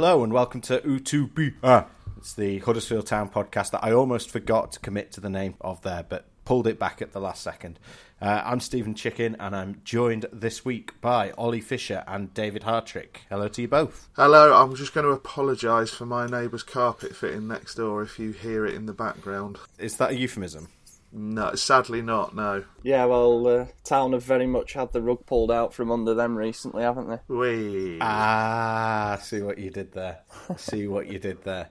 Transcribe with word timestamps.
Hello 0.00 0.22
and 0.22 0.32
welcome 0.32 0.60
to 0.60 0.78
U2B. 0.78 1.54
Ah, 1.60 1.86
it's 2.16 2.32
the 2.32 2.60
Huddersfield 2.60 3.08
Town 3.08 3.28
podcast 3.28 3.72
that 3.72 3.82
I 3.82 3.90
almost 3.90 4.30
forgot 4.30 4.70
to 4.70 4.78
commit 4.78 5.10
to 5.10 5.20
the 5.20 5.28
name 5.28 5.56
of 5.60 5.82
there, 5.82 6.04
but 6.08 6.26
pulled 6.44 6.68
it 6.68 6.78
back 6.78 7.02
at 7.02 7.10
the 7.10 7.20
last 7.20 7.42
second. 7.42 7.80
Uh, 8.22 8.40
I'm 8.44 8.60
Stephen 8.60 8.94
Chicken 8.94 9.34
and 9.40 9.56
I'm 9.56 9.80
joined 9.82 10.26
this 10.32 10.64
week 10.64 11.00
by 11.00 11.32
Ollie 11.32 11.60
Fisher 11.60 12.04
and 12.06 12.32
David 12.32 12.62
Hartrick. 12.62 13.22
Hello 13.28 13.48
to 13.48 13.60
you 13.60 13.66
both. 13.66 14.08
Hello, 14.14 14.54
I'm 14.54 14.76
just 14.76 14.94
going 14.94 15.04
to 15.04 15.10
apologise 15.10 15.90
for 15.90 16.06
my 16.06 16.28
neighbour's 16.28 16.62
carpet 16.62 17.16
fitting 17.16 17.48
next 17.48 17.74
door 17.74 18.00
if 18.00 18.20
you 18.20 18.30
hear 18.30 18.64
it 18.66 18.76
in 18.76 18.86
the 18.86 18.92
background. 18.92 19.58
Is 19.78 19.96
that 19.96 20.12
a 20.12 20.16
euphemism? 20.16 20.68
No, 21.10 21.54
sadly 21.54 22.02
not, 22.02 22.34
no. 22.34 22.64
Yeah, 22.82 23.06
well, 23.06 23.46
uh, 23.46 23.66
Town 23.82 24.12
have 24.12 24.22
very 24.22 24.46
much 24.46 24.74
had 24.74 24.92
the 24.92 25.00
rug 25.00 25.24
pulled 25.24 25.50
out 25.50 25.72
from 25.72 25.90
under 25.90 26.14
them 26.14 26.36
recently, 26.36 26.82
haven't 26.82 27.08
they? 27.08 27.34
Wee. 27.34 27.98
Ah, 28.00 29.18
see 29.22 29.40
what 29.40 29.58
you 29.58 29.70
did 29.70 29.92
there. 29.92 30.20
see 30.56 30.86
what 30.86 31.06
you 31.06 31.18
did 31.18 31.44
there. 31.44 31.70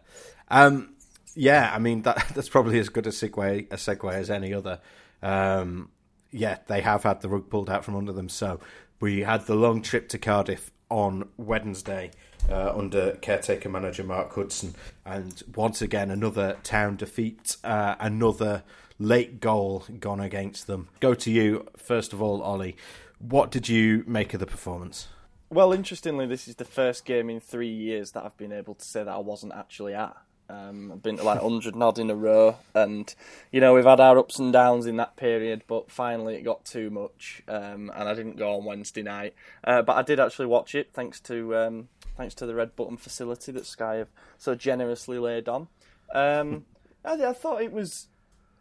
Um, 0.49 0.95
yeah, 1.35 1.71
I 1.73 1.79
mean 1.79 2.01
that 2.01 2.27
that's 2.35 2.49
probably 2.49 2.79
as 2.79 2.89
good 2.89 3.05
a 3.05 3.11
segue 3.11 3.71
a 3.71 3.75
segue 3.75 4.13
as 4.13 4.29
any 4.29 4.53
other. 4.53 4.79
Um, 5.21 5.89
yeah, 6.31 6.57
they 6.67 6.81
have 6.81 7.03
had 7.03 7.21
the 7.21 7.29
rug 7.29 7.49
pulled 7.49 7.69
out 7.69 7.85
from 7.85 7.95
under 7.95 8.11
them. 8.11 8.29
So 8.29 8.59
we 8.99 9.21
had 9.21 9.45
the 9.45 9.55
long 9.55 9.81
trip 9.81 10.09
to 10.09 10.17
Cardiff 10.17 10.71
on 10.89 11.29
Wednesday 11.37 12.11
uh, 12.49 12.73
under 12.75 13.13
caretaker 13.17 13.69
manager 13.69 14.03
Mark 14.03 14.33
Hudson, 14.33 14.75
and 15.05 15.43
once 15.55 15.81
again 15.81 16.11
another 16.11 16.57
town 16.63 16.95
defeat, 16.95 17.57
uh, 17.63 17.95
another 17.99 18.63
late 18.99 19.39
goal 19.39 19.85
gone 19.99 20.19
against 20.19 20.67
them. 20.67 20.89
Go 20.99 21.13
to 21.13 21.31
you 21.31 21.67
first 21.77 22.13
of 22.13 22.21
all, 22.21 22.41
Ollie. 22.41 22.75
What 23.19 23.49
did 23.49 23.67
you 23.67 24.03
make 24.07 24.33
of 24.33 24.39
the 24.39 24.45
performance? 24.45 25.07
Well, 25.49 25.71
interestingly, 25.71 26.25
this 26.25 26.47
is 26.47 26.55
the 26.55 26.65
first 26.65 27.05
game 27.05 27.29
in 27.29 27.39
three 27.39 27.71
years 27.71 28.11
that 28.11 28.25
I've 28.25 28.37
been 28.37 28.51
able 28.51 28.75
to 28.75 28.85
say 28.85 29.03
that 29.03 29.13
I 29.13 29.19
wasn't 29.19 29.53
actually 29.53 29.93
at. 29.93 30.15
Um, 30.49 30.91
I've 30.91 31.01
been 31.01 31.17
to 31.17 31.23
like 31.23 31.41
100 31.41 31.75
nod 31.75 31.99
in 31.99 32.09
a 32.09 32.15
row, 32.15 32.57
and 32.73 33.13
you 33.51 33.59
know 33.59 33.73
we've 33.73 33.85
had 33.85 33.99
our 33.99 34.17
ups 34.17 34.39
and 34.39 34.53
downs 34.53 34.85
in 34.85 34.97
that 34.97 35.15
period, 35.15 35.63
but 35.67 35.91
finally 35.91 36.35
it 36.35 36.43
got 36.43 36.63
too 36.63 36.89
much, 36.89 37.43
um, 37.47 37.91
and 37.95 38.09
I 38.09 38.13
didn't 38.13 38.37
go 38.37 38.55
on 38.55 38.65
Wednesday 38.65 39.01
night. 39.01 39.35
Uh, 39.63 39.81
but 39.81 39.97
I 39.97 40.01
did 40.03 40.19
actually 40.19 40.45
watch 40.47 40.73
it, 40.75 40.89
thanks 40.93 41.19
to 41.21 41.55
um, 41.55 41.89
thanks 42.17 42.35
to 42.35 42.45
the 42.45 42.55
red 42.55 42.75
button 42.75 42.97
facility 42.97 43.51
that 43.53 43.65
Sky 43.65 43.95
have 43.95 44.09
so 44.37 44.55
generously 44.55 45.19
laid 45.19 45.47
on. 45.47 45.67
Um, 46.13 46.65
I, 47.05 47.13
I 47.25 47.33
thought 47.33 47.61
it 47.61 47.71
was, 47.71 48.07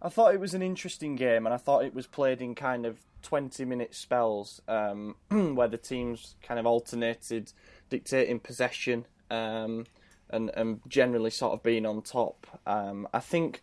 I 0.01 0.09
thought 0.09 0.35
it 0.35 0.41
was 0.41 0.55
an 0.55 0.63
interesting 0.63 1.17
game, 1.17 1.47
and 1.47 1.55
I 1.55 1.59
thought 1.59 1.85
it 1.85 1.95
was 1.95 2.07
played 2.07 2.41
in 2.41 2.55
kind 2.55 2.87
of 2.87 2.98
20 3.23 3.65
minute 3.65 3.95
spells 3.95 4.61
um, 4.69 5.17
where 5.31 5.69
the 5.69 5.79
teams 5.79 6.37
kind 6.43 6.61
of 6.61 6.67
alternated 6.67 7.53
dictating 7.89 8.39
possession. 8.39 9.07
Um, 9.30 9.86
and, 10.30 10.51
and 10.55 10.80
generally 10.89 11.30
sort 11.30 11.53
of 11.53 11.63
being 11.63 11.86
on 11.86 12.03
top. 12.03 12.47
Um, 12.67 13.07
I 13.13 13.20
think 13.20 13.63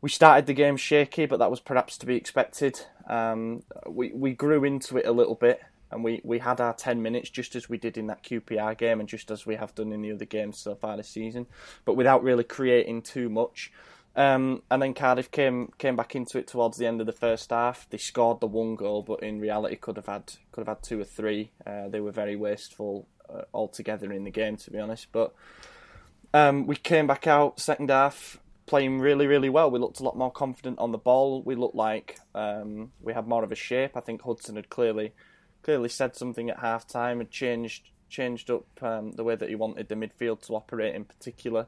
we 0.00 0.08
started 0.08 0.46
the 0.46 0.54
game 0.54 0.76
shaky, 0.76 1.26
but 1.26 1.38
that 1.38 1.50
was 1.50 1.60
perhaps 1.60 1.98
to 1.98 2.06
be 2.06 2.16
expected. 2.16 2.80
Um, 3.08 3.62
we 3.86 4.12
we 4.12 4.32
grew 4.32 4.64
into 4.64 4.96
it 4.96 5.06
a 5.06 5.12
little 5.12 5.34
bit, 5.34 5.60
and 5.90 6.04
we, 6.04 6.20
we 6.24 6.38
had 6.38 6.60
our 6.60 6.74
ten 6.74 7.02
minutes 7.02 7.30
just 7.30 7.56
as 7.56 7.68
we 7.68 7.78
did 7.78 7.98
in 7.98 8.06
that 8.08 8.22
QPR 8.22 8.76
game, 8.76 9.00
and 9.00 9.08
just 9.08 9.30
as 9.30 9.46
we 9.46 9.56
have 9.56 9.74
done 9.74 9.92
in 9.92 10.02
the 10.02 10.12
other 10.12 10.24
games 10.24 10.58
so 10.58 10.74
far 10.74 10.96
this 10.96 11.08
season, 11.08 11.46
but 11.84 11.96
without 11.96 12.22
really 12.22 12.44
creating 12.44 13.02
too 13.02 13.28
much. 13.28 13.72
Um, 14.16 14.62
and 14.70 14.82
then 14.82 14.94
Cardiff 14.94 15.30
came 15.30 15.72
came 15.78 15.96
back 15.96 16.16
into 16.16 16.38
it 16.38 16.48
towards 16.48 16.78
the 16.78 16.86
end 16.86 17.00
of 17.00 17.06
the 17.06 17.12
first 17.12 17.50
half. 17.50 17.88
They 17.90 17.98
scored 17.98 18.40
the 18.40 18.46
one 18.46 18.74
goal, 18.74 19.02
but 19.02 19.22
in 19.22 19.40
reality 19.40 19.76
could 19.76 19.96
have 19.96 20.06
had 20.06 20.32
could 20.52 20.66
have 20.66 20.76
had 20.76 20.82
two 20.82 21.00
or 21.00 21.04
three. 21.04 21.52
Uh, 21.64 21.88
they 21.88 22.00
were 22.00 22.10
very 22.10 22.36
wasteful 22.36 23.06
uh, 23.32 23.42
altogether 23.54 24.12
in 24.12 24.24
the 24.24 24.30
game, 24.30 24.56
to 24.56 24.70
be 24.70 24.78
honest. 24.78 25.08
But 25.12 25.32
um, 26.34 26.66
we 26.66 26.76
came 26.76 27.06
back 27.06 27.26
out 27.26 27.60
second 27.60 27.90
half 27.90 28.38
playing 28.66 29.00
really, 29.00 29.26
really 29.26 29.48
well. 29.48 29.70
We 29.70 29.80
looked 29.80 29.98
a 29.98 30.04
lot 30.04 30.16
more 30.16 30.30
confident 30.30 30.78
on 30.78 30.92
the 30.92 30.98
ball. 30.98 31.42
We 31.42 31.56
looked 31.56 31.74
like 31.74 32.18
um, 32.36 32.92
we 33.00 33.12
had 33.12 33.26
more 33.26 33.42
of 33.42 33.50
a 33.50 33.56
shape. 33.56 33.96
I 33.96 34.00
think 34.00 34.22
Hudson 34.22 34.54
had 34.56 34.70
clearly 34.70 35.12
clearly 35.62 35.88
said 35.88 36.16
something 36.16 36.50
at 36.50 36.60
half 36.60 36.86
time, 36.86 37.18
had 37.18 37.30
changed 37.30 37.90
changed 38.08 38.50
up 38.50 38.64
um, 38.82 39.12
the 39.12 39.22
way 39.22 39.36
that 39.36 39.48
he 39.48 39.54
wanted 39.54 39.88
the 39.88 39.94
midfield 39.94 40.42
to 40.42 40.54
operate 40.54 40.94
in 40.96 41.04
particular. 41.04 41.66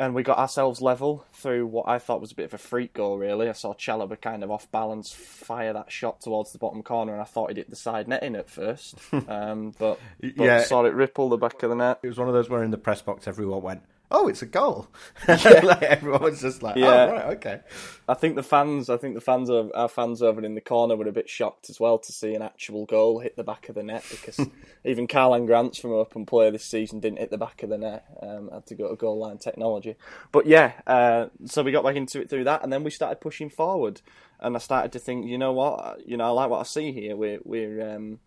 And 0.00 0.14
we 0.14 0.22
got 0.22 0.38
ourselves 0.38 0.80
level 0.80 1.24
through 1.32 1.66
what 1.66 1.88
I 1.88 1.98
thought 1.98 2.20
was 2.20 2.30
a 2.30 2.34
bit 2.36 2.44
of 2.44 2.54
a 2.54 2.58
freak 2.58 2.92
goal, 2.92 3.18
really. 3.18 3.48
I 3.48 3.52
saw 3.52 3.74
Chalobah 3.74 4.20
kind 4.20 4.44
of 4.44 4.50
off 4.50 4.70
balance 4.70 5.10
fire 5.10 5.72
that 5.72 5.90
shot 5.90 6.20
towards 6.20 6.52
the 6.52 6.58
bottom 6.58 6.84
corner, 6.84 7.12
and 7.14 7.20
I 7.20 7.24
thought 7.24 7.48
he'd 7.48 7.56
hit 7.56 7.70
the 7.70 7.74
side 7.74 8.06
netting 8.06 8.36
at 8.36 8.48
first. 8.48 8.94
um, 9.28 9.74
but, 9.76 9.98
but 10.20 10.44
Yeah. 10.44 10.62
saw 10.62 10.84
it 10.84 10.94
ripple 10.94 11.30
the 11.30 11.36
back 11.36 11.60
of 11.64 11.70
the 11.70 11.76
net. 11.76 11.98
It 12.04 12.08
was 12.08 12.18
one 12.18 12.28
of 12.28 12.34
those 12.34 12.48
where 12.48 12.62
in 12.62 12.70
the 12.70 12.78
press 12.78 13.02
box 13.02 13.26
everyone 13.26 13.62
went, 13.62 13.82
"Oh, 14.10 14.28
it's 14.28 14.42
a 14.42 14.46
goal!" 14.46 14.88
like 15.28 15.82
everyone 15.82 16.22
was 16.22 16.40
just 16.40 16.62
like, 16.62 16.76
Yeah. 16.76 17.06
"Oh, 17.08 17.12
right, 17.12 17.24
okay." 17.36 17.60
I 18.08 18.14
think 18.14 18.36
the 18.36 18.42
fans, 18.42 18.88
I 18.88 18.96
think 18.96 19.14
the 19.14 19.20
fans 19.20 19.50
of 19.50 19.70
our 19.74 19.88
fans 19.88 20.22
over 20.22 20.42
in 20.42 20.54
the 20.54 20.60
corner 20.60 20.96
were 20.96 21.08
a 21.08 21.12
bit 21.12 21.28
shocked 21.28 21.68
as 21.68 21.78
well 21.78 21.98
to 21.98 22.12
see 22.12 22.34
an 22.34 22.42
actual 22.42 22.86
goal 22.86 23.18
hit 23.20 23.36
the 23.36 23.44
back 23.44 23.68
of 23.68 23.74
the 23.74 23.82
net 23.82 24.04
because 24.10 24.40
even 24.84 25.06
Karlan 25.06 25.46
Grant's 25.46 25.78
from 25.78 25.92
open 25.92 26.24
play 26.24 26.50
this 26.50 26.64
season 26.64 27.00
didn't 27.00 27.18
hit 27.18 27.30
the 27.30 27.38
back 27.38 27.62
of 27.62 27.68
the 27.70 27.78
net. 27.78 28.04
Um, 28.22 28.50
had 28.52 28.66
to 28.66 28.74
go 28.74 28.88
to 28.88 28.96
goal 28.96 29.18
line 29.18 29.38
technology. 29.38 29.96
But 30.32 30.46
yeah, 30.46 30.72
uh, 30.86 31.26
so 31.44 31.62
we 31.62 31.72
got 31.72 31.84
back 31.84 31.96
into 31.96 32.20
it 32.20 32.30
through 32.30 32.44
that, 32.44 32.62
and 32.62 32.72
then 32.72 32.84
we 32.84 32.90
started 32.90 33.20
pushing 33.20 33.50
forward. 33.50 34.00
And 34.40 34.54
I 34.54 34.60
started 34.60 34.92
to 34.92 35.00
think, 35.00 35.26
you 35.26 35.36
know 35.36 35.52
what, 35.52 36.06
you 36.06 36.16
know, 36.16 36.24
I 36.24 36.28
like 36.28 36.48
what 36.50 36.60
I 36.60 36.62
see 36.62 36.92
here. 36.92 37.16
We're 37.16 37.40
we're 37.44 37.94
um, 37.96 38.20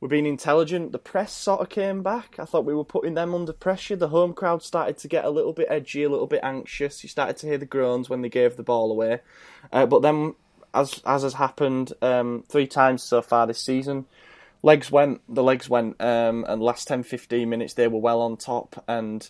we're 0.00 0.08
being 0.08 0.26
intelligent. 0.26 0.92
The 0.92 0.98
press 0.98 1.32
sort 1.32 1.60
of 1.60 1.68
came 1.68 2.02
back. 2.02 2.36
I 2.38 2.44
thought 2.44 2.64
we 2.64 2.74
were 2.74 2.84
putting 2.84 3.14
them 3.14 3.34
under 3.34 3.52
pressure. 3.52 3.96
The 3.96 4.08
home 4.08 4.32
crowd 4.32 4.62
started 4.62 4.98
to 4.98 5.08
get 5.08 5.24
a 5.24 5.30
little 5.30 5.52
bit 5.52 5.66
edgy, 5.68 6.04
a 6.04 6.08
little 6.08 6.26
bit 6.26 6.40
anxious. 6.42 7.02
You 7.02 7.08
started 7.08 7.36
to 7.38 7.46
hear 7.46 7.58
the 7.58 7.66
groans 7.66 8.08
when 8.08 8.22
they 8.22 8.28
gave 8.28 8.56
the 8.56 8.62
ball 8.62 8.92
away. 8.92 9.20
Uh, 9.72 9.86
but 9.86 10.02
then, 10.02 10.34
as 10.72 11.02
as 11.04 11.22
has 11.22 11.34
happened 11.34 11.92
um, 12.00 12.44
three 12.48 12.66
times 12.66 13.02
so 13.02 13.22
far 13.22 13.46
this 13.46 13.60
season, 13.60 14.06
legs 14.62 14.90
went. 14.90 15.20
The 15.28 15.42
legs 15.42 15.68
went. 15.68 16.00
Um, 16.00 16.44
and 16.48 16.62
last 16.62 16.86
10, 16.86 17.02
15 17.02 17.48
minutes 17.48 17.74
they 17.74 17.88
were 17.88 18.00
well 18.00 18.20
on 18.20 18.36
top 18.36 18.84
and. 18.86 19.28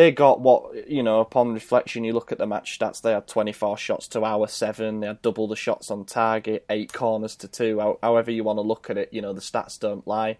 They 0.00 0.12
got 0.12 0.40
what 0.40 0.88
you 0.88 1.02
know. 1.02 1.20
Upon 1.20 1.52
reflection, 1.52 2.04
you 2.04 2.14
look 2.14 2.32
at 2.32 2.38
the 2.38 2.46
match 2.46 2.78
stats. 2.78 3.02
They 3.02 3.12
had 3.12 3.26
24 3.26 3.76
shots 3.76 4.08
to 4.08 4.24
our 4.24 4.48
seven. 4.48 5.00
They 5.00 5.08
had 5.08 5.20
double 5.20 5.46
the 5.46 5.56
shots 5.56 5.90
on 5.90 6.06
target, 6.06 6.64
eight 6.70 6.90
corners 6.90 7.36
to 7.36 7.48
two. 7.48 7.96
However 8.02 8.30
you 8.30 8.42
want 8.42 8.56
to 8.56 8.62
look 8.62 8.88
at 8.88 8.96
it, 8.96 9.12
you 9.12 9.20
know 9.20 9.34
the 9.34 9.42
stats 9.42 9.78
don't 9.78 10.08
lie. 10.08 10.38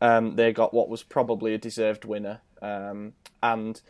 Um, 0.00 0.36
they 0.36 0.54
got 0.54 0.72
what 0.72 0.88
was 0.88 1.02
probably 1.02 1.52
a 1.52 1.58
deserved 1.58 2.06
winner, 2.06 2.40
um, 2.62 3.12
and 3.42 3.82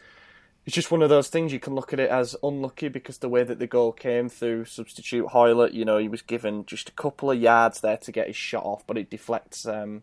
it's 0.66 0.74
just 0.74 0.90
one 0.90 1.02
of 1.02 1.08
those 1.08 1.28
things 1.28 1.52
you 1.52 1.60
can 1.60 1.76
look 1.76 1.92
at 1.92 2.00
it 2.00 2.10
as 2.10 2.34
unlucky 2.42 2.88
because 2.88 3.18
the 3.18 3.28
way 3.28 3.44
that 3.44 3.60
the 3.60 3.68
goal 3.68 3.92
came 3.92 4.28
through 4.28 4.64
substitute 4.64 5.26
Hoylett, 5.26 5.72
you 5.72 5.84
know, 5.84 5.98
he 5.98 6.08
was 6.08 6.22
given 6.22 6.66
just 6.66 6.88
a 6.88 6.92
couple 6.92 7.30
of 7.30 7.40
yards 7.40 7.80
there 7.80 7.96
to 7.98 8.10
get 8.10 8.26
his 8.26 8.34
shot 8.34 8.64
off, 8.64 8.84
but 8.88 8.98
it 8.98 9.08
deflects 9.08 9.66
um, 9.66 10.02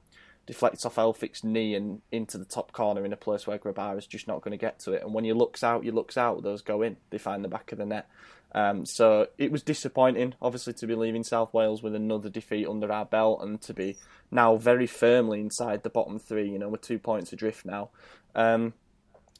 deflects 0.49 0.83
off 0.83 0.95
Elphick's 0.95 1.43
knee 1.43 1.75
and 1.75 2.01
into 2.11 2.35
the 2.39 2.43
top 2.43 2.71
corner 2.71 3.05
in 3.05 3.13
a 3.13 3.15
place 3.15 3.45
where 3.45 3.59
Grabar 3.59 3.95
is 3.99 4.07
just 4.07 4.27
not 4.27 4.41
going 4.41 4.51
to 4.51 4.57
get 4.57 4.79
to 4.79 4.93
it. 4.93 5.03
And 5.03 5.13
when 5.13 5.23
he 5.23 5.31
looks 5.31 5.63
out, 5.63 5.83
he 5.83 5.91
looks 5.91 6.17
out, 6.17 6.41
those 6.41 6.63
go 6.63 6.81
in. 6.81 6.97
They 7.11 7.19
find 7.19 7.43
the 7.43 7.47
back 7.49 7.71
of 7.71 7.77
the 7.77 7.85
net. 7.85 8.09
Um, 8.55 8.83
so 8.83 9.27
it 9.37 9.51
was 9.51 9.61
disappointing, 9.61 10.33
obviously, 10.41 10.73
to 10.73 10.87
be 10.87 10.95
leaving 10.95 11.23
South 11.23 11.53
Wales 11.53 11.83
with 11.83 11.93
another 11.93 12.29
defeat 12.29 12.67
under 12.67 12.91
our 12.91 13.05
belt 13.05 13.43
and 13.43 13.61
to 13.61 13.75
be 13.75 13.95
now 14.31 14.55
very 14.55 14.87
firmly 14.87 15.39
inside 15.39 15.83
the 15.83 15.89
bottom 15.91 16.17
three. 16.17 16.49
You 16.49 16.57
know, 16.57 16.67
we're 16.67 16.77
two 16.77 16.97
points 16.97 17.31
adrift 17.31 17.63
now. 17.63 17.91
Um, 18.33 18.73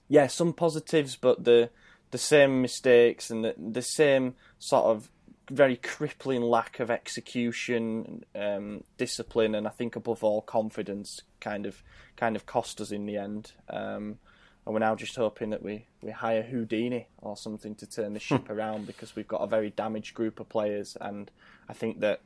yeah, 0.10 0.28
some 0.28 0.54
positives, 0.54 1.16
but 1.16 1.44
the 1.44 1.72
the 2.12 2.20
same 2.20 2.62
mistakes 2.62 3.32
and 3.32 3.44
the, 3.44 3.56
the 3.58 3.82
same 3.82 4.36
sort 4.60 4.86
of 4.86 5.10
very 5.50 5.76
crippling 5.76 6.42
lack 6.42 6.80
of 6.80 6.92
execution, 6.92 8.24
um, 8.36 8.84
discipline, 8.98 9.56
and 9.56 9.68
I 9.68 9.72
think 9.72 9.96
above 9.96 10.24
all 10.24 10.42
confidence 10.42 11.22
kind 11.40 11.66
of 11.66 11.84
kind 12.16 12.36
of 12.36 12.46
cost 12.46 12.82
us 12.82 12.92
in 12.92 13.06
the 13.06 13.18
end. 13.18 13.54
Um, 13.70 14.20
and 14.66 14.74
we're 14.74 14.80
now 14.80 14.96
just 14.96 15.16
hoping 15.16 15.50
that 15.50 15.64
we, 15.64 15.86
we 16.02 16.12
hire 16.12 16.44
Houdini 16.44 17.08
or 17.18 17.36
something 17.36 17.76
to 17.76 17.88
turn 17.88 18.14
the 18.14 18.20
ship 18.20 18.50
around 18.50 18.86
because 18.86 19.16
we've 19.16 19.28
got 19.28 19.42
a 19.42 19.48
very 19.48 19.72
damaged 19.72 20.14
group 20.14 20.40
of 20.40 20.50
players, 20.50 20.98
and 21.00 21.32
I 21.68 21.74
think 21.74 22.02
that 22.02 22.22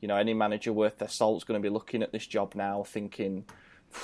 you 0.00 0.08
know 0.08 0.16
any 0.16 0.34
manager 0.34 0.72
worth 0.72 0.98
their 0.98 1.08
salt 1.08 1.38
is 1.38 1.44
going 1.44 1.60
to 1.60 1.66
be 1.66 1.72
looking 1.72 2.02
at 2.02 2.12
this 2.12 2.26
job 2.26 2.54
now, 2.54 2.82
thinking 2.82 3.44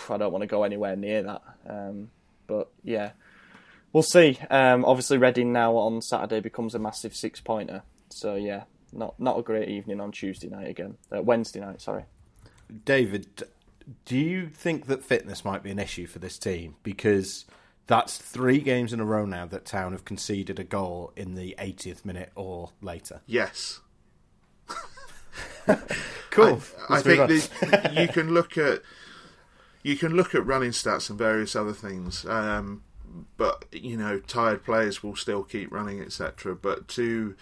I 0.09 0.17
don't 0.17 0.33
want 0.33 0.43
to 0.43 0.49
go 0.49 0.63
anywhere 0.63 0.97
near 0.97 1.23
that. 1.23 1.43
Um, 1.69 2.11
but 2.47 2.71
yeah, 2.83 3.13
we'll 3.93 4.03
see. 4.03 4.39
Um, 4.51 4.85
obviously, 4.85 5.19
Reading 5.19 5.53
now 5.53 5.77
on 5.77 6.01
Saturday 6.03 6.41
becomes 6.41 6.75
a 6.75 6.79
massive 6.79 7.15
six 7.15 7.41
pointer. 7.41 7.83
So 8.13 8.35
yeah, 8.35 8.65
not 8.93 9.19
not 9.19 9.39
a 9.39 9.43
great 9.43 9.69
evening 9.69 10.01
on 10.01 10.13
Tuesday 10.13 10.49
night 10.49 10.69
again. 10.69 10.97
Uh, 11.15 11.23
Wednesday 11.23 11.61
night, 11.61 11.81
sorry. 11.81 12.05
David, 12.85 13.45
do 14.05 14.17
you 14.17 14.49
think 14.49 14.87
that 14.87 15.05
fitness 15.05 15.45
might 15.45 15.63
be 15.63 15.71
an 15.71 15.79
issue 15.79 16.07
for 16.07 16.19
this 16.19 16.39
team? 16.39 16.77
Because 16.83 17.45
that's 17.87 18.17
three 18.17 18.61
games 18.61 18.93
in 18.93 19.01
a 19.01 19.05
row 19.05 19.27
now 19.27 19.47
that 19.47 19.65
Town 19.65 19.93
have 19.93 20.05
conceded 20.05 20.59
a 20.59 20.65
goal 20.65 21.13
in 21.17 21.35
the 21.35 21.55
80th 21.59 22.05
minute 22.05 22.33
or 22.35 22.71
later. 22.81 23.21
Yes. 23.27 23.81
Cool. 26.33 26.63
I, 26.89 26.97
I 26.97 27.03
think 27.03 27.21
on. 27.21 27.29
the, 27.29 27.93
you 28.01 28.09
can 28.09 28.33
look 28.33 28.57
at 28.57 28.81
you 29.83 29.97
can 29.97 30.17
look 30.17 30.35
at 30.35 30.47
running 30.47 30.71
stats 30.71 31.11
and 31.11 31.19
various 31.19 31.55
other 31.55 31.75
things, 31.75 32.25
um, 32.25 32.83
but 33.37 33.67
you 33.71 33.99
know 33.99 34.19
tired 34.19 34.65
players 34.65 35.03
will 35.03 35.15
still 35.15 35.43
keep 35.45 35.71
running, 35.71 36.01
etc. 36.01 36.57
But 36.57 36.89
to 36.89 37.37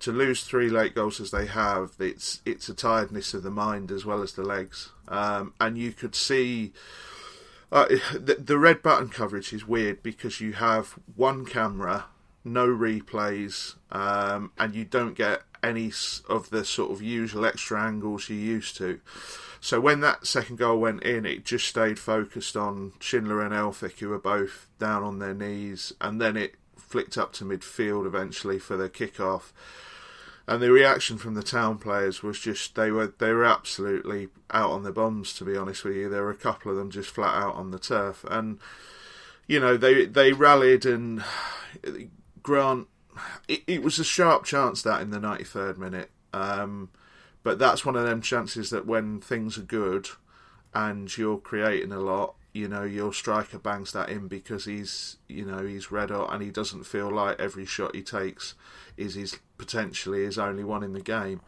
to 0.00 0.12
lose 0.12 0.44
three 0.44 0.68
late 0.68 0.94
goals 0.94 1.20
as 1.20 1.30
they 1.30 1.46
have, 1.46 1.92
it's 1.98 2.40
it's 2.44 2.68
a 2.68 2.74
tiredness 2.74 3.34
of 3.34 3.42
the 3.42 3.50
mind 3.50 3.90
as 3.90 4.04
well 4.04 4.22
as 4.22 4.32
the 4.32 4.42
legs, 4.42 4.90
um, 5.08 5.54
and 5.60 5.78
you 5.78 5.92
could 5.92 6.14
see. 6.14 6.72
Uh, 7.72 7.86
the, 8.12 8.34
the 8.34 8.58
red 8.58 8.82
button 8.82 9.08
coverage 9.08 9.52
is 9.52 9.64
weird 9.64 10.02
because 10.02 10.40
you 10.40 10.54
have 10.54 10.98
one 11.14 11.46
camera, 11.46 12.06
no 12.44 12.66
replays, 12.66 13.76
um, 13.92 14.50
and 14.58 14.74
you 14.74 14.84
don't 14.84 15.14
get 15.14 15.42
any 15.62 15.92
of 16.28 16.50
the 16.50 16.64
sort 16.64 16.90
of 16.90 17.00
usual 17.00 17.46
extra 17.46 17.80
angles 17.80 18.28
you 18.28 18.34
used 18.34 18.76
to. 18.76 19.00
So 19.60 19.78
when 19.80 20.00
that 20.00 20.26
second 20.26 20.56
goal 20.56 20.78
went 20.80 21.04
in, 21.04 21.26
it 21.26 21.44
just 21.44 21.66
stayed 21.66 21.98
focused 21.98 22.56
on 22.56 22.92
Schindler 22.98 23.40
and 23.42 23.54
Elphick, 23.54 23.98
who 23.98 24.08
were 24.08 24.18
both 24.18 24.66
down 24.78 25.04
on 25.04 25.20
their 25.20 25.34
knees, 25.34 25.92
and 26.00 26.20
then 26.20 26.36
it 26.36 26.54
flicked 26.76 27.16
up 27.16 27.32
to 27.34 27.44
midfield 27.44 28.06
eventually 28.06 28.58
for 28.58 28.76
the 28.76 28.88
kick-off. 28.88 29.52
And 30.46 30.62
the 30.62 30.72
reaction 30.72 31.16
from 31.18 31.34
the 31.34 31.42
town 31.42 31.78
players 31.78 32.22
was 32.22 32.38
just 32.38 32.74
they 32.74 32.90
were 32.90 33.14
they 33.18 33.32
were 33.32 33.44
absolutely 33.44 34.28
out 34.50 34.70
on 34.70 34.82
their 34.82 34.92
bombs. 34.92 35.32
To 35.34 35.44
be 35.44 35.56
honest 35.56 35.84
with 35.84 35.96
you, 35.96 36.08
there 36.08 36.22
were 36.22 36.30
a 36.30 36.36
couple 36.36 36.72
of 36.72 36.76
them 36.76 36.90
just 36.90 37.10
flat 37.10 37.34
out 37.34 37.54
on 37.54 37.70
the 37.70 37.78
turf, 37.78 38.24
and 38.28 38.58
you 39.46 39.60
know 39.60 39.76
they 39.76 40.06
they 40.06 40.32
rallied 40.32 40.84
and 40.84 41.22
Grant. 42.42 42.88
It, 43.48 43.62
it 43.66 43.82
was 43.82 43.98
a 43.98 44.04
sharp 44.04 44.44
chance 44.44 44.82
that 44.82 45.02
in 45.02 45.10
the 45.10 45.20
ninety 45.20 45.44
third 45.44 45.78
minute, 45.78 46.10
um, 46.32 46.90
but 47.42 47.58
that's 47.58 47.84
one 47.84 47.96
of 47.96 48.06
them 48.06 48.22
chances 48.22 48.70
that 48.70 48.86
when 48.86 49.20
things 49.20 49.58
are 49.58 49.62
good 49.62 50.08
and 50.72 51.16
you're 51.16 51.38
creating 51.38 51.92
a 51.92 52.00
lot, 52.00 52.34
you 52.52 52.66
know 52.68 52.82
your 52.82 53.12
striker 53.12 53.58
bangs 53.58 53.92
that 53.92 54.08
in 54.08 54.26
because 54.26 54.64
he's 54.64 55.16
you 55.28 55.44
know 55.44 55.64
he's 55.64 55.92
red 55.92 56.10
hot 56.10 56.32
and 56.32 56.42
he 56.42 56.50
doesn't 56.50 56.84
feel 56.84 57.10
like 57.10 57.38
every 57.38 57.64
shot 57.64 57.94
he 57.94 58.02
takes 58.02 58.54
is 58.96 59.14
his 59.14 59.38
potentially 59.56 60.24
his 60.24 60.38
only 60.38 60.64
one 60.64 60.82
in 60.82 60.92
the 60.92 61.00
game. 61.00 61.40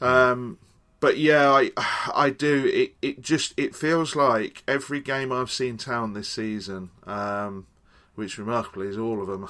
Um, 0.00 0.58
but 1.00 1.18
yeah, 1.18 1.50
I 1.50 1.70
I 2.14 2.30
do. 2.30 2.70
It 2.72 2.94
it 3.02 3.20
just 3.20 3.54
it 3.56 3.74
feels 3.74 4.14
like 4.14 4.62
every 4.68 5.00
game 5.00 5.32
I've 5.32 5.50
seen 5.50 5.76
Town 5.76 6.12
this 6.12 6.28
season, 6.28 6.90
um, 7.04 7.66
which 8.14 8.38
remarkably 8.38 8.88
is 8.88 8.98
all 8.98 9.20
of 9.20 9.28
them. 9.28 9.48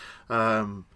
um, 0.30 0.86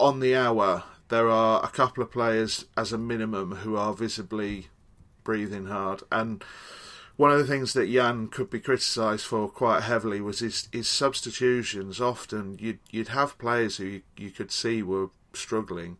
on 0.00 0.20
the 0.20 0.36
hour, 0.36 0.84
there 1.08 1.28
are 1.28 1.64
a 1.64 1.68
couple 1.68 2.02
of 2.02 2.10
players 2.10 2.66
as 2.76 2.92
a 2.92 2.98
minimum 2.98 3.56
who 3.56 3.76
are 3.76 3.92
visibly 3.92 4.68
breathing 5.24 5.66
hard, 5.66 6.02
and 6.10 6.42
one 7.18 7.32
of 7.32 7.38
the 7.38 7.46
things 7.46 7.72
that 7.72 7.90
Jan 7.90 8.28
could 8.28 8.48
be 8.48 8.60
criticised 8.60 9.26
for 9.26 9.48
quite 9.48 9.82
heavily 9.82 10.20
was 10.20 10.38
his, 10.38 10.68
his 10.70 10.86
substitutions. 10.86 12.00
Often 12.00 12.58
you'd 12.60 12.78
you'd 12.90 13.08
have 13.08 13.36
players 13.38 13.76
who 13.76 13.84
you, 13.84 14.02
you 14.16 14.30
could 14.30 14.52
see 14.52 14.84
were 14.84 15.10
struggling, 15.32 15.96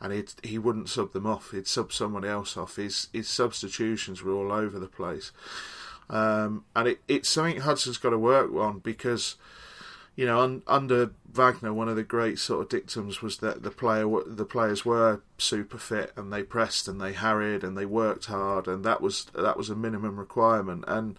and 0.00 0.12
he'd, 0.12 0.32
he 0.42 0.58
wouldn't 0.58 0.88
sub 0.88 1.12
them 1.12 1.24
off. 1.24 1.52
He'd 1.52 1.68
sub 1.68 1.92
someone 1.92 2.24
else 2.24 2.56
off. 2.56 2.76
His 2.76 3.06
his 3.12 3.28
substitutions 3.28 4.24
were 4.24 4.32
all 4.32 4.50
over 4.50 4.80
the 4.80 4.88
place, 4.88 5.30
um, 6.10 6.64
and 6.74 6.88
it, 6.88 6.98
it's 7.06 7.28
something 7.28 7.60
Hudson's 7.60 7.98
got 7.98 8.10
to 8.10 8.18
work 8.18 8.52
on 8.52 8.80
because 8.80 9.36
you 10.16 10.26
know, 10.26 10.40
un, 10.40 10.62
under 10.66 11.10
Wagner, 11.30 11.72
one 11.74 11.88
of 11.88 11.96
the 11.96 12.02
great 12.02 12.38
sort 12.38 12.62
of 12.62 12.68
dictums 12.70 13.20
was 13.22 13.36
that 13.38 13.62
the 13.62 13.70
player, 13.70 14.06
the 14.26 14.46
players 14.46 14.84
were 14.84 15.20
super 15.38 15.76
fit 15.78 16.12
and 16.16 16.32
they 16.32 16.42
pressed 16.42 16.88
and 16.88 16.98
they 17.00 17.12
harried 17.12 17.62
and 17.62 17.76
they 17.76 17.84
worked 17.86 18.24
hard, 18.26 18.66
and 18.66 18.84
that 18.84 19.00
was 19.02 19.26
that 19.34 19.56
was 19.58 19.68
a 19.70 19.76
minimum 19.76 20.18
requirement. 20.18 20.84
And 20.88 21.18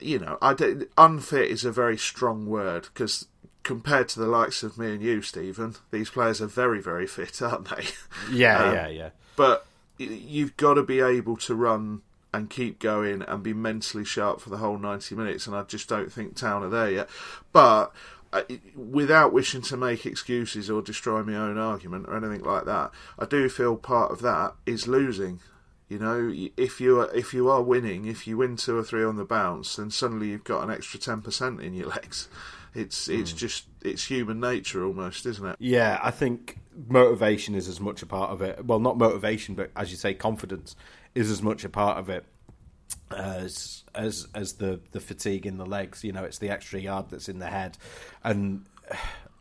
you 0.00 0.18
know, 0.18 0.36
I 0.42 0.54
don't- 0.54 0.88
unfit 0.98 1.50
is 1.50 1.64
a 1.64 1.70
very 1.70 1.96
strong 1.98 2.46
word 2.46 2.88
because 2.92 3.26
compared 3.62 4.08
to 4.08 4.20
the 4.20 4.26
likes 4.26 4.62
of 4.62 4.78
me 4.78 4.92
and 4.94 5.02
you, 5.02 5.22
Stephen, 5.22 5.74
these 5.90 6.10
players 6.10 6.40
are 6.40 6.46
very 6.46 6.80
very 6.80 7.06
fit, 7.06 7.40
aren't 7.42 7.68
they? 7.68 7.84
Yeah, 8.32 8.62
Um, 8.64 8.74
yeah, 8.74 8.88
yeah. 8.88 9.10
but 9.36 9.66
you've 9.98 10.56
got 10.56 10.74
to 10.74 10.82
be 10.82 11.00
able 11.00 11.36
to 11.38 11.54
run 11.54 12.02
and 12.32 12.50
keep 12.50 12.78
going 12.78 13.22
and 13.22 13.42
be 13.42 13.54
mentally 13.54 14.04
sharp 14.04 14.40
for 14.40 14.50
the 14.50 14.58
whole 14.58 14.78
90 14.78 15.14
minutes 15.14 15.46
and 15.46 15.56
I 15.56 15.62
just 15.62 15.88
don't 15.88 16.12
think 16.12 16.36
Town 16.36 16.62
are 16.62 16.68
there 16.68 16.90
yet. 16.90 17.08
But 17.52 17.92
uh, 18.32 18.42
without 18.74 19.32
wishing 19.32 19.62
to 19.62 19.76
make 19.76 20.04
excuses 20.04 20.68
or 20.68 20.82
destroy 20.82 21.22
my 21.22 21.34
own 21.34 21.56
argument 21.56 22.06
or 22.08 22.16
anything 22.16 22.42
like 22.42 22.64
that 22.66 22.90
I 23.18 23.24
do 23.24 23.48
feel 23.48 23.76
part 23.76 24.12
of 24.12 24.20
that 24.22 24.54
is 24.66 24.86
losing. 24.86 25.40
You 25.88 25.98
know 26.00 26.32
if 26.56 26.80
you 26.80 27.00
are 27.00 27.14
if 27.14 27.32
you 27.32 27.48
are 27.48 27.62
winning 27.62 28.06
if 28.06 28.26
you 28.26 28.36
win 28.38 28.56
two 28.56 28.76
or 28.76 28.82
three 28.82 29.04
on 29.04 29.16
the 29.16 29.24
bounce 29.24 29.76
then 29.76 29.90
suddenly 29.90 30.28
you've 30.28 30.44
got 30.44 30.64
an 30.64 30.70
extra 30.70 30.98
10% 30.98 31.62
in 31.62 31.74
your 31.74 31.88
legs. 31.90 32.28
It's 32.74 33.08
it's 33.08 33.32
just 33.32 33.64
it's 33.82 34.04
human 34.04 34.38
nature 34.38 34.84
almost 34.84 35.24
isn't 35.24 35.46
it? 35.46 35.56
Yeah, 35.58 35.98
I 36.02 36.10
think 36.10 36.58
motivation 36.88 37.54
is 37.54 37.68
as 37.68 37.80
much 37.80 38.02
a 38.02 38.06
part 38.06 38.30
of 38.30 38.42
it. 38.42 38.66
Well, 38.66 38.80
not 38.80 38.98
motivation, 38.98 39.54
but 39.54 39.70
as 39.74 39.90
you 39.90 39.96
say, 39.96 40.12
confidence 40.12 40.76
is 41.16 41.30
as 41.30 41.42
much 41.42 41.64
a 41.64 41.68
part 41.68 41.98
of 41.98 42.10
it 42.10 42.24
as 43.10 43.84
as 43.94 44.28
as 44.34 44.54
the 44.54 44.80
the 44.92 45.00
fatigue 45.00 45.46
in 45.46 45.56
the 45.56 45.66
legs. 45.66 46.04
You 46.04 46.12
know, 46.12 46.24
it's 46.24 46.38
the 46.38 46.50
extra 46.50 46.78
yard 46.78 47.06
that's 47.10 47.28
in 47.28 47.38
the 47.38 47.46
head, 47.46 47.78
and 48.22 48.66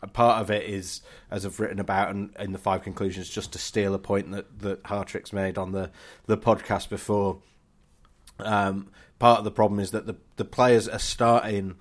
a 0.01 0.07
part 0.07 0.42
of 0.42 0.50
it 0.50 0.69
is, 0.69 1.01
as 1.30 1.45
I've 1.45 1.60
written 1.60 1.80
about 1.80 2.12
in, 2.12 2.33
in 2.39 2.51
the 2.51 2.57
five 2.57 2.83
conclusions, 2.83 3.30
just 3.30 3.54
to 3.54 3.60
steal 3.60 3.94
a 3.94 3.99
point 3.99 4.31
that 4.31 4.59
that 4.59 4.83
Hartrick's 4.83 5.33
made 5.33 5.57
on 5.57 5.71
the 5.73 5.92
the 6.26 6.38
podcast 6.38 6.90
before. 6.90 7.40
Um, 8.40 8.90
part 9.19 9.40
of 9.40 9.45
the 9.45 9.52
problem 9.52 9.80
is 9.80 9.92
that 9.92 10.06
the 10.06 10.16
the 10.38 10.45
players 10.45 10.88
are 10.88 10.99
starting 10.99 11.76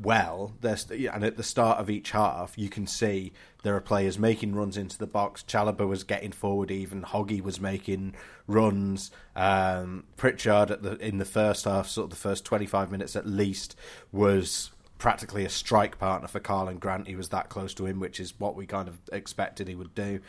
well. 0.00 0.54
And 0.62 1.24
at 1.24 1.36
the 1.36 1.42
start 1.42 1.78
of 1.78 1.90
each 1.90 2.10
half, 2.10 2.56
you 2.56 2.68
can 2.68 2.86
see 2.86 3.32
there 3.66 3.74
are 3.74 3.80
players 3.80 4.16
making 4.16 4.54
runs 4.54 4.76
into 4.76 4.96
the 4.96 5.08
box. 5.08 5.42
Chalobah 5.42 5.88
was 5.88 6.04
getting 6.04 6.30
forward, 6.30 6.70
even 6.70 7.02
Hoggy 7.02 7.42
was 7.42 7.60
making 7.60 8.14
runs. 8.46 9.10
Um, 9.34 10.04
Pritchard 10.16 10.68
the 10.68 10.96
in 11.04 11.18
the 11.18 11.24
first 11.24 11.64
half, 11.64 11.88
sort 11.88 12.04
of 12.04 12.10
the 12.10 12.16
first 12.16 12.44
twenty 12.44 12.66
five 12.66 12.92
minutes 12.92 13.16
at 13.16 13.26
least, 13.26 13.74
was 14.12 14.70
practically 14.98 15.44
a 15.44 15.48
strike 15.48 15.98
partner 15.98 16.28
for 16.28 16.38
Karlan 16.38 16.78
Grant. 16.78 17.08
He 17.08 17.16
was 17.16 17.30
that 17.30 17.48
close 17.48 17.74
to 17.74 17.86
him, 17.86 17.98
which 17.98 18.20
is 18.20 18.38
what 18.38 18.54
we 18.54 18.66
kind 18.66 18.88
of 18.88 18.98
expected 19.12 19.66
he 19.66 19.74
would 19.74 19.94
do. 19.96 20.20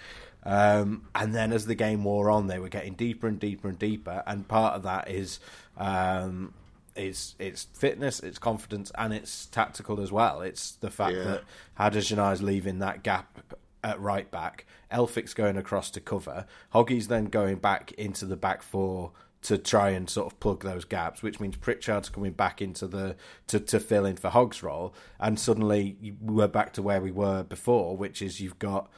Um, 0.44 1.08
and 1.13 1.36
then 1.36 1.53
as 1.53 1.67
the 1.67 1.75
game 1.75 2.03
wore 2.03 2.32
on, 2.32 2.48
they 2.48 2.58
were 2.58 2.70
getting 2.70 2.96
deeper 2.96 3.27
and 3.27 3.39
deeper 3.39 3.67
and 3.67 3.77
deeper. 3.77 4.24
And 4.25 4.48
part 4.48 4.74
of 4.74 4.84
that 4.84 5.12
is 5.12 5.39
um, 5.77 6.53
it's 6.98 7.36
it's 7.39 7.63
fitness, 7.74 8.20
it's 8.20 8.39
confidence, 8.39 8.92
and 8.98 9.13
it's 9.13 9.46
tactical 9.46 10.01
as 10.01 10.12
well. 10.12 10.42
It's 10.42 10.72
the 10.72 10.89
fact 10.89 11.16
Yeah. 11.16 11.24
that 11.24 11.44
Hadergjonaj 11.80 12.34
is 12.34 12.42
leaving 12.44 12.80
that 12.80 13.04
gap 13.04 13.56
at 13.84 14.00
right 14.01 14.30
back, 14.32 14.66
Elphick's 14.92 15.34
going 15.34 15.56
across 15.56 15.92
to 15.92 16.01
cover, 16.01 16.46
Hoggy's 16.74 17.08
then 17.08 17.25
going 17.25 17.58
back 17.58 17.92
into 17.94 18.25
the 18.25 18.36
back 18.36 18.62
four 18.62 19.12
to 19.44 19.58
try 19.58 19.92
and 19.92 20.10
sort 20.10 20.25
of 20.34 20.39
plug 20.39 20.63
those 20.63 20.84
gaps, 20.84 21.22
which 21.22 21.39
means 21.39 21.56
Pritchard's 21.56 22.10
coming 22.10 22.34
back 22.34 22.62
into 22.62 22.88
the 22.88 23.16
to, 23.46 23.60
to 23.60 23.80
fill 23.80 24.04
in 24.06 24.18
for 24.18 24.30
Hogg's 24.30 24.63
role, 24.63 24.94
and 25.20 25.39
suddenly 25.39 25.96
we're 26.20 26.48
back 26.48 26.74
to 26.74 26.82
where 26.82 27.00
we 27.00 27.12
were 27.12 27.44
before, 27.44 27.96
which 27.96 28.22
is 28.22 28.42
you've 28.42 28.58
got 28.60 28.89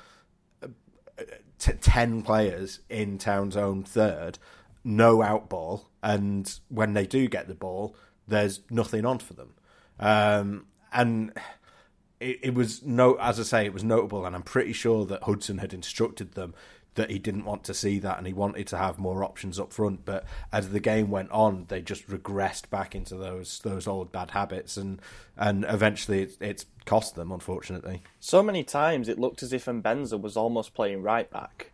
uh, 0.63 0.67
t- 1.59 1.73
10 1.73 2.21
players 2.23 2.79
in 2.89 3.17
Town's 3.17 3.57
own 3.57 3.83
third, 3.83 4.39
no 4.83 5.21
out 5.21 5.49
ball, 5.49 5.89
and 6.03 6.59
when 6.69 6.93
they 6.93 7.05
do 7.05 7.27
get 7.27 7.47
the 7.47 7.55
ball, 7.55 7.95
there's 8.27 8.61
nothing 8.69 9.05
on 9.05 9.19
for 9.19 9.33
them. 9.33 9.53
Um, 9.99 10.65
and 10.93 11.33
it, 12.19 12.39
it 12.43 12.53
was 12.53 12.83
no, 12.83 13.15
as 13.15 13.39
I 13.39 13.43
say, 13.43 13.65
it 13.65 13.73
was 13.73 13.83
notable, 13.83 14.25
and 14.25 14.35
I'm 14.35 14.43
pretty 14.43 14.73
sure 14.73 15.05
that 15.05 15.23
Hudson 15.23 15.57
had 15.59 15.73
instructed 15.73 16.33
them 16.33 16.53
that 16.95 17.11
he 17.11 17.19
didn't 17.19 17.45
want 17.45 17.63
to 17.63 17.73
see 17.73 17.97
that 17.99 18.17
and 18.17 18.25
he 18.27 18.33
wanted 18.33 18.65
to 18.67 18.75
have 18.77 18.97
more 18.97 19.23
options 19.23 19.57
up 19.59 19.71
front. 19.71 20.03
But 20.05 20.25
as 20.51 20.71
the 20.71 20.79
game 20.81 21.09
went 21.09 21.29
on, 21.31 21.65
they 21.69 21.81
just 21.81 22.09
regressed 22.09 22.69
back 22.69 22.93
into 22.95 23.15
those 23.15 23.59
those 23.59 23.87
old 23.87 24.11
bad 24.11 24.31
habits, 24.31 24.75
and 24.75 25.01
and 25.37 25.65
eventually 25.69 26.23
it, 26.23 26.37
it's 26.41 26.65
cost 26.85 27.15
them, 27.15 27.31
unfortunately. 27.31 28.01
So 28.19 28.41
many 28.41 28.63
times 28.63 29.07
it 29.07 29.19
looked 29.19 29.43
as 29.43 29.53
if 29.53 29.65
Mbenza 29.65 30.19
was 30.19 30.35
almost 30.35 30.73
playing 30.73 31.01
right 31.03 31.29
back, 31.29 31.71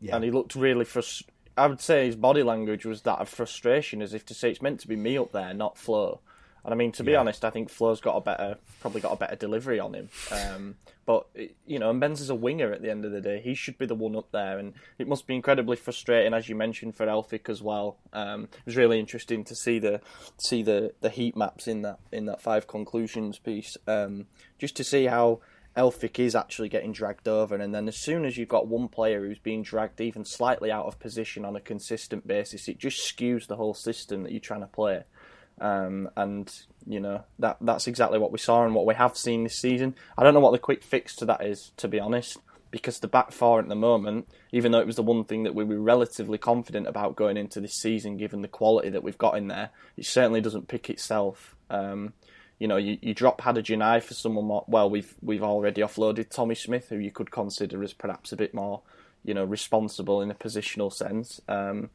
Yeah. 0.00 0.14
and 0.14 0.24
he 0.24 0.30
looked 0.30 0.54
really 0.54 0.84
frust- 0.84 1.24
I 1.58 1.66
would 1.66 1.80
say 1.80 2.06
his 2.06 2.16
body 2.16 2.42
language 2.42 2.86
was 2.86 3.02
that 3.02 3.18
of 3.18 3.28
frustration, 3.28 4.00
as 4.02 4.14
if 4.14 4.24
to 4.26 4.34
say 4.34 4.50
it's 4.50 4.62
meant 4.62 4.80
to 4.80 4.88
be 4.88 4.96
me 4.96 5.18
up 5.18 5.32
there, 5.32 5.52
not 5.52 5.76
Flo. 5.76 6.20
And 6.64 6.74
I 6.74 6.76
mean, 6.76 6.92
to 6.92 7.04
be 7.04 7.12
Yeah. 7.12 7.20
honest, 7.20 7.44
I 7.44 7.50
think 7.50 7.70
Flo's 7.70 8.00
got 8.00 8.16
a 8.16 8.20
better, 8.20 8.58
probably 8.80 9.00
got 9.00 9.12
a 9.12 9.16
better 9.16 9.36
delivery 9.36 9.78
on 9.80 9.94
him. 9.94 10.08
Um, 10.30 10.76
but 11.06 11.26
you 11.66 11.78
know, 11.78 11.88
and 11.88 11.98
Benz 12.00 12.20
is 12.20 12.28
a 12.28 12.34
winger 12.34 12.72
at 12.72 12.82
the 12.82 12.90
end 12.90 13.04
of 13.06 13.12
the 13.12 13.20
day. 13.22 13.40
He 13.40 13.54
should 13.54 13.78
be 13.78 13.86
the 13.86 13.94
one 13.94 14.14
up 14.16 14.30
there, 14.32 14.58
and 14.58 14.74
it 14.98 15.08
must 15.08 15.26
be 15.26 15.34
incredibly 15.34 15.76
frustrating, 15.76 16.34
as 16.34 16.48
you 16.48 16.54
mentioned, 16.56 16.94
for 16.96 17.06
Elphick 17.06 17.48
as 17.48 17.62
well. 17.62 17.96
Um, 18.12 18.44
it 18.52 18.66
was 18.66 18.76
really 18.76 18.98
interesting 18.98 19.44
to 19.44 19.54
see 19.54 19.78
the 19.78 20.02
see 20.36 20.62
the, 20.62 20.92
the 21.00 21.08
heat 21.10 21.36
maps 21.36 21.66
in 21.66 21.82
that 21.82 22.00
in 22.12 22.26
that 22.26 22.42
five 22.42 22.66
conclusions 22.66 23.38
piece, 23.38 23.78
um, 23.86 24.26
just 24.58 24.76
to 24.76 24.84
see 24.84 25.06
how 25.06 25.40
Elphick 25.78 26.18
is 26.18 26.34
actually 26.34 26.68
getting 26.68 26.92
dragged 26.92 27.28
over, 27.28 27.54
and 27.54 27.72
then 27.72 27.86
as 27.86 27.96
soon 27.96 28.24
as 28.24 28.36
you've 28.36 28.48
got 28.48 28.66
one 28.66 28.88
player 28.88 29.24
who's 29.24 29.38
being 29.38 29.62
dragged 29.62 30.00
even 30.00 30.24
slightly 30.24 30.72
out 30.72 30.86
of 30.86 30.98
position 30.98 31.44
on 31.44 31.54
a 31.54 31.60
consistent 31.60 32.26
basis, 32.26 32.68
it 32.68 32.78
just 32.78 32.98
skews 32.98 33.46
the 33.46 33.54
whole 33.54 33.74
system 33.74 34.24
that 34.24 34.32
you're 34.32 34.40
trying 34.40 34.62
to 34.62 34.66
play. 34.66 35.04
Um, 35.60 36.10
and 36.16 36.52
you 36.86 37.00
know 37.00 37.24
that 37.40 37.58
that's 37.60 37.88
exactly 37.88 38.18
what 38.18 38.30
we 38.30 38.38
saw 38.38 38.64
and 38.64 38.74
what 38.74 38.86
we 38.86 38.94
have 38.94 39.16
seen 39.16 39.44
this 39.44 39.58
season. 39.58 39.94
I 40.16 40.24
don't 40.24 40.34
know 40.34 40.40
what 40.40 40.52
the 40.52 40.58
quick 40.58 40.82
fix 40.82 41.14
to 41.16 41.24
that 41.26 41.46
is, 41.46 41.72
to 41.76 41.86
be 41.86 42.00
honest, 42.00 42.38
because 42.72 42.98
the 42.98 43.08
back 43.08 43.30
four 43.30 43.60
at 43.60 43.68
the 43.68 43.76
moment, 43.76 44.28
even 44.50 44.72
though 44.72 44.80
it 44.80 44.86
was 44.86 44.96
the 44.96 45.02
one 45.02 45.24
thing 45.24 45.44
that 45.44 45.54
we 45.54 45.62
were 45.62 45.78
relatively 45.78 46.38
confident 46.38 46.88
about 46.88 47.16
going 47.16 47.36
into 47.36 47.60
this 47.60 47.74
season, 47.74 48.16
given 48.16 48.42
the 48.42 48.48
quality 48.48 48.90
that 48.90 49.04
we've 49.04 49.18
got 49.18 49.38
in 49.38 49.46
there, 49.46 49.70
it 49.96 50.06
certainly 50.06 50.40
doesn't 50.40 50.68
pick 50.68 50.90
itself. 50.90 51.54
Um, 51.70 52.14
you 52.58 52.66
know, 52.68 52.76
you, 52.76 52.98
you 53.00 53.14
drop 53.14 53.40
Hadergjonaj 53.40 54.02
for 54.02 54.14
someone 54.14 54.46
more. 54.46 54.64
Well, 54.66 54.90
we've 54.90 55.14
we've 55.22 55.42
already 55.42 55.80
offloaded 55.82 56.30
Tommy 56.30 56.54
Smith, 56.54 56.88
who 56.88 56.96
you 56.96 57.10
could 57.10 57.30
consider 57.30 57.82
as 57.82 57.92
perhaps 57.92 58.32
a 58.32 58.36
bit 58.36 58.52
more, 58.54 58.80
you 59.24 59.34
know, 59.34 59.44
responsible 59.44 60.20
in 60.22 60.30
a 60.30 60.34
positional 60.34 60.92
sense. 60.92 61.40
Um, 61.48 61.90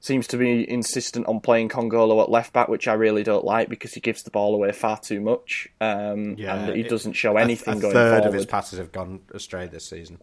seems 0.00 0.28
to 0.28 0.36
be 0.36 0.68
insistent 0.70 1.26
on 1.26 1.40
playing 1.40 1.68
Congolo 1.68 2.22
at 2.22 2.30
left 2.30 2.52
back, 2.52 2.68
which 2.68 2.86
I 2.86 2.92
really 2.94 3.24
don't 3.24 3.44
like 3.44 3.68
because 3.68 3.92
he 3.94 4.00
gives 4.00 4.22
the 4.22 4.30
ball 4.30 4.54
away 4.54 4.70
far 4.70 4.96
too 4.98 5.20
much, 5.20 5.68
um, 5.80 6.36
and 6.38 6.74
he 6.74 6.82
it- 6.82 6.88
doesn't 6.88 7.14
show 7.14 7.36
a- 7.36 7.40
anything 7.40 7.78
a, 7.78 7.80
going 7.80 7.92
third 7.94 8.10
forward. 8.22 8.28
of 8.28 8.34
his 8.34 8.46
passes 8.46 8.78
have 8.78 8.92
gone 8.92 9.20
astray 9.34 9.66
this 9.66 9.88
season. 9.90 10.18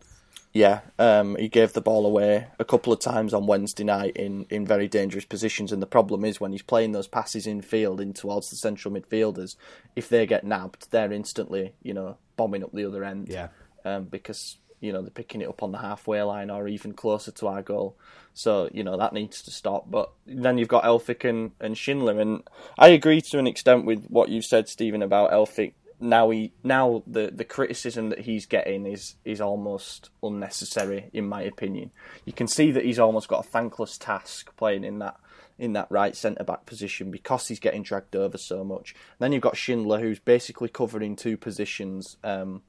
Yeah, 0.55 0.79
um, 0.97 1.35
he 1.35 1.49
gave 1.49 1.73
the 1.73 1.81
ball 1.81 2.05
away 2.05 2.47
a 2.59 2.63
couple 2.63 2.93
of 2.93 3.01
times 3.01 3.33
on 3.33 3.45
Wednesday 3.45 3.83
night 3.83 4.15
in, 4.15 4.45
in 4.49 4.65
very 4.65 4.87
dangerous 4.87 5.25
positions, 5.25 5.73
and 5.73 5.81
the 5.81 5.85
problem 5.85 6.23
is 6.23 6.39
when 6.39 6.53
he's 6.53 6.61
playing 6.61 6.93
those 6.93 7.07
passes 7.07 7.45
in 7.45 7.61
field 7.61 7.99
in 7.99 8.13
towards 8.13 8.49
the 8.49 8.55
central 8.55 8.93
midfielders, 8.93 9.57
if 9.97 10.07
they 10.07 10.25
get 10.25 10.45
nabbed, 10.45 10.89
they're 10.91 11.11
instantly 11.11 11.73
you 11.83 11.93
know 11.93 12.15
bombing 12.37 12.63
up 12.63 12.71
the 12.71 12.85
other 12.85 13.03
end. 13.03 13.27
Yeah. 13.27 13.49
um, 13.85 14.05
because 14.05 14.57
you 14.81 14.91
know 14.91 15.01
they're 15.01 15.09
picking 15.09 15.41
it 15.41 15.49
up 15.49 15.63
on 15.63 15.71
the 15.71 15.77
halfway 15.77 16.21
line 16.21 16.49
or 16.49 16.67
even 16.67 16.93
closer 16.93 17.31
to 17.31 17.47
our 17.47 17.61
goal. 17.61 17.97
So 18.33 18.69
you 18.73 18.83
know 18.83 18.97
that 18.97 19.13
needs 19.13 19.41
to 19.43 19.51
stop. 19.51 19.89
But 19.89 20.11
then 20.25 20.57
you've 20.57 20.67
got 20.67 20.83
Elphick 20.83 21.27
and, 21.29 21.51
and 21.61 21.77
Schindler, 21.77 22.19
and 22.19 22.43
I 22.77 22.89
agree 22.89 23.21
to 23.21 23.39
an 23.39 23.47
extent 23.47 23.85
with 23.85 24.05
what 24.07 24.29
you've 24.29 24.45
said, 24.45 24.67
Stephen, 24.67 25.01
about 25.01 25.31
Elphick. 25.31 25.73
Now 25.99 26.29
he 26.29 26.51
now 26.63 27.03
the, 27.07 27.31
the 27.33 27.45
criticism 27.45 28.09
that 28.09 28.19
he's 28.19 28.45
getting 28.45 28.85
is 28.85 29.15
is 29.23 29.39
almost 29.39 30.09
unnecessary 30.21 31.09
in 31.13 31.27
my 31.27 31.41
opinion. 31.41 31.91
You 32.25 32.33
can 32.33 32.47
see 32.47 32.71
that 32.71 32.85
he's 32.85 32.99
almost 32.99 33.27
got 33.27 33.45
a 33.45 33.49
thankless 33.49 33.97
task 33.97 34.55
playing 34.57 34.83
in 34.83 34.99
that 34.99 35.17
in 35.57 35.73
that 35.73 35.87
right 35.89 36.15
centre 36.15 36.43
back 36.43 36.65
position 36.65 37.11
because 37.11 37.47
he's 37.47 37.59
getting 37.59 37.81
dragged 37.81 38.15
over 38.15 38.37
so 38.37 38.63
much. 38.63 38.93
then 39.19 39.31
you've 39.31 39.41
got 39.41 39.55
Schindler 39.55 39.99
who's 39.99 40.19
basically 40.19 40.67
covering 40.67 41.15
two 41.15 41.37
positions. 41.37 42.17
Um, 42.23 42.61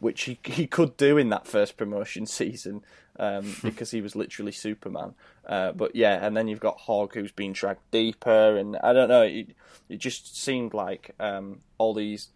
which 0.00 0.22
he 0.24 0.36
he 0.44 0.66
could 0.66 0.96
do 0.96 1.16
in 1.16 1.28
that 1.28 1.46
first 1.46 1.76
promotion 1.76 2.26
season 2.40 2.82
um, 3.20 3.54
because 3.62 3.92
he 3.92 4.00
was 4.00 4.16
literally 4.16 4.50
Superman. 4.50 5.14
Uh, 5.46 5.70
but 5.70 5.94
yeah, 5.94 6.24
and 6.26 6.36
then 6.36 6.48
you've 6.48 6.58
got 6.58 6.80
Hogg 6.80 7.14
who's 7.14 7.30
been 7.30 7.52
dragged 7.52 7.88
deeper, 7.92 8.56
and 8.56 8.76
I 8.78 8.92
don't 8.92 9.08
know. 9.08 9.22
It, 9.22 9.54
it 9.88 9.98
just 9.98 10.36
seemed 10.36 10.74
like 10.74 11.14
um, 11.20 11.60
all 11.78 11.94
these 11.94 12.30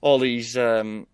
all 0.00 0.18
these 0.18 0.56
um, 0.56 1.06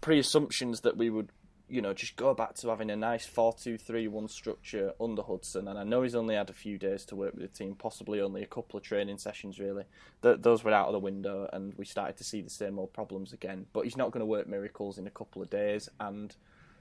pre-assumptions 0.00 0.80
that 0.80 0.96
we 0.96 1.10
would. 1.10 1.30
You 1.72 1.80
know, 1.80 1.94
just 1.94 2.16
go 2.16 2.34
back 2.34 2.54
to 2.54 2.68
having 2.68 2.90
a 2.90 2.96
nice 2.96 3.24
four-two-three-one 3.26 4.26
structure 4.26 4.92
under 5.00 5.22
Hudson, 5.22 5.68
and 5.68 5.78
I 5.78 5.84
know 5.84 6.02
he's 6.02 6.16
only 6.16 6.34
had 6.34 6.50
a 6.50 6.52
few 6.52 6.78
days 6.78 7.04
to 7.04 7.14
work 7.14 7.32
with 7.32 7.42
the 7.42 7.48
team, 7.48 7.76
possibly 7.76 8.20
only 8.20 8.42
a 8.42 8.46
couple 8.46 8.76
of 8.76 8.82
training 8.82 9.18
sessions. 9.18 9.60
Really, 9.60 9.84
Th- 10.20 10.40
those 10.40 10.64
were 10.64 10.72
out 10.72 10.88
of 10.88 10.94
the 10.94 10.98
window, 10.98 11.48
and 11.52 11.72
we 11.76 11.84
started 11.84 12.16
to 12.16 12.24
see 12.24 12.40
the 12.40 12.50
same 12.50 12.76
old 12.76 12.92
problems 12.92 13.32
again. 13.32 13.66
But 13.72 13.84
he's 13.84 13.96
not 13.96 14.10
going 14.10 14.18
to 14.18 14.26
work 14.26 14.48
miracles 14.48 14.98
in 14.98 15.06
a 15.06 15.10
couple 15.10 15.42
of 15.42 15.48
days, 15.48 15.88
and 16.00 16.34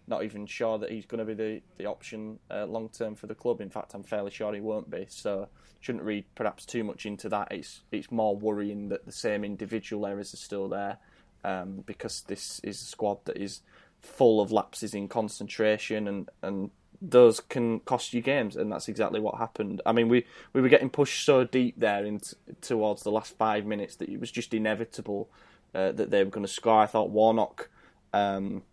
not 0.08 0.24
even 0.24 0.48
sure 0.48 0.80
that 0.80 0.92
he's 0.92 1.06
going 1.06 1.20
to 1.20 1.26
be 1.26 1.36
the 1.36 1.62
the 1.78 1.86
option 1.86 2.40
uh, 2.50 2.66
long 2.66 2.90
term 2.90 3.14
for 3.14 3.28
the 3.28 3.36
club. 3.36 3.62
In 3.62 3.70
fact, 3.70 3.94
I'm 3.94 4.02
fairly 4.02 4.32
sure 4.32 4.56
he 4.56 4.60
won't 4.60 4.90
be. 4.90 5.06
So 5.08 5.50
shouldn't 5.82 6.04
read 6.04 6.26
perhaps 6.34 6.66
too 6.66 6.84
much 6.84 7.06
into 7.06 7.30
that. 7.30 7.50
It's 7.52 7.82
it's 7.92 8.10
more 8.10 8.36
worrying 8.36 8.90
that 8.90 9.06
the 9.06 9.12
same 9.12 9.44
individual 9.44 10.08
errors 10.08 10.34
are 10.34 10.38
still 10.38 10.68
there, 10.68 10.98
um, 11.44 11.84
because 11.86 12.22
this 12.22 12.60
is 12.64 12.82
a 12.82 12.86
squad 12.86 13.24
that 13.26 13.38
is 13.38 13.62
full 14.02 14.40
of 14.40 14.52
lapses 14.52 14.94
in 14.94 15.08
concentration 15.08 16.08
and 16.08 16.30
and 16.42 16.72
those 17.02 17.40
can 17.40 17.80
cost 17.82 18.14
you 18.14 18.22
games, 18.22 18.56
and 18.56 18.72
that's 18.72 18.88
exactly 18.88 19.20
what 19.20 19.38
happened. 19.38 19.82
I 19.86 19.92
mean, 19.92 20.10
we, 20.10 20.26
we 20.54 20.62
were 20.62 20.70
getting 20.70 20.90
pushed 20.90 21.26
so 21.26 21.44
deep 21.44 21.80
there 21.80 22.04
in 22.04 22.22
towards 22.62 23.04
the 23.04 23.12
last 23.12 23.38
five 23.38 23.66
minutes 23.66 23.96
that 23.98 24.10
it 24.10 24.20
was 24.20 24.32
just 24.32 24.54
inevitable 24.54 25.30
uh, 25.74 25.92
that 25.94 26.10
they 26.12 26.24
were 26.24 26.30
going 26.30 26.46
to 26.46 26.52
score. 26.52 26.82
I 26.82 26.88
thought 26.88 27.10
Warnock, 27.10 27.70
um, 28.14 28.64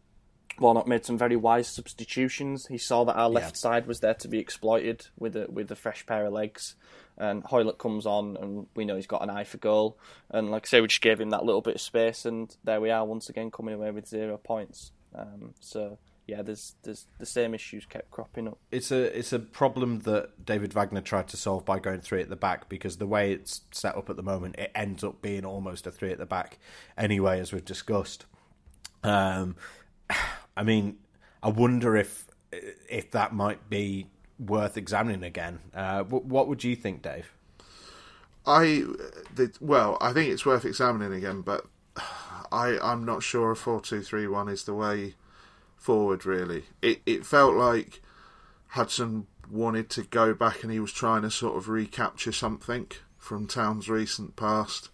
Warnock 0.59 0.87
made 0.87 1.05
some 1.05 1.19
very 1.19 1.37
wise 1.37 1.69
substitutions. 1.69 2.67
He 2.67 2.79
saw 2.79 3.05
that 3.05 3.17
our 3.17 3.29
left 3.29 3.57
side 3.57 3.87
was 3.87 4.01
there 4.01 4.15
to 4.15 4.29
be 4.29 4.39
exploited 4.39 5.07
with 5.19 5.37
a 5.37 5.47
with 5.51 5.71
a 5.71 5.77
fresh 5.77 6.07
pair 6.07 6.27
of 6.27 6.33
legs, 6.33 6.75
and 7.17 7.45
Hoylett 7.45 7.79
comes 7.79 8.07
on, 8.07 8.37
and 8.37 8.67
we 8.75 8.85
know 8.85 8.97
he's 8.97 9.07
got 9.07 9.23
an 9.23 9.31
eye 9.31 9.45
for 9.45 9.59
goal. 9.59 9.99
And 10.31 10.51
like 10.51 10.67
I 10.67 10.69
say, 10.69 10.81
we 10.81 10.89
just 10.89 11.03
gave 11.03 11.21
him 11.21 11.31
that 11.31 11.45
little 11.45 11.61
bit 11.61 11.77
of 11.77 11.81
space, 11.81 12.25
and 12.25 12.55
there 12.65 12.81
we 12.81 12.91
are 12.91 13.05
once 13.05 13.29
again 13.29 13.51
coming 13.51 13.75
away 13.75 13.91
with 13.91 14.09
zero 14.09 14.37
points. 14.39 14.93
Um, 15.15 15.55
so 15.61 15.99
yeah, 16.27 16.43
there's 16.43 16.75
there's 16.83 17.07
the 17.19 17.27
same 17.27 17.55
issues 17.55 17.87
kept 17.87 18.11
cropping 18.11 18.49
up. 18.49 18.59
It's 18.71 18.91
a 18.91 19.17
it's 19.17 19.33
a 19.33 19.39
problem 19.39 20.01
that 20.01 20.45
David 20.45 20.73
Wagner 20.73 21.01
tried 21.01 21.29
to 21.29 21.37
solve 21.37 21.65
by 21.65 21.79
going 21.79 22.01
three 22.01 22.21
at 22.21 22.29
the 22.29 22.37
back 22.37 22.69
because 22.69 22.97
the 22.97 23.07
way 23.07 23.33
it's 23.33 23.63
set 23.71 23.97
up 23.97 24.11
at 24.11 24.17
the 24.17 24.23
moment, 24.23 24.57
it 24.57 24.73
ends 24.75 25.05
up 25.05 25.23
being 25.23 25.45
almost 25.45 25.87
a 25.87 25.93
three 25.93 26.11
at 26.11 26.19
the 26.19 26.27
back 26.27 26.59
anyway, 26.99 27.39
as 27.39 27.53
we've 27.53 27.65
discussed. 27.65 28.27
Um, 29.05 29.57
I 30.57 30.63
mean, 30.63 30.97
I 31.43 31.49
wonder 31.49 31.97
if 31.97 32.27
if 32.53 33.11
that 33.11 33.35
might 33.35 33.69
be 33.69 34.07
worth 34.39 34.77
examining 34.77 35.23
again. 35.23 35.61
Uh, 35.75 36.05
what 36.05 36.49
would 36.49 36.65
you 36.65 36.77
think, 36.77 37.03
Dave? 37.03 37.33
I, 38.47 38.85
well, 39.61 39.99
I 40.01 40.13
think 40.13 40.31
it's 40.31 40.47
worth 40.47 40.65
examining 40.65 41.13
again, 41.13 41.43
but 41.43 41.67
I, 42.53 42.79
I'm 42.81 43.05
not 43.05 43.23
sure 43.23 43.51
a 43.51 43.57
four-two-three-one 43.57 44.49
is 44.49 44.65
the 44.65 44.75
way 44.75 45.15
forward. 45.77 46.25
Really, 46.25 46.65
it 46.81 47.03
it 47.05 47.27
felt 47.27 47.55
like 47.55 48.01
Hudson 48.69 49.27
wanted 49.51 49.91
to 49.91 50.03
go 50.03 50.35
back 50.35 50.63
and 50.63 50.73
he 50.73 50.81
was 50.81 50.93
trying 50.93 51.23
to 51.23 51.31
sort 51.31 51.57
of 51.57 51.69
recapture 51.69 52.33
something 52.33 52.89
from 53.19 53.47
Town's 53.47 53.89
recent 53.89 54.37
past. 54.37 54.89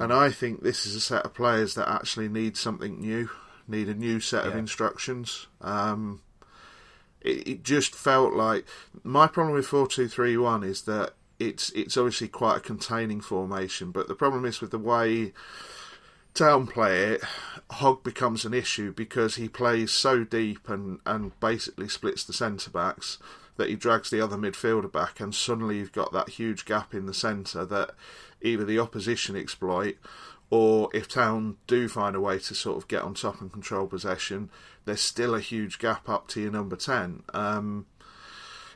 And 0.00 0.12
I 0.12 0.30
think 0.30 0.62
this 0.62 0.86
is 0.86 0.94
a 0.94 1.00
set 1.00 1.24
of 1.24 1.34
players 1.34 1.74
that 1.74 1.88
actually 1.88 2.28
need 2.28 2.56
something 2.56 3.00
new, 3.00 3.28
need 3.66 3.88
a 3.88 3.94
new 3.94 4.20
set 4.20 4.46
of 4.46 4.56
instructions. 4.56 5.46
Um, 5.60 6.20
it, 7.20 7.48
it 7.48 7.62
just 7.62 7.94
felt 7.94 8.34
like 8.34 8.66
my 9.02 9.26
problem 9.26 9.54
with 9.54 9.66
four 9.66 9.86
two 9.86 10.08
three 10.08 10.36
one 10.36 10.62
is 10.62 10.82
that 10.82 11.14
it's 11.38 11.70
it's 11.70 11.96
obviously 11.96 12.28
quite 12.28 12.58
a 12.58 12.60
containing 12.60 13.20
formation, 13.20 13.90
but 13.90 14.08
the 14.08 14.14
problem 14.14 14.44
is 14.44 14.60
with 14.60 14.70
the 14.70 14.78
way 14.78 15.32
Town 16.34 16.66
play 16.66 17.12
it, 17.12 17.22
Hogg 17.70 18.02
becomes 18.02 18.44
an 18.44 18.52
issue 18.52 18.92
because 18.92 19.36
he 19.36 19.48
plays 19.48 19.92
so 19.92 20.24
deep 20.24 20.68
and, 20.68 20.98
and 21.06 21.38
basically 21.38 21.88
splits 21.88 22.24
the 22.24 22.32
centre 22.32 22.70
backs 22.70 23.18
that 23.56 23.68
he 23.68 23.76
drags 23.76 24.10
the 24.10 24.20
other 24.20 24.36
midfielder 24.36 24.90
back, 24.90 25.20
and 25.20 25.32
suddenly 25.32 25.78
you've 25.78 25.92
got 25.92 26.12
that 26.12 26.30
huge 26.30 26.64
gap 26.64 26.92
in 26.92 27.06
the 27.06 27.14
centre 27.14 27.64
that 27.64 27.92
either 28.42 28.64
the 28.64 28.80
opposition 28.80 29.36
exploit 29.36 29.96
or 30.50 30.88
if 30.92 31.08
Town 31.08 31.56
do 31.66 31.88
find 31.88 32.14
a 32.14 32.20
way 32.20 32.38
to 32.38 32.54
sort 32.54 32.76
of 32.76 32.88
get 32.88 33.02
on 33.02 33.14
top 33.14 33.40
and 33.40 33.52
control 33.52 33.86
possession, 33.86 34.50
there's 34.84 35.00
still 35.00 35.34
a 35.34 35.40
huge 35.40 35.78
gap 35.78 36.08
up 36.08 36.28
to 36.28 36.40
your 36.40 36.52
number 36.52 36.76
10. 36.76 37.22
Um, 37.32 37.86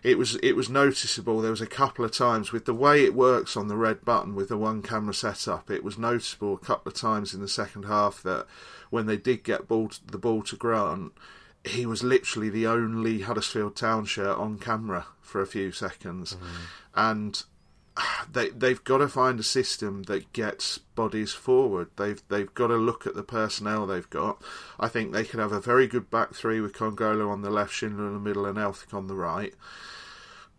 it 0.03 0.17
was 0.17 0.37
it 0.37 0.53
was 0.53 0.69
noticeable. 0.69 1.41
There 1.41 1.51
was 1.51 1.61
a 1.61 1.67
couple 1.67 2.05
of 2.05 2.13
times 2.13 2.53
with 2.53 2.65
the 2.65 2.75
way 2.75 3.05
it 3.05 3.15
works 3.15 3.57
on 3.57 3.69
the 3.69 3.77
red 3.77 4.05
button 4.05 4.35
with 4.35 4.49
the 4.49 4.57
one 4.57 4.81
camera 4.81 5.15
setup. 5.15 5.71
It 5.71 5.83
was 5.83 5.99
noticeable 5.99 6.55
a 6.55 6.59
couple 6.59 6.91
of 6.91 6.97
times 6.97 7.35
in 7.35 7.41
the 7.41 7.49
second 7.49 7.85
half 7.85 8.23
that 8.23 8.47
when 8.91 9.07
they 9.07 9.17
did 9.17 9.43
get 9.43 9.69
ball 9.69 9.89
to, 9.89 10.07
the 10.07 10.19
ball 10.19 10.43
to 10.43 10.57
Grant, 10.57 11.13
he 11.65 11.85
was 11.85 12.03
literally 12.03 12.49
the 12.49 12.67
only 12.67 13.21
Huddersfield 13.23 13.77
Town 13.77 14.05
shirt 14.05 14.39
on 14.39 14.59
camera 14.59 15.07
for 15.21 15.41
a 15.41 15.47
few 15.47 15.73
seconds, 15.73 16.37
and 16.95 17.43
they 18.31 18.51
they've 18.51 18.83
got 18.85 18.99
to 18.99 19.09
find 19.09 19.41
a 19.41 19.45
system 19.45 20.05
that 20.05 20.33
gets 20.33 20.79
bodies 20.79 21.33
forward. 21.33 21.91
They've 21.97 22.23
they've 22.29 22.53
got 22.55 22.69
to 22.69 22.77
look 22.77 23.07
at 23.07 23.15
the 23.15 23.23
personnel 23.23 23.87
they've 23.87 24.09
got. 24.11 24.43
I 24.79 24.89
think 24.89 25.13
they 25.13 25.25
could 25.25 25.41
have 25.41 25.53
a 25.53 25.61
very 25.61 25.87
good 25.87 26.11
back 26.11 26.35
three 26.35 26.61
with 26.61 26.75
Congolo 26.75 27.31
on 27.31 27.43
the 27.43 27.51
left, 27.51 27.73
Schindler 27.73 28.07
in 28.07 28.15
the 28.15 28.21
middle, 28.21 28.47
and 28.47 28.59
Elphick 28.59 28.95
on 28.95 29.07
the 29.07 29.15
right. 29.15 29.55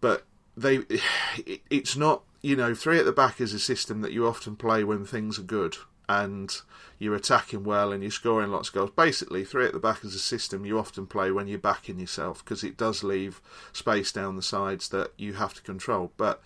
But 0.02 0.26
they, 0.56 0.78
it, 0.90 1.02
it's 1.70 1.96
not 1.96 2.24
you 2.42 2.56
know 2.56 2.74
three 2.74 3.00
at 3.00 3.06
the 3.06 3.12
back 3.12 3.42
is 3.42 3.54
a 3.54 3.60
system 3.60 4.02
that 4.02 4.14
you 4.14 4.28
often 4.28 4.56
play 4.56 4.84
when 4.84 5.06
things 5.06 5.40
are 5.40 5.44
good 5.44 5.78
and 6.10 6.62
you're 6.98 7.16
attacking 7.16 7.64
well 7.64 7.92
and 7.92 8.02
you're 8.02 8.12
scoring 8.12 8.50
lots 8.52 8.70
of 8.70 8.74
goals. 8.74 8.92
Basically, 8.96 9.46
three 9.46 9.68
at 9.68 9.74
the 9.74 9.80
back 9.80 10.04
is 10.04 10.16
a 10.16 10.20
system 10.20 10.66
you 10.66 10.80
often 10.80 11.06
play 11.06 11.32
when 11.32 11.48
you're 11.48 11.60
backing 11.60 12.00
yourself 12.00 12.44
because 12.44 12.64
it 12.64 12.78
does 12.78 13.04
leave 13.04 13.40
space 13.72 14.12
down 14.12 14.36
the 14.36 14.42
sides 14.42 14.90
that 14.90 15.14
you 15.18 15.34
have 15.34 15.54
to 15.54 15.62
control. 15.62 16.12
But 16.18 16.42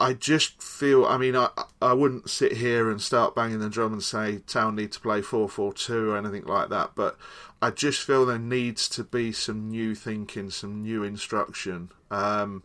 I 0.00 0.14
just 0.14 0.62
feel, 0.62 1.04
I 1.04 1.18
mean, 1.18 1.36
I 1.36 1.50
I 1.82 1.92
wouldn't 1.92 2.30
sit 2.30 2.52
here 2.52 2.90
and 2.90 3.02
start 3.02 3.34
banging 3.34 3.60
the 3.60 3.68
drum 3.68 3.92
and 3.92 4.02
say 4.02 4.38
Town 4.38 4.76
need 4.76 4.92
to 4.92 5.00
play 5.00 5.20
4 5.20 5.48
4 5.48 5.74
2 5.74 6.10
or 6.10 6.16
anything 6.16 6.44
like 6.44 6.70
that, 6.70 6.92
but 6.94 7.18
I 7.60 7.70
just 7.70 8.00
feel 8.00 8.24
there 8.24 8.38
needs 8.38 8.88
to 8.90 9.04
be 9.04 9.30
some 9.32 9.68
new 9.68 9.94
thinking, 9.94 10.48
some 10.48 10.82
new 10.82 11.04
instruction. 11.04 11.90
Um, 12.10 12.62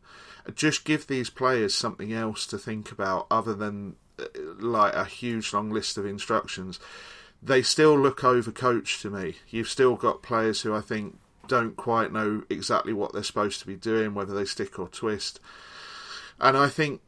just 0.55 0.85
give 0.85 1.07
these 1.07 1.29
players 1.29 1.75
something 1.75 2.13
else 2.13 2.47
to 2.47 2.57
think 2.57 2.91
about 2.91 3.27
other 3.29 3.53
than 3.53 3.97
uh, 4.17 4.25
like 4.57 4.93
a 4.93 5.03
huge 5.03 5.51
long 5.53 5.69
list 5.69 5.97
of 5.97 6.05
instructions. 6.05 6.79
They 7.43 7.61
still 7.61 7.99
look 7.99 8.19
overcoached 8.21 9.01
to 9.01 9.09
me. 9.09 9.35
You've 9.49 9.67
still 9.67 9.95
got 9.95 10.23
players 10.23 10.61
who 10.61 10.73
I 10.73 10.81
think 10.81 11.19
don't 11.47 11.75
quite 11.75 12.13
know 12.13 12.43
exactly 12.49 12.93
what 12.93 13.11
they're 13.11 13.23
supposed 13.23 13.59
to 13.59 13.67
be 13.67 13.75
doing, 13.75 14.13
whether 14.13 14.33
they 14.33 14.45
stick 14.45 14.79
or 14.79 14.87
twist. 14.87 15.41
And 16.39 16.57
I 16.57 16.69
think 16.69 17.01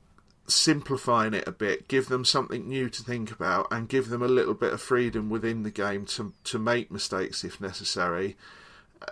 simplifying 0.48 1.34
it 1.34 1.48
a 1.48 1.52
bit, 1.52 1.88
give 1.88 2.08
them 2.08 2.24
something 2.24 2.68
new 2.68 2.90
to 2.90 3.04
think 3.04 3.32
about, 3.32 3.68
and 3.70 3.90
give 3.90 4.10
them 4.10 4.24
a 4.24 4.28
little 4.28 4.54
bit 4.54 4.74
of 4.74 4.82
freedom 4.82 5.30
within 5.30 5.64
the 5.64 5.72
game 5.72 6.06
to 6.06 6.34
to 6.46 6.58
make 6.58 6.92
mistakes 6.92 7.44
if 7.44 7.60
necessary. 7.62 8.36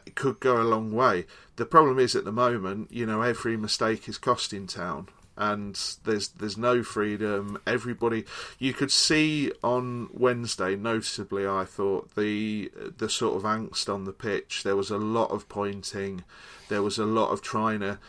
It 0.05 0.15
could 0.15 0.39
go 0.39 0.61
a 0.61 0.63
long 0.63 0.91
way. 0.91 1.25
The 1.57 1.65
problem 1.65 1.99
is 1.99 2.15
at 2.15 2.25
the 2.25 2.31
moment, 2.31 2.91
you 2.91 3.05
know, 3.05 3.21
every 3.21 3.55
mistake 3.55 4.09
is 4.09 4.17
costing 4.17 4.65
town, 4.65 5.09
and 5.37 5.79
there's 6.05 6.29
there's 6.29 6.57
no 6.57 6.83
freedom. 6.83 7.59
Everybody, 7.67 8.25
you 8.57 8.73
could 8.73 8.91
see 8.91 9.51
on 9.63 10.09
Wednesday, 10.13 10.75
noticeably, 10.75 11.45
I 11.45 11.65
thought 11.65 12.15
the 12.15 12.71
the 12.97 13.09
sort 13.09 13.35
of 13.35 13.43
angst 13.43 13.93
on 13.93 14.05
the 14.05 14.13
pitch. 14.13 14.63
There 14.63 14.75
was 14.75 14.89
a 14.89 14.97
lot 14.97 15.31
of 15.31 15.49
pointing. 15.49 16.23
There 16.69 16.81
was 16.81 16.97
a 16.97 17.05
lot 17.05 17.29
of 17.29 17.41
trying 17.41 17.81
to 17.81 17.99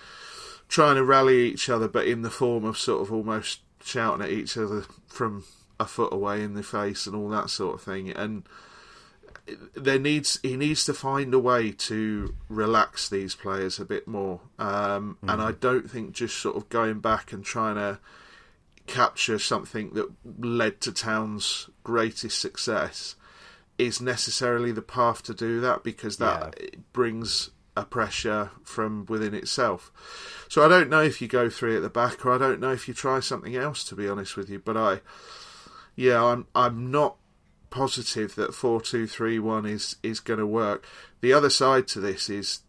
trying 0.68 0.96
to 0.96 1.04
rally 1.04 1.48
each 1.48 1.68
other, 1.68 1.88
but 1.88 2.06
in 2.06 2.22
the 2.22 2.30
form 2.30 2.64
of 2.64 2.78
sort 2.78 3.02
of 3.02 3.12
almost 3.12 3.60
shouting 3.82 4.22
at 4.24 4.30
each 4.30 4.56
other 4.56 4.84
from 5.06 5.44
a 5.78 5.86
foot 5.86 6.12
away 6.12 6.42
in 6.42 6.54
the 6.54 6.62
face 6.62 7.06
and 7.06 7.14
all 7.14 7.28
that 7.28 7.50
sort 7.50 7.74
of 7.74 7.82
thing. 7.82 8.10
And 8.10 8.44
there 9.74 9.98
needs 9.98 10.40
he 10.42 10.56
needs 10.56 10.84
to 10.86 10.94
find 10.94 11.32
a 11.32 11.38
way 11.38 11.70
to 11.70 12.34
relax 12.48 13.08
these 13.08 13.34
players 13.34 13.78
a 13.78 13.84
bit 13.84 14.08
more. 14.08 14.40
Um, 14.58 15.18
And 15.28 15.40
I 15.40 15.52
don't 15.52 15.90
think 15.90 16.12
just 16.12 16.36
sort 16.38 16.56
of 16.56 16.68
going 16.68 17.00
back 17.00 17.32
and 17.32 17.44
trying 17.44 17.76
to 17.76 18.00
capture 18.86 19.38
something 19.38 19.90
that 19.94 20.08
led 20.38 20.80
to 20.80 20.92
Town's 20.92 21.68
greatest 21.84 22.40
success 22.40 23.16
is 23.78 24.00
necessarily 24.00 24.72
the 24.72 24.82
path 24.82 25.22
to 25.24 25.34
do 25.34 25.60
that 25.60 25.84
because 25.84 26.16
that 26.16 26.92
brings 26.92 27.50
a 27.76 27.84
pressure 27.84 28.50
from 28.64 29.04
within 29.06 29.34
itself. 29.34 29.92
So 30.48 30.64
I 30.64 30.68
don't 30.68 30.88
know 30.88 31.02
if 31.02 31.20
you 31.20 31.28
go 31.28 31.50
three 31.50 31.76
at 31.76 31.82
the 31.82 31.90
back 31.90 32.24
or 32.24 32.32
I 32.32 32.38
don't 32.38 32.60
know 32.60 32.72
if 32.72 32.88
you 32.88 32.94
try 32.94 33.20
something 33.20 33.54
else 33.54 33.84
to 33.84 33.94
be 33.94 34.08
honest 34.08 34.36
with 34.36 34.48
you, 34.48 34.58
but 34.58 34.76
I 34.76 35.00
yeah, 35.94 36.22
I'm 36.24 36.46
I'm 36.54 36.90
not 36.90 37.16
positive 37.70 38.34
that 38.36 38.54
four 38.54 38.80
two 38.80 39.06
three 39.06 39.38
one 39.38 39.66
is 39.66 39.96
is 40.02 40.20
going 40.20 40.38
to 40.38 40.46
work. 40.46 40.86
The 41.20 41.32
other 41.32 41.50
side 41.50 41.88
to 41.88 42.00
this 42.00 42.30
is 42.30 42.60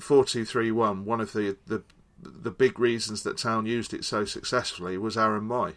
four 0.00 0.24
two 0.24 0.44
three 0.44 0.70
one. 0.70 1.04
One 1.04 1.20
of 1.20 1.32
the 1.32 1.56
the 1.66 1.82
the 2.20 2.50
big 2.50 2.78
reasons 2.78 3.22
that 3.22 3.38
Town 3.38 3.66
used 3.66 3.92
it 3.92 4.04
so 4.04 4.24
successfully 4.24 4.96
was 4.98 5.16
Aaron 5.16 5.46
Mooy. 5.46 5.74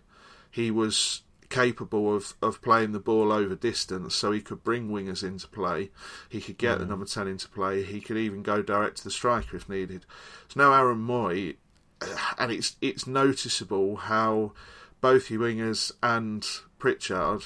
He 0.49 0.71
was 0.71 1.21
capable 1.49 2.15
of, 2.15 2.33
of 2.41 2.62
playing 2.62 2.91
the 2.91 2.99
ball 2.99 3.31
over 3.31 3.55
distance, 3.55 4.15
so 4.15 4.31
he 4.31 4.41
could 4.41 4.63
bring 4.63 4.89
wingers 4.89 5.23
into 5.23 5.47
play. 5.47 5.91
He 6.27 6.41
could 6.41 6.57
get 6.57 6.79
the 6.79 6.86
number 6.86 7.05
ten 7.05 7.27
into 7.27 7.47
play. 7.47 7.83
He 7.83 8.01
could 8.01 8.17
even 8.17 8.43
go 8.43 8.62
direct 8.62 8.97
to 8.97 9.03
the 9.03 9.12
striker 9.12 9.55
if 9.55 9.69
needed. 9.69 10.05
So 10.49 10.60
now 10.60 10.73
Aaron 10.73 11.05
Mooy, 11.05 11.55
and 12.38 12.51
it's 12.51 12.75
it's 12.81 13.07
noticeable 13.07 13.95
how 13.95 14.53
both 15.01 15.31
your 15.31 15.41
wingers 15.41 15.91
and 16.03 16.45
Pritchard 16.79 17.45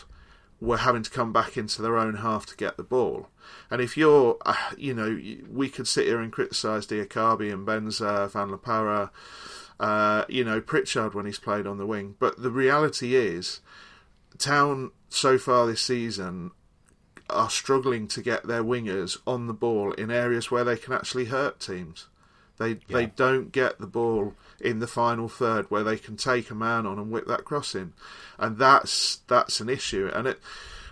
were 0.60 0.78
having 0.78 1.02
to 1.02 1.10
come 1.10 1.34
back 1.34 1.58
into 1.58 1.82
their 1.82 1.98
own 1.98 2.18
half 2.18 2.46
to 2.46 2.56
get 2.56 2.78
the 2.78 2.84
ball. 2.84 3.28
And 3.72 3.82
if 3.82 3.98
you're, 3.98 4.38
uh, 4.46 4.56
you 4.78 4.94
know, 4.94 5.20
we 5.50 5.70
could 5.70 5.88
sit 5.88 6.06
here 6.06 6.22
and 6.22 6.32
criticise 6.32 6.86
Diakhaby 6.86 7.52
and 7.52 7.68
Benza, 7.68 8.30
Van 8.30 8.52
La 8.52 8.58
Parra, 8.58 9.12
uh, 9.80 10.26
you 10.30 10.44
know, 10.44 10.62
Pritchard 10.62 11.16
when 11.16 11.26
he's 11.26 11.40
played 11.40 11.66
on 11.66 11.80
the 11.80 11.88
wing. 11.88 12.16
But 12.20 12.44
the 12.44 12.52
reality 12.52 13.16
is, 13.16 13.62
Town 14.42 14.92
so 15.10 15.38
far 15.38 15.66
this 15.68 15.82
season 15.82 16.52
are 17.30 17.50
struggling 17.50 18.08
to 18.10 18.22
get 18.22 18.44
their 18.48 18.64
wingers 18.64 19.18
on 19.26 19.48
the 19.48 19.54
ball 19.54 19.94
in 19.94 20.12
areas 20.12 20.52
where 20.52 20.64
they 20.66 20.76
can 20.76 20.92
actually 20.94 21.26
hurt 21.26 21.60
teams. 21.60 22.08
They 22.58 22.74
they 22.90 23.06
don't 23.16 23.52
get 23.52 23.80
the 23.80 23.88
ball 23.88 24.36
in 24.60 24.80
the 24.80 24.88
final 24.88 25.28
third 25.30 25.72
where 25.72 25.84
they 25.84 25.98
can 25.98 26.16
take 26.18 26.52
a 26.52 26.56
man 26.56 26.86
on 26.86 27.00
and 27.00 27.10
whip 27.10 27.26
that 27.28 27.46
cross 27.46 27.74
in, 27.74 27.94
and 28.38 28.58
that's 28.58 29.18
that's 29.28 29.60
an 29.62 29.70
issue. 29.70 30.12
And 30.14 30.28
it, 30.28 30.40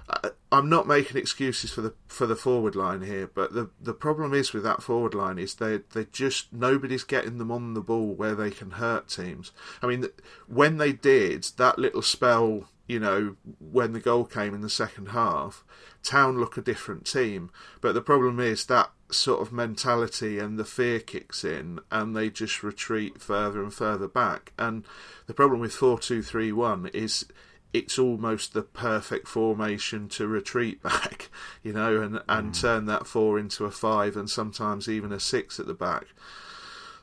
I- 0.10 0.32
I'm 0.52 0.68
not 0.70 0.88
making 0.88 1.18
excuses 1.18 1.72
for 1.72 1.82
the 1.82 1.94
for 2.08 2.26
the 2.26 2.36
forward 2.36 2.76
line 2.76 3.02
here, 3.04 3.30
but 3.32 3.54
the 3.54 3.70
the 3.80 3.94
problem 3.94 4.34
is 4.34 4.52
with 4.54 4.64
that 4.64 4.82
forward 4.82 5.14
line 5.14 5.38
is 5.38 5.56
they 5.56 5.82
they 5.94 6.06
just 6.06 6.52
nobody's 6.52 7.04
getting 7.04 7.38
them 7.38 7.52
on 7.52 7.76
the 7.76 7.82
ball 7.82 8.14
where 8.16 8.34
they 8.34 8.50
can 8.50 8.72
hurt 8.72 9.10
teams. 9.10 9.52
I 9.84 9.88
mean, 9.88 10.08
when 10.48 10.78
they 10.78 10.92
did 10.94 11.44
that 11.58 11.78
little 11.78 12.02
spell, 12.02 12.68
you 12.89 12.99
know, 12.99 13.36
when 13.60 13.93
the 13.93 13.99
goal 13.99 14.25
came 14.25 14.56
in 14.56 14.62
the 14.62 14.69
second 14.69 15.10
half, 15.10 15.63
Town 16.02 16.39
look 16.39 16.58
a 16.58 16.62
different 16.62 17.06
team. 17.06 17.52
But 17.82 17.93
the 17.93 18.02
problem 18.02 18.39
is 18.39 18.65
that 18.65 18.89
sort 19.12 19.41
of 19.41 19.54
mentality 19.54 20.39
and 20.39 20.58
the 20.58 20.65
fear 20.65 20.99
kicks 20.99 21.43
in, 21.43 21.80
and 21.91 22.15
they 22.15 22.32
just 22.32 22.63
retreat 22.63 23.21
further 23.21 23.62
and 23.62 23.71
further 23.71 24.08
back. 24.08 24.54
And 24.58 24.86
the 25.28 25.36
problem 25.36 25.60
with 25.60 25.71
four 25.71 25.99
two 25.99 26.23
three 26.23 26.52
one 26.52 26.88
is 26.88 27.25
it's 27.71 27.99
almost 27.99 28.54
the 28.54 28.63
perfect 28.63 29.28
formation 29.28 30.10
to 30.10 30.28
retreat 30.28 30.82
back, 30.84 31.30
you 31.62 31.71
know, 31.71 32.02
and, 32.02 32.21
and 32.28 32.52
mm. 32.54 32.60
turn 32.60 32.86
that 32.88 33.06
four 33.06 33.38
into 33.38 33.65
a 33.65 33.71
five 33.71 34.17
and 34.17 34.28
sometimes 34.28 34.89
even 34.89 35.12
a 35.12 35.19
six 35.19 35.60
at 35.60 35.67
the 35.67 35.75
back. 35.75 36.08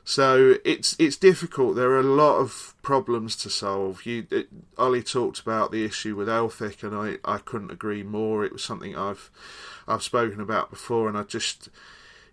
So 0.09 0.55
it's 0.63 0.95
it's 0.99 1.17
difficult. 1.17 1.75
There 1.75 1.91
are 1.91 1.99
a 1.99 2.03
lot 2.03 2.37
of 2.37 2.75
problems 2.81 3.35
to 3.37 3.49
solve. 3.49 4.05
You, 4.05 4.25
it, 4.31 4.47
Ollie 4.77 5.03
talked 5.03 5.41
about 5.41 5.73
the 5.73 5.83
issue 5.83 6.15
with 6.15 6.29
Elphick, 6.29 6.81
and 6.81 6.95
I, 6.95 7.17
I 7.29 7.39
couldn't 7.39 7.71
agree 7.71 8.03
more. 8.03 8.45
It 8.45 8.53
was 8.53 8.63
something 8.63 8.95
I've 8.95 9.29
I've 9.85 10.01
spoken 10.01 10.39
about 10.39 10.69
before, 10.69 11.09
and 11.09 11.17
I 11.17 11.23
just 11.23 11.67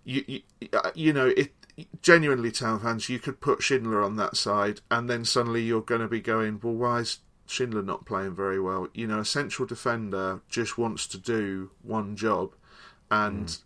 you 0.04 0.22
you, 0.28 0.40
uh, 0.72 0.92
you 0.94 1.12
know 1.12 1.32
it 1.37 1.52
genuinely 2.00 2.52
town 2.52 2.78
fans 2.78 3.08
you 3.08 3.18
could 3.18 3.40
put 3.40 3.60
Schindler 3.60 4.04
on 4.04 4.14
that 4.14 4.37
side 4.37 4.80
and 4.92 5.10
then 5.10 5.24
suddenly 5.24 5.60
you're 5.60 5.80
going 5.80 6.00
to 6.00 6.06
be 6.06 6.20
going 6.20 6.60
well 6.62 6.72
why 6.72 7.00
is 7.00 7.18
Schindler 7.48 7.82
not 7.82 8.06
playing 8.06 8.37
very 8.37 8.60
well 8.60 8.87
you 8.94 9.08
know 9.08 9.18
a 9.18 9.24
central 9.24 9.66
defender 9.66 10.40
just 10.48 10.78
wants 10.78 11.08
to 11.08 11.18
do 11.18 11.72
one 11.82 12.14
job 12.14 12.52
and 13.10 13.46
mm. 13.46 13.62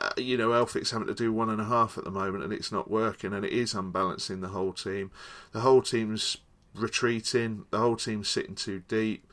Uh, 0.00 0.10
you 0.16 0.36
know 0.36 0.50
Elphick's 0.50 0.90
having 0.90 1.08
to 1.08 1.14
do 1.14 1.32
one 1.32 1.50
and 1.50 1.60
a 1.60 1.64
half 1.64 1.98
at 1.98 2.04
the 2.04 2.10
moment 2.10 2.44
and 2.44 2.52
it's 2.52 2.72
not 2.72 2.90
working 2.90 3.32
and 3.32 3.44
it 3.44 3.52
is 3.52 3.74
unbalancing 3.74 4.40
the 4.40 4.48
whole 4.48 4.72
team 4.72 5.10
the 5.52 5.60
whole 5.60 5.82
team's 5.82 6.38
retreating 6.74 7.64
the 7.70 7.78
whole 7.78 7.96
team's 7.96 8.28
sitting 8.28 8.54
too 8.54 8.82
deep 8.88 9.26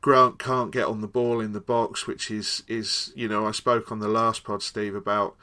Grant 0.00 0.38
can't 0.38 0.70
get 0.70 0.86
on 0.86 1.00
the 1.00 1.08
ball 1.08 1.40
in 1.40 1.52
the 1.52 1.60
box, 1.60 2.06
which 2.06 2.30
is 2.30 2.62
is 2.68 3.12
you 3.16 3.28
know 3.28 3.46
I 3.46 3.50
spoke 3.50 3.90
on 3.90 3.98
the 3.98 4.08
last 4.08 4.44
pod, 4.44 4.62
Steve, 4.62 4.94
about 4.94 5.36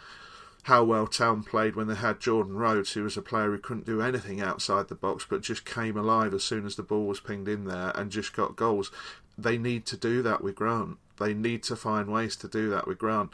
how 0.64 0.84
well 0.84 1.08
Town 1.08 1.44
played 1.44 1.76
when 1.76 1.88
they 1.88 1.96
had 1.96 2.20
Jordan 2.20 2.56
Rhodes, 2.56 2.94
who 2.94 3.04
was 3.04 3.18
a 3.18 3.22
player 3.22 3.52
who 3.52 3.60
couldn't 3.60 3.86
do 3.86 4.02
anything 4.02 4.42
outside 4.42 4.88
the 4.88 4.96
box, 4.96 5.26
but 5.30 5.42
just 5.42 5.66
came 5.66 5.98
alive 5.98 6.34
as 6.34 6.44
soon 6.44 6.66
as 6.66 6.76
the 6.76 6.84
ball 6.84 7.06
was 7.06 7.20
pinged 7.20 7.48
in 7.48 7.66
there 7.66 7.92
and 7.96 8.12
just 8.12 8.34
got 8.34 8.56
goals. 8.56 8.92
They 9.38 9.58
need 9.58 9.86
to 9.88 9.98
do 9.98 10.22
that 10.24 10.42
with 10.42 10.56
Grant. 10.56 10.98
They 11.20 11.34
need 11.34 11.62
to 11.64 11.76
find 11.76 12.12
ways 12.12 12.36
to 12.38 12.48
do 12.48 12.70
that 12.70 12.88
with 12.88 12.98
Grant. 12.98 13.32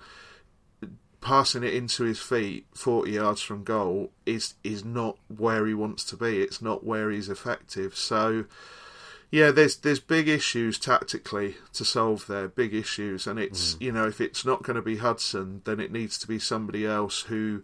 Passing 1.22 1.64
it 1.64 1.74
into 1.74 2.04
his 2.04 2.20
feet 2.20 2.66
40 2.74 3.12
yards 3.12 3.42
from 3.42 3.64
goal 3.64 4.12
is 4.26 4.56
is 4.64 4.84
not 4.84 5.18
where 5.28 5.66
he 5.68 5.74
wants 5.74 6.04
to 6.06 6.18
be. 6.18 6.42
It's 6.42 6.62
not 6.62 6.84
where 6.84 7.12
he's 7.12 7.30
effective. 7.30 7.96
So 7.96 8.46
yeah, 9.30 9.52
there's 9.52 9.78
there's 9.78 10.00
big 10.00 10.28
issues 10.28 10.78
tactically 10.78 11.56
to 11.74 11.86
solve 11.86 12.28
there, 12.28 12.48
big 12.50 12.74
issues, 12.74 13.28
and 13.28 13.40
it's 13.40 13.76
Mm. 13.76 13.82
you 13.82 13.92
know 13.92 14.08
if 14.08 14.20
it's 14.20 14.44
not 14.44 14.64
going 14.64 14.76
to 14.76 14.82
be 14.82 14.98
Hudson, 14.98 15.62
then 15.64 15.80
it 15.80 15.92
needs 15.92 16.18
to 16.18 16.28
be 16.28 16.40
somebody 16.40 16.86
else 16.86 17.22
who 17.24 17.64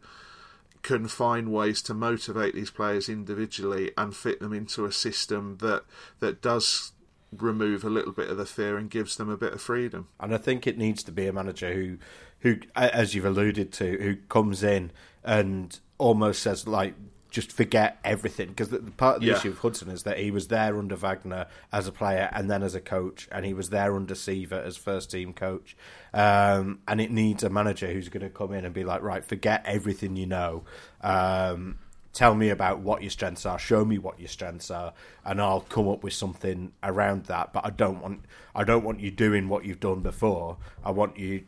can 0.83 1.07
find 1.07 1.51
ways 1.51 1.81
to 1.81 1.93
motivate 1.93 2.53
these 2.55 2.69
players 2.69 3.09
individually 3.09 3.91
and 3.97 4.15
fit 4.15 4.39
them 4.39 4.53
into 4.53 4.85
a 4.85 4.91
system 4.91 5.57
that 5.59 5.83
that 6.19 6.41
does 6.41 6.93
remove 7.37 7.83
a 7.83 7.89
little 7.89 8.13
bit 8.13 8.29
of 8.29 8.37
the 8.37 8.45
fear 8.45 8.77
and 8.77 8.89
gives 8.89 9.17
them 9.17 9.27
a 9.29 9.35
bit 9.35 9.51
of 9.53 9.61
freedom. 9.61 10.07
And 10.19 10.33
I 10.33 10.37
think 10.37 10.65
it 10.65 10.77
needs 10.77 11.03
to 11.03 11.11
be 11.11 11.27
a 11.27 11.33
manager 11.33 11.73
who, 11.73 11.97
who, 12.41 12.57
as 12.75 13.15
you've 13.15 13.25
alluded 13.25 13.71
to, 13.73 13.97
who 14.01 14.15
comes 14.29 14.63
in 14.63 14.91
and 15.23 15.79
almost 15.97 16.41
says 16.41 16.67
like, 16.67 16.93
just 17.29 17.51
forget 17.51 17.99
everything. 18.05 18.47
Because 18.49 18.69
the, 18.69 18.77
the 18.79 18.91
part 18.91 19.17
of 19.17 19.21
the 19.21 19.27
Yeah. 19.27 19.35
issue 19.37 19.49
with 19.49 19.59
Hudson 19.59 19.89
is 19.89 20.03
that 20.03 20.17
he 20.17 20.31
was 20.31 20.47
there 20.47 20.77
under 20.79 20.95
Wagner 20.95 21.47
as 21.73 21.85
a 21.87 21.91
player 21.91 22.29
and 22.31 22.49
then 22.49 22.63
as 22.63 22.73
a 22.73 22.79
coach, 22.79 23.27
and 23.31 23.45
he 23.45 23.53
was 23.53 23.69
there 23.69 23.95
under 23.95 24.15
Siewert 24.15 24.65
as 24.65 24.77
first 24.77 25.11
team 25.11 25.33
coach. 25.33 25.75
Um, 26.13 26.79
and 26.87 27.01
it 27.01 27.11
needs 27.11 27.43
a 27.43 27.49
manager 27.49 27.87
who's 27.91 28.07
going 28.09 28.23
to 28.23 28.29
come 28.29 28.53
in 28.53 28.63
and 28.65 28.73
be 28.73 28.83
like, 28.85 29.01
right, 29.01 29.23
forget 29.25 29.61
everything 29.65 30.15
you 30.15 30.25
know. 30.25 30.63
Um, 31.01 31.79
tell 32.13 32.33
me 32.33 32.49
about 32.49 32.79
what 32.79 33.03
your 33.03 33.11
strengths 33.11 33.45
are 33.45 33.59
show 33.59 33.85
me 33.85 33.99
what 33.99 34.17
your 34.19 34.27
strengths 34.29 34.71
are 34.71 34.91
and 35.23 35.39
i'll 35.39 35.61
come 35.61 35.87
up 35.87 36.03
with 36.03 36.13
something 36.13 36.71
around 36.81 37.25
that 37.25 37.53
but 37.53 37.63
i 37.63 37.69
don't 37.69 38.01
want 38.01 38.21
i 38.55 38.63
don't 38.63 38.83
want 38.83 38.99
you 38.99 39.11
doing 39.11 39.47
what 39.47 39.63
you've 39.63 39.79
done 39.79 39.99
before 39.99 40.57
i 40.83 40.89
want 40.89 41.15
you 41.19 41.43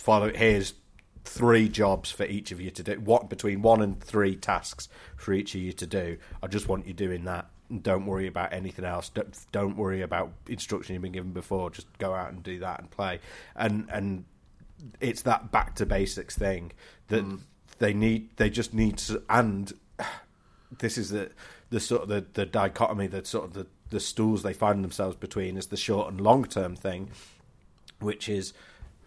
follow 0.00 0.32
here's 0.32 0.74
three 1.24 1.68
jobs 1.68 2.10
for 2.10 2.24
each 2.24 2.50
of 2.50 2.60
you 2.60 2.70
to 2.70 2.82
do 2.82 2.94
what 3.00 3.28
between 3.28 3.62
one 3.62 3.82
and 3.82 4.02
three 4.02 4.34
tasks 4.34 4.88
for 5.16 5.32
each 5.32 5.54
of 5.54 5.60
you 5.60 5.72
to 5.74 5.86
do. 5.86 6.16
I 6.42 6.46
just 6.46 6.68
want 6.68 6.86
you 6.86 6.94
doing 6.94 7.24
that. 7.24 7.46
Don't 7.82 8.06
worry 8.06 8.26
about 8.26 8.52
anything 8.52 8.84
else. 8.84 9.10
Don't, 9.10 9.38
don't 9.52 9.76
worry 9.76 10.00
about 10.00 10.32
instruction 10.48 10.94
you've 10.94 11.02
been 11.02 11.12
given 11.12 11.32
before. 11.32 11.70
Just 11.70 11.86
go 11.98 12.14
out 12.14 12.32
and 12.32 12.42
do 12.42 12.58
that 12.60 12.80
and 12.80 12.90
play. 12.90 13.20
And 13.54 13.86
and 13.90 14.24
it's 15.00 15.22
that 15.22 15.52
back 15.52 15.74
to 15.76 15.86
basics 15.86 16.36
thing 16.36 16.72
that 17.08 17.24
mm. 17.24 17.38
they 17.78 17.92
need 17.92 18.30
they 18.36 18.48
just 18.48 18.72
need 18.72 18.96
to 18.96 19.22
and 19.28 19.72
this 20.78 20.96
is 20.96 21.10
the 21.10 21.30
the 21.68 21.78
sort 21.78 22.02
of 22.02 22.08
the, 22.08 22.24
the 22.32 22.46
dichotomy 22.46 23.06
that 23.06 23.26
sort 23.26 23.44
of 23.44 23.52
the, 23.52 23.66
the 23.90 24.00
stools 24.00 24.42
they 24.42 24.54
find 24.54 24.82
themselves 24.82 25.16
between 25.16 25.56
is 25.56 25.66
the 25.66 25.76
short 25.76 26.10
and 26.10 26.20
long 26.20 26.44
term 26.44 26.74
thing 26.74 27.10
which 28.00 28.28
is 28.28 28.52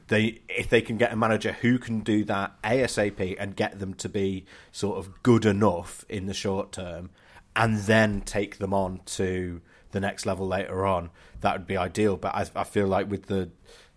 they 0.07 0.41
if 0.49 0.69
they 0.69 0.81
can 0.81 0.97
get 0.97 1.13
a 1.13 1.15
manager 1.15 1.53
who 1.53 1.77
can 1.77 2.01
do 2.01 2.23
that 2.25 2.61
ASAP 2.63 3.35
and 3.39 3.55
get 3.55 3.79
them 3.79 3.93
to 3.95 4.09
be 4.09 4.45
sort 4.71 4.97
of 4.97 5.23
good 5.23 5.45
enough 5.45 6.05
in 6.09 6.25
the 6.25 6.33
short 6.33 6.71
term 6.71 7.09
and 7.55 7.79
then 7.79 8.21
take 8.21 8.57
them 8.57 8.73
on 8.73 9.01
to 9.05 9.61
the 9.91 9.99
next 9.99 10.25
level 10.25 10.47
later 10.47 10.85
on 10.85 11.09
that 11.41 11.57
would 11.57 11.67
be 11.67 11.77
ideal. 11.77 12.17
But 12.17 12.35
I, 12.35 12.45
I 12.55 12.63
feel 12.63 12.87
like 12.87 13.09
with 13.09 13.27
the 13.27 13.49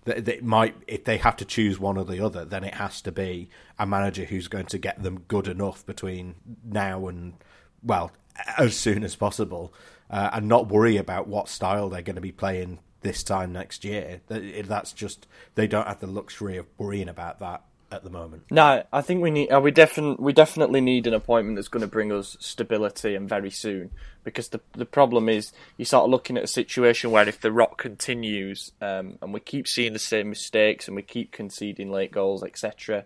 it 0.07 0.45
might 0.45 0.77
if 0.87 1.05
they 1.05 1.17
have 1.17 1.37
to 1.37 1.45
choose 1.45 1.81
one 1.81 1.99
or 1.99 2.05
the 2.05 2.25
other 2.25 2.45
then 2.45 2.63
it 2.63 2.75
has 2.75 3.03
to 3.03 3.11
be 3.11 3.51
a 3.77 3.85
manager 3.85 4.25
who's 4.25 4.47
going 4.47 4.67
to 4.67 4.79
get 4.79 5.03
them 5.03 5.25
good 5.27 5.49
enough 5.49 5.85
between 5.85 6.37
now 6.65 7.09
and 7.09 7.35
well 7.83 8.13
as 8.57 8.77
soon 8.77 9.03
as 9.03 9.17
possible 9.17 9.75
uh, 10.09 10.31
and 10.33 10.47
not 10.47 10.69
worry 10.69 10.97
about 10.97 11.27
what 11.27 11.49
style 11.49 11.89
they're 11.89 12.03
going 12.03 12.15
to 12.15 12.23
be 12.23 12.31
playing 12.31 12.79
this 13.07 13.23
time 13.23 13.53
next 13.53 13.85
year 13.85 14.21
that's 14.29 14.93
just 14.93 15.27
they 15.55 15.67
don't 15.67 15.87
have 15.87 16.01
the 16.01 16.07
luxury 16.07 16.57
of 16.57 16.67
worrying 16.77 17.09
about 17.09 17.39
that 17.39 17.63
at 17.93 18.03
the 18.03 18.11
moment 18.11 18.43
No, 18.51 18.83
I 18.93 19.01
think 19.01 19.23
we 19.23 19.31
need. 19.31 19.49
Uh, 19.49 19.61
we 19.61 19.71
defin- 19.71 20.19
We 20.19 20.33
definitely 20.33 20.81
need 20.81 21.07
an 21.07 21.15
appointment 21.15 21.57
that's 21.57 21.69
going 21.69 21.83
to 21.83 21.87
bring 21.87 22.11
us 22.13 22.37
stability 22.41 23.15
and 23.15 23.29
very 23.29 23.51
soon. 23.51 23.91
Because 24.25 24.49
the 24.49 24.61
the 24.73 24.85
problem 24.85 25.29
is, 25.29 25.53
you 25.77 25.85
start 25.85 26.09
looking 26.09 26.37
at 26.37 26.43
a 26.43 26.49
situation 26.49 27.13
where 27.13 27.29
if 27.29 27.41
the 27.41 27.53
rot 27.53 27.79
continues, 27.79 28.73
um, 28.81 29.19
and 29.23 29.33
we 29.33 29.39
keep 29.39 29.69
seeing 29.69 29.93
the 29.93 30.01
same 30.01 30.31
mistakes, 30.31 30.89
and 30.89 30.97
we 30.97 31.03
keep 31.03 31.31
conceding 31.31 31.93
late 31.93 32.11
goals, 32.11 32.43
etc. 32.43 33.05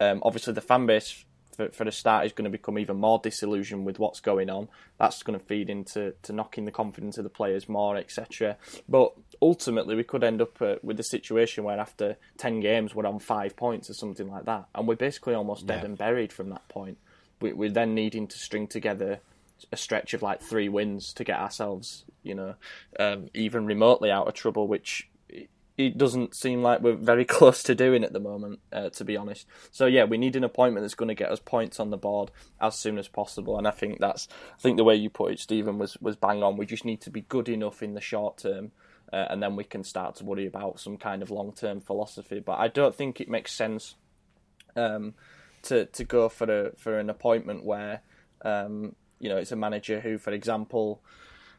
Um, 0.00 0.20
obviously, 0.24 0.54
the 0.54 0.60
fan 0.60 0.86
base 0.86 1.24
for, 1.56 1.70
for 1.70 1.84
the 1.84 1.92
start 1.92 2.26
is 2.26 2.32
going 2.32 2.44
to 2.44 2.50
become 2.50 2.78
even 2.78 2.96
more 2.96 3.18
disillusioned 3.18 3.86
with 3.86 3.98
what's 3.98 4.20
going 4.20 4.50
on. 4.50 4.68
That's 4.98 5.22
going 5.22 5.38
to 5.38 5.44
feed 5.44 5.70
into 5.70 6.14
to 6.22 6.32
knocking 6.32 6.64
the 6.64 6.72
confidence 6.72 7.16
of 7.18 7.24
the 7.24 7.30
players 7.30 7.68
more, 7.68 7.96
etc. 7.96 8.56
But 8.88 9.12
ultimately, 9.42 9.94
we 9.94 10.04
could 10.04 10.24
end 10.24 10.40
up 10.42 10.60
uh, 10.62 10.76
with 10.82 10.98
a 11.00 11.02
situation 11.04 11.64
where 11.64 11.78
after 11.78 12.16
ten 12.38 12.60
games 12.60 12.94
we're 12.94 13.06
on 13.06 13.18
five 13.18 13.56
points 13.56 13.88
or 13.90 13.94
something 13.94 14.30
like 14.30 14.44
that, 14.46 14.66
and 14.74 14.86
we're 14.88 14.96
basically 14.96 15.34
almost 15.34 15.66
dead 15.66 15.80
Yeah. 15.80 15.86
and 15.86 15.98
buried 15.98 16.32
from 16.32 16.50
that 16.50 16.66
point. 16.68 16.98
We, 17.40 17.52
we're 17.52 17.70
then 17.70 17.94
needing 17.94 18.26
to 18.28 18.38
string 18.38 18.66
together 18.66 19.20
a 19.72 19.76
stretch 19.76 20.12
of 20.14 20.22
like 20.22 20.40
three 20.42 20.68
wins 20.68 21.12
to 21.14 21.24
get 21.24 21.38
ourselves, 21.40 22.04
you 22.22 22.34
know, 22.34 22.54
um, 23.00 23.28
even 23.34 23.64
remotely 23.66 24.10
out 24.10 24.28
of 24.28 24.34
trouble, 24.34 24.68
which 24.68 25.08
it- 25.28 25.48
it 25.78 25.98
doesn't 25.98 26.34
seem 26.34 26.62
like 26.62 26.80
we're 26.80 26.94
very 26.94 27.24
close 27.36 27.62
to 27.62 27.74
doing 27.74 28.02
at 28.04 28.12
the 28.14 28.20
moment, 28.20 28.60
uh, 28.72 28.88
to 28.90 29.04
be 29.04 29.16
honest. 29.16 29.46
So 29.70 29.84
yeah, 29.84 30.04
we 30.04 30.16
need 30.16 30.34
an 30.36 30.44
appointment 30.44 30.82
that's 30.84 30.94
going 30.94 31.08
to 31.08 31.14
get 31.14 31.30
us 31.30 31.40
points 31.40 31.78
on 31.78 31.90
the 31.90 31.98
board 31.98 32.30
as 32.60 32.74
soon 32.76 32.96
as 32.98 33.08
possible, 33.08 33.58
and 33.58 33.68
I 33.68 33.70
think 33.72 33.98
that's 34.00 34.28
I 34.56 34.60
think 34.60 34.78
the 34.78 34.84
way 34.84 34.94
you 34.96 35.10
put 35.10 35.32
it, 35.32 35.40
Stephen, 35.40 35.76
was 35.78 35.98
was 36.00 36.16
bang 36.16 36.42
on. 36.42 36.56
We 36.56 36.64
just 36.64 36.86
need 36.86 37.02
to 37.02 37.10
be 37.10 37.22
good 37.22 37.48
enough 37.50 37.82
in 37.82 37.92
the 37.92 38.00
short 38.00 38.38
term. 38.38 38.72
Uh, 39.12 39.26
and 39.30 39.42
then 39.42 39.54
we 39.56 39.64
can 39.64 39.84
start 39.84 40.16
to 40.16 40.24
worry 40.24 40.46
about 40.46 40.80
some 40.80 40.96
kind 40.96 41.22
of 41.22 41.30
long 41.30 41.52
term 41.52 41.80
philosophy. 41.80 42.40
But 42.40 42.58
I 42.58 42.68
don't 42.68 42.94
think 42.94 43.20
it 43.20 43.28
makes 43.28 43.52
sense 43.52 43.94
um, 44.74 45.14
to 45.62 45.86
to 45.86 46.04
go 46.04 46.28
for 46.28 46.66
a 46.66 46.76
for 46.76 46.98
an 46.98 47.08
appointment 47.10 47.64
where 47.64 48.00
um, 48.42 48.94
you 49.18 49.28
know 49.28 49.36
it's 49.36 49.52
a 49.52 49.56
manager 49.56 50.00
who, 50.00 50.18
for 50.18 50.32
example, 50.32 51.00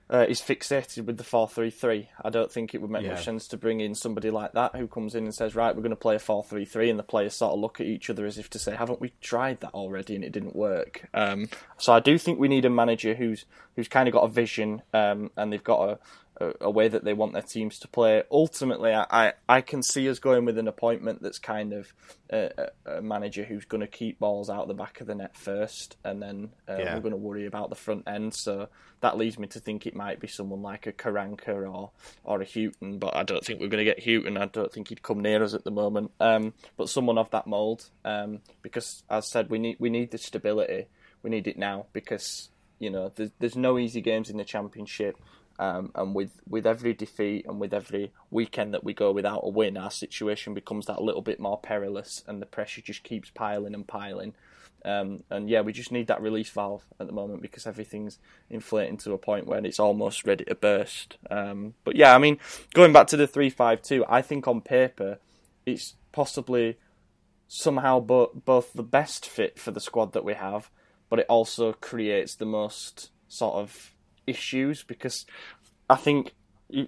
uh, 0.10 0.26
is 0.30 0.40
fixated 0.42 1.06
with 1.06 1.18
the 1.18 1.24
four 1.24 1.48
three 1.48 1.70
three. 1.70 2.10
I 2.24 2.30
don't 2.30 2.52
think 2.52 2.74
it 2.76 2.82
would 2.82 2.92
make 2.92 3.04
Yeah. 3.04 3.12
much 3.14 3.24
sense 3.26 3.48
to 3.50 3.58
bring 3.58 3.80
in 3.80 3.96
somebody 3.96 4.30
like 4.30 4.52
that 4.54 4.76
who 4.76 4.88
comes 4.88 5.16
in 5.16 5.24
and 5.24 5.34
says, 5.34 5.56
"Right, 5.56 5.76
we're 5.76 5.82
going 5.82 5.90
to 5.90 5.96
play 5.96 6.16
a 6.16 6.20
four 6.20 6.44
three 6.44 6.66
three, 6.66 6.90
and 6.90 7.00
the 7.00 7.04
players 7.04 7.34
sort 7.34 7.54
of 7.54 7.60
look 7.60 7.80
at 7.82 7.88
each 7.88 8.10
other 8.10 8.26
as 8.26 8.38
if 8.38 8.50
to 8.52 8.60
say, 8.60 8.76
"Haven't 8.76 9.02
we 9.02 9.14
tried 9.22 9.62
that 9.62 9.74
already 9.74 10.16
and 10.16 10.24
it 10.24 10.32
didn't 10.32 10.56
work?" 10.56 11.08
Um, 11.14 11.50
so 11.78 11.94
I 11.94 12.00
do 12.00 12.18
think 12.18 12.40
we 12.40 12.48
need 12.50 12.66
a 12.66 12.70
manager 12.70 13.16
who's 13.16 13.46
who's 13.76 13.88
kind 13.88 14.08
of 14.08 14.14
got 14.14 14.24
a 14.24 14.30
vision 14.30 14.82
um, 14.94 15.32
and 15.38 15.52
they've 15.54 15.64
got 15.64 15.90
a, 15.90 16.00
a, 16.40 16.70
way 16.70 16.88
that 16.88 17.04
they 17.04 17.14
want 17.14 17.34
their 17.34 17.42
teams 17.42 17.80
to 17.80 17.88
play. 17.88 18.24
Ultimately, 18.32 18.94
I, 18.94 19.06
I, 19.10 19.34
I 19.50 19.62
can 19.62 19.82
see 19.82 20.10
us 20.10 20.20
going 20.20 20.46
with 20.46 20.58
an 20.58 20.68
appointment 20.68 21.22
that's 21.22 21.40
kind 21.40 21.74
of 21.74 21.94
a, 22.30 22.52
a, 22.86 22.98
a 22.98 23.02
manager 23.02 23.44
who's 23.44 23.66
going 23.66 23.82
to 23.82 23.88
keep 23.88 24.20
balls 24.20 24.50
out 24.50 24.68
the 24.68 24.74
back 24.74 25.02
of 25.02 25.08
the 25.08 25.16
net 25.16 25.36
first, 25.36 25.98
and 26.04 26.22
then 26.22 26.50
uh, 26.70 26.78
Yeah. 26.78 26.94
we're 26.96 27.02
going 27.02 27.12
to 27.12 27.18
worry 27.18 27.46
about 27.46 27.70
the 27.70 27.76
front 27.76 28.08
end. 28.08 28.34
So 28.34 28.70
that 29.02 29.18
leads 29.18 29.40
me 29.40 29.48
to 29.48 29.60
think 29.60 29.86
it 29.88 29.96
might 29.96 30.20
be 30.20 30.28
someone 30.28 30.62
like 30.62 30.88
a 30.88 30.92
Karanka 30.94 31.70
or 31.72 31.92
or 32.24 32.42
a 32.42 32.46
Hughton, 32.46 33.00
but 33.00 33.16
I 33.16 33.24
don't 33.24 33.44
think 33.44 33.60
we're 33.60 33.68
going 33.70 33.86
to 33.86 33.92
get 33.92 34.04
Hughton. 34.04 34.38
I 34.38 34.46
don't 34.46 34.72
think 34.72 34.90
he'd 34.90 35.02
come 35.04 35.22
near 35.22 35.44
us 35.44 35.54
at 35.54 35.64
the 35.64 35.72
moment. 35.72 36.12
Um, 36.20 36.54
but 36.78 36.90
someone 36.90 37.18
of 37.18 37.30
that 37.32 37.48
mould, 37.48 37.86
um, 38.06 38.40
because 38.62 39.04
as 39.10 39.26
I 39.26 39.28
said, 39.28 39.50
we 39.50 39.60
need 39.60 39.78
we 39.80 39.90
need 39.90 40.12
the 40.12 40.18
stability. 40.18 40.88
We 41.24 41.30
need 41.32 41.48
it 41.48 41.58
now 41.58 41.88
because 41.94 42.50
you 42.80 42.90
know 42.92 43.12
there's 43.16 43.32
there's 43.40 43.56
no 43.56 43.80
easy 43.80 44.02
games 44.02 44.30
in 44.30 44.38
the 44.38 44.44
championship. 44.46 45.18
Um, 45.60 45.92
and 45.96 46.14
with, 46.14 46.40
with 46.48 46.68
every 46.68 46.94
defeat 46.94 47.46
and 47.48 47.60
with 47.60 47.74
every 47.74 48.12
weekend 48.30 48.74
that 48.74 48.84
we 48.84 48.94
go 48.94 49.12
without 49.12 49.42
a 49.44 49.50
win, 49.50 49.76
our 49.76 49.90
situation 49.90 50.54
becomes 50.54 50.86
that 50.86 51.02
little 51.02 51.24
bit 51.24 51.40
more 51.40 51.58
perilous, 51.58 52.24
and 52.28 52.42
the 52.42 52.46
pressure 52.46 52.82
just 52.82 53.04
keeps 53.04 53.32
piling 53.32 53.74
and 53.74 53.88
piling. 53.88 54.34
Um, 54.86 55.24
and 55.30 55.50
yeah, 55.50 55.62
we 55.62 55.74
just 55.74 55.92
need 55.92 56.08
that 56.08 56.22
release 56.22 56.50
valve 56.50 56.86
at 57.00 57.08
the 57.08 57.14
moment 57.14 57.42
because 57.42 57.66
everything's 57.66 58.20
inflating 58.50 58.98
to 58.98 59.14
a 59.14 59.18
point 59.18 59.48
where 59.48 59.64
it's 59.66 59.80
almost 59.80 60.26
ready 60.26 60.46
to 60.46 60.56
burst. 60.56 61.18
Um, 61.30 61.74
but 61.84 61.96
yeah, 61.96 62.14
I 62.14 62.20
mean, 62.20 62.38
going 62.74 62.94
back 62.94 63.08
to 63.08 63.18
the 63.18 63.28
three 63.28 63.50
five 63.50 63.82
two, 63.82 64.06
I 64.08 64.22
think 64.22 64.48
on 64.48 64.62
paper 64.62 65.20
it's 65.66 65.96
possibly 66.12 66.78
somehow 67.48 68.00
bo- 68.00 68.32
both 68.46 68.72
the 68.74 68.84
best 68.84 69.28
fit 69.28 69.60
for 69.60 69.72
the 69.72 69.82
squad 69.82 70.14
that 70.14 70.24
we 70.24 70.36
have, 70.36 70.70
but 71.10 71.20
it 71.20 71.26
also 71.28 71.74
creates 71.74 72.36
the 72.36 72.46
most 72.46 73.10
sort 73.28 73.56
of 73.56 73.94
issues 74.28 74.84
because 74.84 75.26
I 75.90 75.96
think 75.96 76.34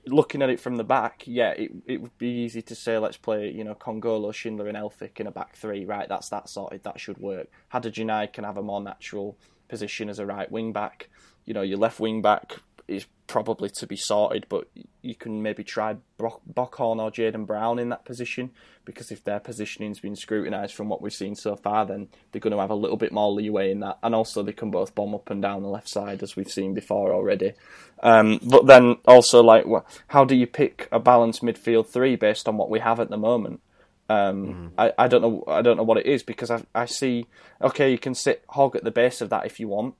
looking 0.05 0.41
at 0.41 0.49
it 0.49 0.59
from 0.59 0.75
the 0.75 0.83
back, 0.83 1.23
yeah, 1.25 1.51
it 1.51 1.71
it 1.87 2.01
would 2.01 2.17
be 2.17 2.27
easy 2.27 2.61
to 2.63 2.75
say 2.75 2.97
let's 2.97 3.17
play 3.17 3.49
you 3.49 3.63
know 3.63 3.75
Congolo, 3.75 4.33
Schindler, 4.33 4.67
and 4.67 4.77
Elphick 4.77 5.19
in 5.19 5.27
a 5.27 5.31
back 5.31 5.55
three, 5.55 5.85
right? 5.85 6.07
That's 6.07 6.29
that 6.29 6.49
sorted. 6.49 6.83
That 6.83 6.99
should 6.99 7.17
work. 7.17 7.47
Hadergjonaj 7.73 8.33
can 8.33 8.43
have 8.43 8.57
a 8.57 8.63
more 8.63 8.81
natural 8.81 9.37
position 9.67 10.09
as 10.09 10.19
a 10.19 10.25
right 10.25 10.51
wing 10.51 10.73
back. 10.73 11.09
You 11.45 11.53
know, 11.53 11.61
your 11.61 11.77
left 11.77 11.99
wing 11.99 12.21
back 12.21 12.57
is 12.89 13.05
probably 13.27 13.69
to 13.69 13.85
be 13.85 13.95
sorted, 13.95 14.45
but 14.49 14.67
you 15.01 15.15
can 15.15 15.41
maybe 15.41 15.63
try 15.63 15.95
Brock, 16.17 16.41
Bockhorn 16.51 16.99
or 16.99 17.11
Jaden 17.11 17.45
Brown 17.45 17.77
in 17.77 17.89
that 17.89 18.03
position 18.03 18.51
because 18.83 19.11
if 19.11 19.23
their 19.23 19.39
positioning's 19.39 19.99
been 19.99 20.15
scrutinised 20.15 20.73
from 20.73 20.89
what 20.89 21.01
we've 21.01 21.13
seen 21.13 21.35
so 21.35 21.55
far, 21.55 21.85
then 21.85 22.07
they're 22.31 22.41
going 22.41 22.55
to 22.55 22.59
have 22.59 22.71
a 22.71 22.75
little 22.75 22.97
bit 22.97 23.11
more 23.11 23.31
leeway 23.31 23.71
in 23.71 23.81
that, 23.81 23.99
and 24.01 24.15
also 24.15 24.41
they 24.41 24.51
can 24.51 24.71
both 24.71 24.95
bomb 24.95 25.13
up 25.13 25.29
and 25.29 25.41
down 25.41 25.61
the 25.61 25.69
left 25.69 25.87
side 25.87 26.23
as 26.23 26.35
we've 26.35 26.51
seen 26.51 26.73
before 26.73 27.13
already. 27.13 27.53
Um, 28.01 28.39
but 28.43 28.65
then 28.65 28.97
also, 29.05 29.43
like, 29.43 29.65
how 30.07 30.25
do 30.25 30.35
you 30.35 30.47
pick 30.47 30.87
a 30.91 30.99
balanced 30.99 31.43
midfield 31.43 31.87
three 31.87 32.15
based 32.15 32.47
on 32.47 32.57
what 32.57 32.69
we 32.69 32.79
have 32.79 32.99
at 32.99 33.09
the 33.09 33.17
moment? 33.17 33.61
Um, 34.09 34.45
mm. 34.45 34.71
I, 34.75 34.91
I 34.97 35.07
don't 35.07 35.21
know 35.21 35.43
I 35.47 35.61
don't 35.61 35.77
know 35.77 35.83
what 35.83 35.99
it 35.99 36.07
is 36.07 36.23
because 36.23 36.49
I 36.49 36.63
I 36.73 36.85
see 36.85 37.27
okay 37.61 37.91
you 37.91 37.99
can 37.99 38.15
sit 38.15 38.43
hog 38.49 38.75
at 38.75 38.83
the 38.83 38.89
base 38.89 39.21
of 39.21 39.29
that 39.29 39.45
if 39.45 39.59
you 39.59 39.67
want, 39.67 39.93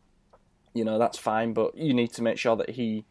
you 0.74 0.84
know 0.84 1.00
that's 1.00 1.18
fine, 1.18 1.54
but 1.54 1.76
you 1.78 1.94
need 1.94 2.14
to 2.14 2.22
make 2.22 2.38
sure 2.38 2.56
that 2.56 2.72
he 2.72 3.06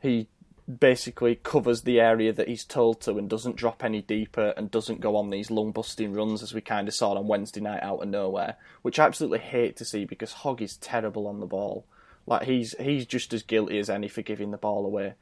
he 0.00 0.28
basically 0.66 1.36
covers 1.36 1.82
the 1.82 2.00
area 2.00 2.32
that 2.32 2.48
he's 2.48 2.64
told 2.64 3.00
to 3.00 3.16
and 3.18 3.30
doesn't 3.30 3.56
drop 3.56 3.84
any 3.84 4.02
deeper 4.02 4.52
and 4.56 4.70
doesn't 4.70 5.00
go 5.00 5.14
on 5.14 5.30
these 5.30 5.50
lung 5.50 5.70
busting 5.70 6.12
runs 6.12 6.42
as 6.42 6.52
we 6.52 6.60
kind 6.60 6.88
of 6.88 6.94
saw 6.94 7.12
on 7.12 7.28
Wednesday 7.28 7.60
night 7.60 7.82
out 7.82 8.02
of 8.02 8.08
nowhere, 8.08 8.56
which 8.82 8.98
I 8.98 9.04
absolutely 9.04 9.38
hate 9.38 9.76
to 9.76 9.84
see 9.84 10.04
because 10.04 10.32
Hogg 10.32 10.60
is 10.60 10.76
terrible 10.76 11.28
on 11.28 11.38
the 11.38 11.46
ball. 11.46 11.86
Like 12.26 12.42
he's 12.42 12.74
he's 12.80 13.06
just 13.06 13.32
as 13.32 13.42
guilty 13.42 13.78
as 13.78 13.88
any 13.88 14.08
for 14.08 14.22
giving 14.22 14.50
the 14.50 14.56
ball 14.56 14.84
away. 14.84 15.14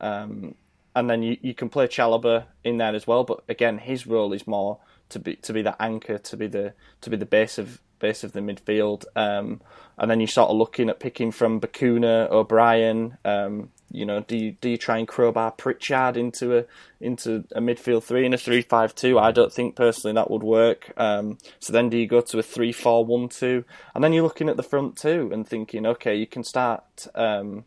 Um, 0.00 0.54
and 0.94 1.08
then 1.08 1.22
you, 1.22 1.38
you 1.40 1.54
can 1.54 1.68
play 1.70 1.86
Chalobah 1.86 2.44
in 2.64 2.76
there 2.76 2.94
as 2.94 3.06
well, 3.06 3.24
but 3.24 3.42
again 3.48 3.78
his 3.78 4.06
role 4.06 4.32
is 4.32 4.46
more 4.46 4.78
to 5.08 5.18
be 5.18 5.36
to 5.36 5.52
be 5.54 5.62
the 5.62 5.80
anchor, 5.80 6.18
to 6.18 6.36
be 6.36 6.46
the 6.46 6.74
to 7.00 7.10
be 7.10 7.16
the 7.16 7.26
base 7.26 7.56
of 7.56 7.80
base 8.00 8.24
of 8.24 8.32
the 8.32 8.40
midfield. 8.40 9.04
Um, 9.14 9.60
and 9.96 10.10
then 10.10 10.18
you're 10.18 10.26
sort 10.26 10.50
of 10.50 10.56
looking 10.56 10.88
at 10.88 10.98
picking 10.98 11.30
from 11.30 11.60
Bacuna, 11.60 12.28
O'Brien, 12.30 13.18
um, 13.24 13.70
you 13.92 14.06
know, 14.06 14.20
do 14.20 14.36
you 14.36 14.52
do 14.52 14.70
you 14.70 14.76
try 14.76 14.98
and 14.98 15.08
crowbar 15.08 15.50
Pritchard 15.50 16.16
into 16.16 16.56
a 16.56 16.64
into 17.00 17.44
a 17.52 17.60
midfield 17.60 18.04
three 18.04 18.24
in 18.24 18.32
a 18.32 18.38
three 18.38 18.62
five 18.62 18.94
two? 18.94 19.18
I 19.18 19.32
don't 19.32 19.52
think 19.52 19.74
personally 19.74 20.14
that 20.14 20.30
would 20.30 20.44
work. 20.44 20.92
Um, 20.96 21.38
so 21.58 21.72
then 21.72 21.88
do 21.88 21.98
you 21.98 22.06
go 22.06 22.20
to 22.20 22.38
a 22.38 22.42
three 22.42 22.72
four 22.72 23.04
one 23.04 23.28
two? 23.28 23.64
And 23.94 24.04
then 24.04 24.12
you're 24.12 24.22
looking 24.22 24.48
at 24.48 24.56
the 24.56 24.62
front 24.62 24.96
two 24.96 25.30
and 25.32 25.46
thinking, 25.46 25.86
okay, 25.86 26.14
you 26.14 26.26
can 26.26 26.44
start. 26.44 27.08
Um, 27.14 27.64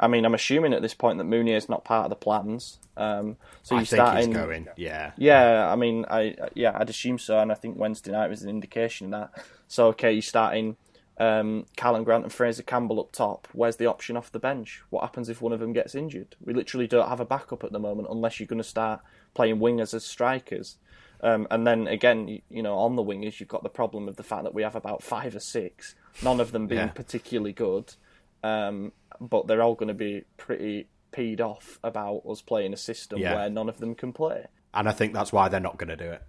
I 0.00 0.08
mean, 0.08 0.24
I'm 0.24 0.34
assuming 0.34 0.72
at 0.72 0.82
this 0.82 0.94
point 0.94 1.18
that 1.18 1.26
Mounié 1.26 1.56
is 1.56 1.68
not 1.68 1.84
part 1.84 2.04
of 2.04 2.10
the 2.10 2.16
plans. 2.16 2.78
Um, 2.96 3.36
so 3.62 3.78
you 3.78 3.84
start 3.84 4.22
in, 4.22 4.32
going, 4.32 4.68
yeah, 4.76 5.12
yeah. 5.16 5.70
I 5.70 5.76
mean, 5.76 6.04
I 6.10 6.36
yeah, 6.54 6.76
I'd 6.78 6.90
assume 6.90 7.18
so, 7.18 7.38
and 7.38 7.52
I 7.52 7.54
think 7.54 7.78
Wednesday 7.78 8.12
night 8.12 8.28
was 8.28 8.42
an 8.42 8.50
indication 8.50 9.12
of 9.12 9.20
that. 9.20 9.44
So 9.66 9.86
okay, 9.88 10.12
you 10.12 10.22
start 10.22 10.56
in 10.56 10.76
um, 11.18 11.66
Karlan 11.76 12.04
Grant 12.04 12.24
and 12.24 12.32
Fraser 12.32 12.62
Campbell 12.62 13.00
up 13.00 13.12
top. 13.12 13.48
Where's 13.52 13.76
the 13.76 13.86
option 13.86 14.16
off 14.16 14.32
the 14.32 14.38
bench? 14.38 14.82
What 14.90 15.02
happens 15.02 15.28
if 15.28 15.42
one 15.42 15.52
of 15.52 15.60
them 15.60 15.72
gets 15.72 15.94
injured? 15.94 16.36
We 16.44 16.54
literally 16.54 16.86
don't 16.86 17.08
have 17.08 17.20
a 17.20 17.24
backup 17.24 17.64
at 17.64 17.72
the 17.72 17.78
moment 17.78 18.08
unless 18.10 18.38
you're 18.38 18.46
going 18.46 18.62
to 18.62 18.64
start 18.64 19.00
playing 19.34 19.58
wingers 19.58 19.94
as 19.94 20.04
strikers. 20.04 20.76
Um, 21.20 21.48
and 21.50 21.66
then 21.66 21.88
again, 21.88 22.40
you 22.48 22.62
know, 22.62 22.76
on 22.78 22.94
the 22.94 23.02
wingers, 23.02 23.40
you've 23.40 23.48
got 23.48 23.64
the 23.64 23.68
problem 23.68 24.08
of 24.08 24.16
the 24.16 24.22
fact 24.22 24.44
that 24.44 24.54
we 24.54 24.62
have 24.62 24.76
about 24.76 25.02
five 25.02 25.34
or 25.34 25.40
six, 25.40 25.96
none 26.22 26.38
of 26.38 26.52
them 26.52 26.68
being 26.68 26.80
yeah. 26.80 26.88
particularly 26.88 27.52
good, 27.52 27.94
um, 28.42 28.92
but 29.20 29.46
they're 29.46 29.62
all 29.62 29.74
going 29.74 29.88
to 29.88 29.94
be 29.94 30.24
pretty 30.36 30.88
peed 31.12 31.40
off 31.40 31.78
about 31.82 32.22
us 32.28 32.42
playing 32.42 32.72
a 32.72 32.76
system 32.76 33.18
yeah. 33.18 33.34
where 33.34 33.50
none 33.50 33.68
of 33.68 33.78
them 33.78 33.94
can 33.94 34.12
play. 34.12 34.46
And 34.74 34.88
I 34.88 34.92
think 34.92 35.12
that's 35.12 35.32
why 35.32 35.48
they're 35.48 35.60
not 35.60 35.78
going 35.78 35.88
to 35.88 35.96
do 35.96 36.10
it. 36.10 36.22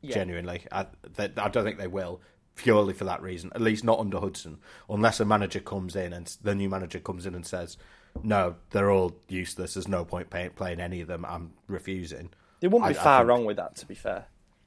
Yeah. 0.00 0.14
Genuinely, 0.14 0.62
I, 0.70 0.86
they, 1.16 1.30
I 1.36 1.48
don't 1.48 1.64
think 1.64 1.78
they 1.78 1.86
will 1.86 2.20
purely 2.56 2.92
for 2.92 3.04
that 3.04 3.22
reason. 3.22 3.50
At 3.54 3.60
least 3.60 3.84
not 3.84 3.98
under 3.98 4.20
Hudson, 4.20 4.58
unless 4.88 5.20
a 5.20 5.24
manager 5.24 5.60
comes 5.60 5.96
in 5.96 6.12
and 6.12 6.26
the 6.42 6.54
new 6.54 6.68
manager 6.68 7.00
comes 7.00 7.26
in 7.26 7.34
and 7.34 7.46
says, 7.46 7.76
"No, 8.22 8.56
they're 8.70 8.90
all 8.90 9.16
useless. 9.28 9.74
There's 9.74 9.88
no 9.88 10.04
point 10.04 10.30
pay, 10.30 10.50
playing 10.50 10.80
any 10.80 11.00
of 11.00 11.08
them. 11.08 11.24
I'm 11.24 11.52
refusing." 11.68 12.30
They 12.60 12.68
wouldn't 12.68 12.90
be 12.90 12.98
I, 12.98 13.02
far 13.02 13.14
I 13.14 13.18
think... 13.20 13.28
wrong 13.28 13.44
with 13.46 13.56
that, 13.56 13.76
to 13.76 13.86
be 13.86 13.94
fair. 13.94 14.26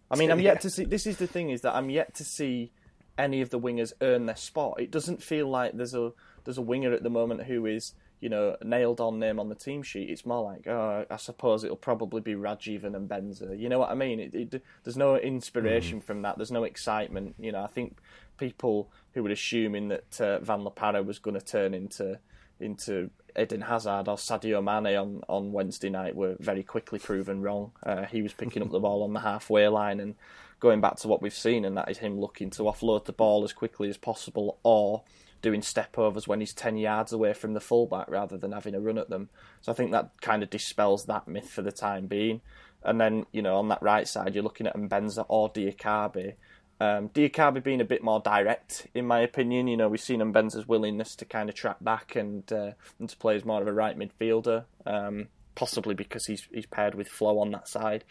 I 0.10 0.16
mean, 0.16 0.32
I'm 0.32 0.40
yet 0.42 0.56
yeah. 0.56 0.60
to 0.62 0.70
see. 0.70 0.86
This 0.86 1.06
is 1.06 1.18
the 1.18 1.28
thing: 1.28 1.50
is 1.50 1.62
that 1.62 1.76
I'm 1.76 1.90
yet 1.90 2.16
to 2.16 2.24
see 2.24 2.72
any 3.18 3.42
of 3.42 3.50
the 3.50 3.60
wingers 3.60 3.94
earn 4.02 4.26
their 4.26 4.36
spot. 4.36 4.80
It 4.80 4.92
doesn't 4.92 5.24
feel 5.24 5.48
like 5.48 5.74
there's 5.74 5.96
a 5.96 6.14
there's 6.48 6.58
a 6.58 6.62
winger 6.64 6.94
at 6.94 7.04
the 7.04 7.10
moment 7.10 7.44
who 7.44 7.66
is 7.66 7.94
you 8.20 8.30
know, 8.30 8.56
nailed 8.64 9.00
on 9.00 9.20
name 9.20 9.40
on 9.40 9.50
the 9.50 9.56
team 9.56 9.84
sheet. 9.84 10.10
It's 10.10 10.26
more 10.26 10.44
like, 10.44 10.66
oh, 10.68 11.06
I 11.10 11.18
suppose 11.18 11.64
it'll 11.64 11.76
probably 11.76 12.22
be 12.22 12.34
Rajivan 12.34 12.96
and 12.96 13.08
Benza. 13.08 13.58
You 13.58 13.70
know 13.70 13.80
what 13.80 13.92
I 13.92 13.96
mean? 13.96 14.20
It, 14.20 14.34
it, 14.34 14.64
there's 14.84 14.98
no 14.98 15.18
inspiration 15.18 16.00
mm. 16.00 16.04
from 16.04 16.24
that. 16.24 16.38
There's 16.38 16.52
no 16.52 16.64
excitement. 16.64 17.36
You 17.38 17.52
know, 17.52 17.62
I 17.62 17.68
think 17.68 17.98
people 18.38 18.90
who 19.14 19.24
were 19.24 19.30
assuming 19.30 19.90
that 19.90 20.20
uh, 20.20 20.40
Van 20.40 20.64
La 20.64 20.72
was 21.02 21.20
going 21.20 21.40
to 21.40 21.46
turn 21.46 21.74
into 21.74 22.20
into 22.60 23.12
Eden 23.40 23.62
Hazard 23.62 24.08
or 24.08 24.16
Sadio 24.16 24.64
Mane 24.64 24.98
on, 24.98 25.22
on 25.30 25.52
Wednesday 25.52 25.90
night 25.90 26.16
were 26.16 26.36
very 26.40 26.64
quickly 26.64 26.98
proven 26.98 27.44
wrong. 27.44 27.72
Uh, 27.84 28.06
he 28.06 28.24
was 28.24 28.34
picking 28.34 28.64
up 28.64 28.72
the 28.72 28.80
ball 28.80 29.04
on 29.04 29.14
the 29.14 29.20
halfway 29.20 29.68
line 29.68 30.00
and 30.00 30.16
going 30.60 30.82
back 30.82 30.96
to 30.96 31.08
what 31.08 31.22
we've 31.22 31.36
seen, 31.36 31.66
and 31.66 31.78
that 31.78 31.92
is 31.92 32.00
him 32.00 32.20
looking 32.20 32.50
to 32.50 32.64
offload 32.64 33.06
the 33.06 33.14
ball 33.14 33.44
as 33.44 33.54
quickly 33.54 33.90
as 33.90 33.98
possible 33.98 34.58
or 34.64 35.04
doing 35.42 35.62
step 35.62 35.98
overs 35.98 36.28
when 36.28 36.40
he's 36.40 36.54
10 36.54 36.78
yards 36.78 37.14
away 37.14 37.34
from 37.34 37.54
the 37.54 37.60
fullback 37.60 38.10
rather 38.10 38.38
than 38.38 38.52
having 38.52 38.76
a 38.76 38.80
run 38.80 38.98
at 38.98 39.10
them. 39.10 39.30
So 39.62 39.72
I 39.72 39.76
think 39.76 39.92
that 39.92 40.12
kind 40.22 40.44
of 40.44 40.50
dispels 40.50 41.06
that 41.06 41.28
myth 41.28 41.50
for 41.50 41.62
the 41.62 41.72
time 41.72 42.08
being. 42.08 42.42
And 42.84 43.00
then, 43.00 43.26
you 43.32 43.42
know, 43.42 43.58
on 43.58 43.70
that 43.70 43.82
right 43.82 44.08
side, 44.08 44.36
you're 44.36 44.44
looking 44.44 44.68
at 44.68 44.76
Mbenza 44.76 45.26
or 45.28 45.52
Diakhaby. 45.52 46.34
Um, 46.80 47.10
Diakhaby 47.10 47.64
being 47.64 47.82
a 47.82 47.86
bit 47.86 48.04
more 48.04 48.20
direct, 48.20 48.88
in 48.94 49.08
my 49.08 49.20
opinion. 49.20 49.68
You 49.68 49.78
know, 49.78 49.90
we've 49.90 50.00
seen 50.00 50.20
Mbenza's 50.20 50.68
willingness 50.68 51.16
to 51.16 51.26
kind 51.26 51.50
of 51.50 51.56
track 51.56 51.78
back 51.82 52.16
and 52.16 52.52
uh, 52.54 52.72
and 53.00 53.10
to 53.10 53.18
play 53.18 53.36
as 53.36 53.46
more 53.46 53.62
of 53.62 53.68
a 53.68 53.74
right 53.74 53.98
midfielder. 53.98 54.66
Um, 54.86 55.28
possibly 55.56 55.96
because 55.96 56.28
he's 56.28 56.48
he's 56.54 56.68
paired 56.68 56.94
with 56.94 57.08
Flo 57.08 57.40
on 57.40 57.52
that 57.52 57.68
side. 57.68 58.04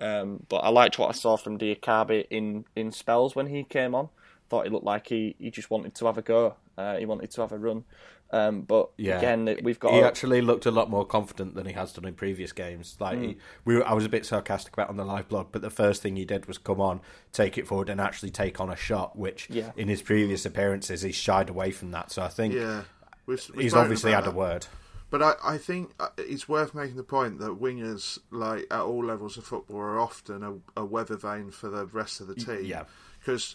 Um, 0.00 0.44
but 0.48 0.58
I 0.58 0.70
liked 0.70 0.98
what 0.98 1.10
I 1.10 1.12
saw 1.12 1.36
from 1.36 1.58
Diakhaby 1.58 2.26
in, 2.30 2.64
in 2.74 2.92
spells 2.92 3.36
when 3.36 3.48
he 3.48 3.62
came 3.62 3.94
on. 3.94 4.08
Thought 4.48 4.64
he 4.64 4.70
looked 4.70 4.86
like 4.86 5.08
he, 5.08 5.36
he 5.38 5.50
just 5.50 5.70
wanted 5.70 5.94
to 5.96 6.06
have 6.06 6.18
a 6.18 6.22
go 6.22 6.56
uh, 6.76 6.96
he 6.96 7.06
wanted 7.06 7.30
to 7.30 7.40
have 7.40 7.52
a 7.52 7.58
run. 7.58 7.84
Um, 8.30 8.62
but 8.62 8.90
yeah. 8.96 9.18
again, 9.18 9.58
we've 9.62 9.78
got. 9.78 9.92
He 9.92 10.00
actually 10.00 10.40
looked 10.40 10.66
a 10.66 10.70
lot 10.70 10.90
more 10.90 11.06
confident 11.06 11.54
than 11.54 11.66
he 11.66 11.72
has 11.74 11.92
done 11.92 12.04
in 12.04 12.14
previous 12.14 12.52
games. 12.52 12.96
Like 12.98 13.18
mm. 13.18 13.22
he, 13.22 13.36
we, 13.64 13.76
were, 13.76 13.86
I 13.86 13.92
was 13.92 14.04
a 14.04 14.08
bit 14.08 14.26
sarcastic 14.26 14.72
about 14.72 14.88
on 14.88 14.96
the 14.96 15.04
live 15.04 15.28
blog, 15.28 15.48
but 15.52 15.62
the 15.62 15.70
first 15.70 16.02
thing 16.02 16.16
he 16.16 16.24
did 16.24 16.46
was 16.46 16.58
come 16.58 16.80
on, 16.80 17.00
take 17.32 17.58
it 17.58 17.66
forward, 17.68 17.88
and 17.88 18.00
actually 18.00 18.30
take 18.30 18.60
on 18.60 18.70
a 18.70 18.76
shot. 18.76 19.16
Which, 19.16 19.48
yeah. 19.50 19.70
in 19.76 19.88
his 19.88 20.02
previous 20.02 20.44
appearances, 20.44 21.02
he 21.02 21.12
shied 21.12 21.48
away 21.48 21.70
from 21.70 21.92
that. 21.92 22.10
So 22.10 22.22
I 22.22 22.28
think, 22.28 22.54
yeah, 22.54 22.82
we're, 23.26 23.38
we're 23.54 23.62
he's 23.62 23.74
obviously 23.74 24.12
had 24.12 24.24
that. 24.24 24.30
a 24.30 24.36
word. 24.36 24.66
But 25.10 25.22
I, 25.22 25.34
I 25.44 25.58
think 25.58 25.92
uh, 26.00 26.08
it's 26.18 26.48
worth 26.48 26.74
making 26.74 26.96
the 26.96 27.04
point 27.04 27.38
that 27.38 27.60
wingers, 27.60 28.18
like 28.32 28.66
at 28.72 28.80
all 28.80 29.04
levels 29.04 29.36
of 29.36 29.44
football, 29.44 29.76
are 29.76 30.00
often 30.00 30.42
a, 30.42 30.80
a 30.80 30.84
weather 30.84 31.16
vane 31.16 31.52
for 31.52 31.68
the 31.68 31.86
rest 31.86 32.20
of 32.20 32.26
the 32.26 32.34
team. 32.34 32.64
Yeah, 32.64 32.84
because 33.20 33.54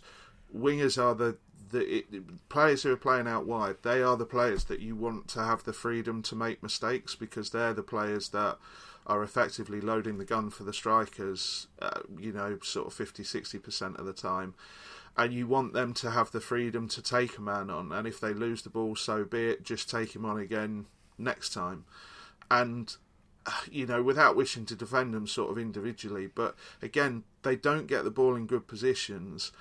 wingers 0.56 1.02
are 1.02 1.16
the 1.16 1.38
the 1.72 1.98
it, 1.98 2.50
players 2.50 2.84
who 2.84 2.92
are 2.92 2.98
playing 2.98 3.28
out 3.28 3.46
wide, 3.46 3.78
they 3.84 4.02
are 4.02 4.18
the 4.18 4.26
players 4.26 4.66
that 4.66 4.80
you 4.80 4.96
want 4.96 5.28
to 5.30 5.44
have 5.44 5.64
the 5.64 5.74
freedom 5.74 6.22
to 6.24 6.36
make 6.36 6.64
mistakes 6.64 7.16
because 7.16 7.52
they're 7.52 7.74
the 7.74 7.84
players 7.84 8.30
that 8.30 8.58
are 9.06 9.24
effectively 9.24 9.82
loading 9.82 10.18
the 10.18 10.26
gun 10.26 10.50
for 10.50 10.64
the 10.64 10.74
strikers, 10.74 11.68
uh, 11.82 12.02
you 12.18 12.32
know, 12.32 12.60
sort 12.64 12.88
of 12.88 12.94
50 12.94 13.24
60% 13.24 14.00
of 14.00 14.06
the 14.06 14.14
time. 14.14 14.54
And 15.18 15.34
you 15.34 15.48
want 15.48 15.74
them 15.74 15.94
to 15.96 16.12
have 16.12 16.32
the 16.32 16.40
freedom 16.40 16.88
to 16.90 17.02
take 17.02 17.38
a 17.38 17.42
man 17.42 17.70
on. 17.70 17.92
And 17.92 18.08
if 18.08 18.20
they 18.20 18.34
lose 18.34 18.62
the 18.62 18.70
ball, 18.70 18.96
so 18.96 19.26
be 19.26 19.50
it, 19.50 19.64
just 19.64 19.90
take 19.90 20.16
him 20.16 20.26
on 20.26 20.40
again 20.40 20.86
next 21.18 21.54
time. 21.54 21.86
And 22.50 22.96
you 23.72 23.86
know, 23.86 24.04
without 24.04 24.36
wishing 24.36 24.66
to 24.68 24.76
defend 24.76 25.14
them 25.14 25.28
sort 25.28 25.50
of 25.52 25.58
individually, 25.58 26.28
but 26.28 26.56
again, 26.82 27.24
they 27.42 27.56
don't 27.56 27.88
get 27.88 28.04
the 28.04 28.12
ball 28.12 28.36
in 28.36 28.46
good 28.46 28.68
positions 28.68 29.52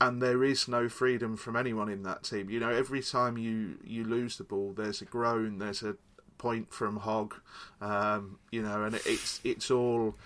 and 0.00 0.20
there 0.20 0.44
is 0.44 0.68
no 0.68 0.88
freedom 0.88 1.36
from 1.36 1.56
anyone 1.56 1.88
in 1.88 2.02
that 2.02 2.24
team. 2.24 2.50
You 2.50 2.60
know, 2.60 2.70
every 2.70 3.02
time 3.02 3.38
you 3.38 3.78
you 3.84 4.04
lose 4.04 4.36
the 4.36 4.44
ball, 4.44 4.72
there's 4.76 5.00
a 5.00 5.04
groan, 5.04 5.58
there's 5.58 5.82
a 5.82 5.96
point 6.38 6.72
from 6.72 6.98
Hogg, 6.98 7.34
um, 7.80 8.38
you 8.50 8.62
know, 8.62 8.84
and 8.84 8.94
it's 9.06 9.40
it's 9.44 9.70
all 9.70 10.16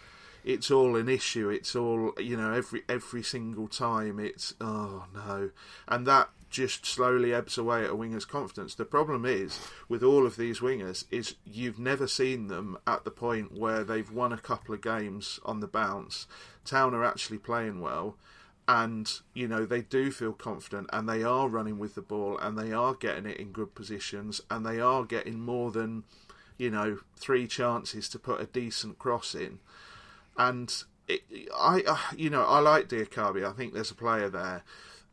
it's 0.45 0.71
all 0.71 0.97
an 0.97 1.09
issue. 1.09 1.49
It's 1.49 1.77
all 1.77 2.13
you 2.19 2.37
know, 2.37 2.53
every 2.53 2.83
every 2.89 3.23
single 3.23 3.69
time. 3.69 4.19
It's 4.19 4.55
oh 4.61 5.05
no, 5.15 5.51
and 5.87 6.07
that 6.07 6.31
just 6.51 6.87
slowly 6.87 7.35
ebbs 7.35 7.59
away 7.59 7.85
at 7.85 7.91
a 7.91 7.95
winger's 7.95 8.25
confidence. 8.25 8.75
The 8.75 8.87
problem 8.87 9.27
is 9.27 9.61
with 9.89 10.03
all 10.03 10.27
of 10.27 10.37
these 10.37 10.61
wingers 10.61 11.05
is 11.11 11.35
you've 11.45 11.79
never 11.79 12.07
seen 12.07 12.47
them 12.47 12.79
at 12.87 13.05
the 13.05 13.11
point 13.11 13.53
where 13.53 13.85
they've 13.85 14.11
won 14.11 14.33
a 14.33 14.39
couple 14.39 14.75
of 14.75 14.81
games 14.81 15.39
on 15.45 15.61
the 15.61 15.67
bounce. 15.67 16.27
Town 16.65 16.95
are 16.95 17.05
actually 17.05 17.39
playing 17.39 17.81
well 17.81 18.17
and 18.69 19.21
you 19.33 19.49
know 19.49 19.65
they 19.65 19.81
do 19.81 20.11
feel 20.11 20.35
confident 20.35 20.89
and 20.93 21.09
they 21.09 21.25
are 21.25 21.49
running 21.49 21.79
with 21.79 21.95
the 21.95 22.03
ball 22.03 22.37
and 22.39 22.59
they 22.59 22.71
are 22.71 22.93
getting 22.93 23.25
it 23.25 23.39
in 23.39 23.51
good 23.51 23.75
positions 23.75 24.43
and 24.51 24.65
they 24.65 24.79
are 24.79 25.05
getting 25.05 25.41
more 25.41 25.71
than 25.71 26.05
you 26.59 26.71
know 26.71 26.99
three 27.17 27.47
chances 27.47 28.11
to 28.11 28.19
put 28.19 28.41
a 28.41 28.47
decent 28.47 28.99
cross 28.99 29.35
in. 29.35 29.59
And 30.37 30.71
it, 31.09 31.23
I 31.57 31.83
uh, 31.87 31.97
you 32.15 32.29
know 32.29 32.45
I 32.45 32.59
like 32.59 32.89
Diakhaby 32.89 33.45
I 33.45 33.53
think 33.53 33.73
there's 33.73 33.91
a 33.91 33.97
player 33.97 34.29
there. 34.29 34.63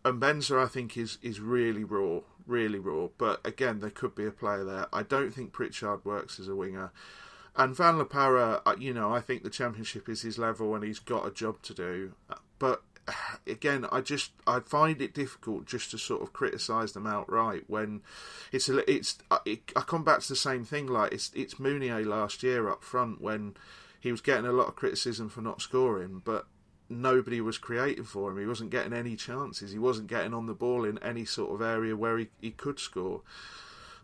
Mbenza 0.03 0.61
I 0.61 0.67
think 0.67 0.97
is 0.97 1.17
is 1.21 1.39
really 1.39 1.85
raw 1.85 2.19
really 2.45 2.77
raw. 2.79 3.07
But 3.17 3.39
again 3.47 3.79
there 3.79 3.89
could 3.89 4.15
be 4.15 4.25
a 4.25 4.31
player 4.31 4.65
there. 4.65 4.87
I 4.91 5.03
don't 5.03 5.33
think 5.33 5.53
Pritchard 5.53 6.03
works 6.03 6.41
as 6.41 6.49
a 6.49 6.55
winger. 6.55 6.91
And 7.57 7.73
Van 7.73 7.97
La 7.97 8.03
Parra, 8.03 8.61
uh, 8.65 8.75
you 8.77 8.93
know, 8.93 9.13
I 9.13 9.21
think 9.21 9.43
the 9.43 9.49
championship 9.49 10.09
is 10.09 10.23
his 10.23 10.37
level 10.37 10.75
and 10.75 10.83
he's 10.83 10.99
got 10.99 11.25
a 11.25 11.31
job 11.31 11.61
to 11.61 11.73
do. 11.73 12.11
But 12.59 12.83
again, 13.47 13.85
I 13.91 14.01
just 14.01 14.31
I 14.47 14.59
find 14.59 15.01
it 15.01 15.13
difficult 15.13 15.65
just 15.65 15.91
to 15.91 15.97
sort 15.97 16.21
of 16.21 16.33
criticise 16.33 16.93
them 16.93 17.07
outright 17.07 17.63
when 17.67 18.01
it's 18.51 18.69
a, 18.69 18.89
it's 18.89 19.17
it, 19.45 19.71
I 19.75 19.81
come 19.81 20.03
back 20.03 20.21
to 20.21 20.29
the 20.29 20.35
same 20.35 20.63
thing 20.63 20.87
like 20.87 21.13
it's 21.13 21.31
it's 21.35 21.55
Mounié 21.55 22.05
last 22.05 22.43
year 22.43 22.69
up 22.69 22.83
front 22.83 23.21
when 23.21 23.55
he 23.99 24.11
was 24.11 24.21
getting 24.21 24.45
a 24.45 24.51
lot 24.51 24.67
of 24.67 24.75
criticism 24.75 25.29
for 25.29 25.41
not 25.41 25.61
scoring, 25.61 26.21
but 26.23 26.45
nobody 26.89 27.41
was 27.41 27.57
creating 27.57 28.03
for 28.03 28.31
him. 28.31 28.37
He 28.37 28.45
wasn't 28.45 28.69
getting 28.69 28.93
any 28.93 29.15
chances. 29.15 29.71
He 29.71 29.79
wasn't 29.79 30.07
getting 30.07 30.33
on 30.33 30.45
the 30.45 30.53
ball 30.53 30.85
in 30.85 30.99
any 30.99 31.25
sort 31.25 31.53
of 31.53 31.65
area 31.65 31.95
where 31.95 32.17
he, 32.17 32.27
he 32.39 32.51
could 32.51 32.79
score. 32.79 33.21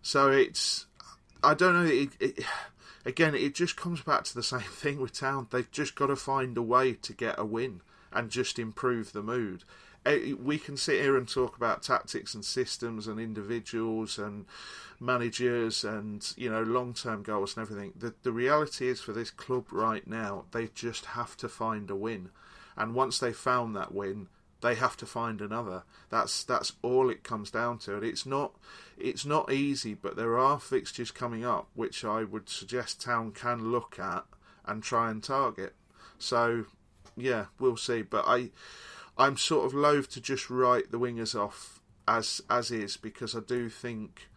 So 0.01 0.31
it's 0.31 0.87
I 1.43 1.53
don't 1.53 1.73
know. 1.73 1.91
It, 1.91 2.09
it, 2.19 2.45
again, 3.05 3.35
it 3.35 3.55
just 3.55 3.75
comes 3.75 4.01
back 4.01 4.23
to 4.25 4.35
the 4.35 4.43
same 4.43 4.59
thing 4.59 4.99
with 4.99 5.13
Town. 5.13 5.47
They've 5.49 5.71
just 5.71 5.95
got 5.95 6.07
to 6.07 6.15
find 6.15 6.57
a 6.57 6.61
way 6.61 6.93
to 6.93 7.13
get 7.13 7.35
a 7.37 7.45
win 7.45 7.81
and 8.12 8.30
just 8.30 8.60
improve 8.60 9.13
the 9.13 9.24
mood. 9.24 9.63
Eh, 10.06 10.34
we 10.34 10.58
can 10.58 10.78
sit 10.78 11.02
here 11.02 11.15
and 11.15 11.28
talk 11.28 11.56
about 11.56 11.84
tactics 11.84 12.34
and 12.34 12.43
systems 12.43 13.08
and 13.08 13.19
individuals 13.19 14.17
and 14.17 14.45
managers 15.00 15.84
and 15.84 16.34
you 16.38 16.50
know 16.50 16.63
long 16.63 16.93
term 16.93 17.24
goals 17.24 17.56
and 17.56 17.63
everything. 17.63 17.93
The 17.95 18.13
the 18.24 18.32
reality 18.32 18.88
is 18.88 19.02
for 19.02 19.13
this 19.13 19.32
club 19.32 19.65
right 19.71 20.06
now, 20.08 20.45
they 20.52 20.67
just 20.67 21.06
have 21.08 21.38
to 21.38 21.50
find 21.50 21.89
a 21.89 21.95
win, 21.95 22.30
and 22.76 22.95
once 22.95 23.19
they've 23.19 23.36
found 23.36 23.76
that 23.76 23.93
win, 23.93 24.28
they 24.62 24.76
have 24.76 24.95
to 24.97 25.06
find 25.06 25.41
another. 25.41 25.84
That's 26.10 26.43
that's 26.43 26.74
all 26.82 27.10
it 27.10 27.24
comes 27.24 27.52
down 27.52 27.80
to. 27.80 27.95
And 27.95 28.04
it's 28.04 28.26
not 28.26 28.54
it's 28.97 29.26
not 29.26 29.52
easy, 29.52 29.93
but 29.93 30.15
there 30.15 30.38
are 30.38 30.60
fixtures 30.60 31.12
coming 31.12 31.43
up 31.43 31.67
which 31.74 32.06
I 32.06 32.24
would 32.24 32.47
suggest 32.47 33.02
Town 33.02 33.32
can 33.32 33.71
look 33.71 34.00
at 34.00 34.26
and 34.65 34.82
try 34.84 35.10
and 35.10 35.24
target. 35.24 35.76
So 36.19 36.65
yeah, 37.17 37.45
we'll 37.60 37.78
see. 37.78 38.02
But 38.02 38.26
I 38.28 38.50
I'm 39.17 39.38
sort 39.38 39.65
of 39.65 39.74
loath 39.74 40.10
to 40.12 40.21
just 40.21 40.50
write 40.50 40.91
the 40.91 41.00
wingers 41.00 41.36
off 41.39 41.80
as 42.08 42.41
as 42.50 42.71
is 42.71 42.97
because 42.97 43.36
I 43.36 43.39
do 43.41 43.69
think, 43.69 44.28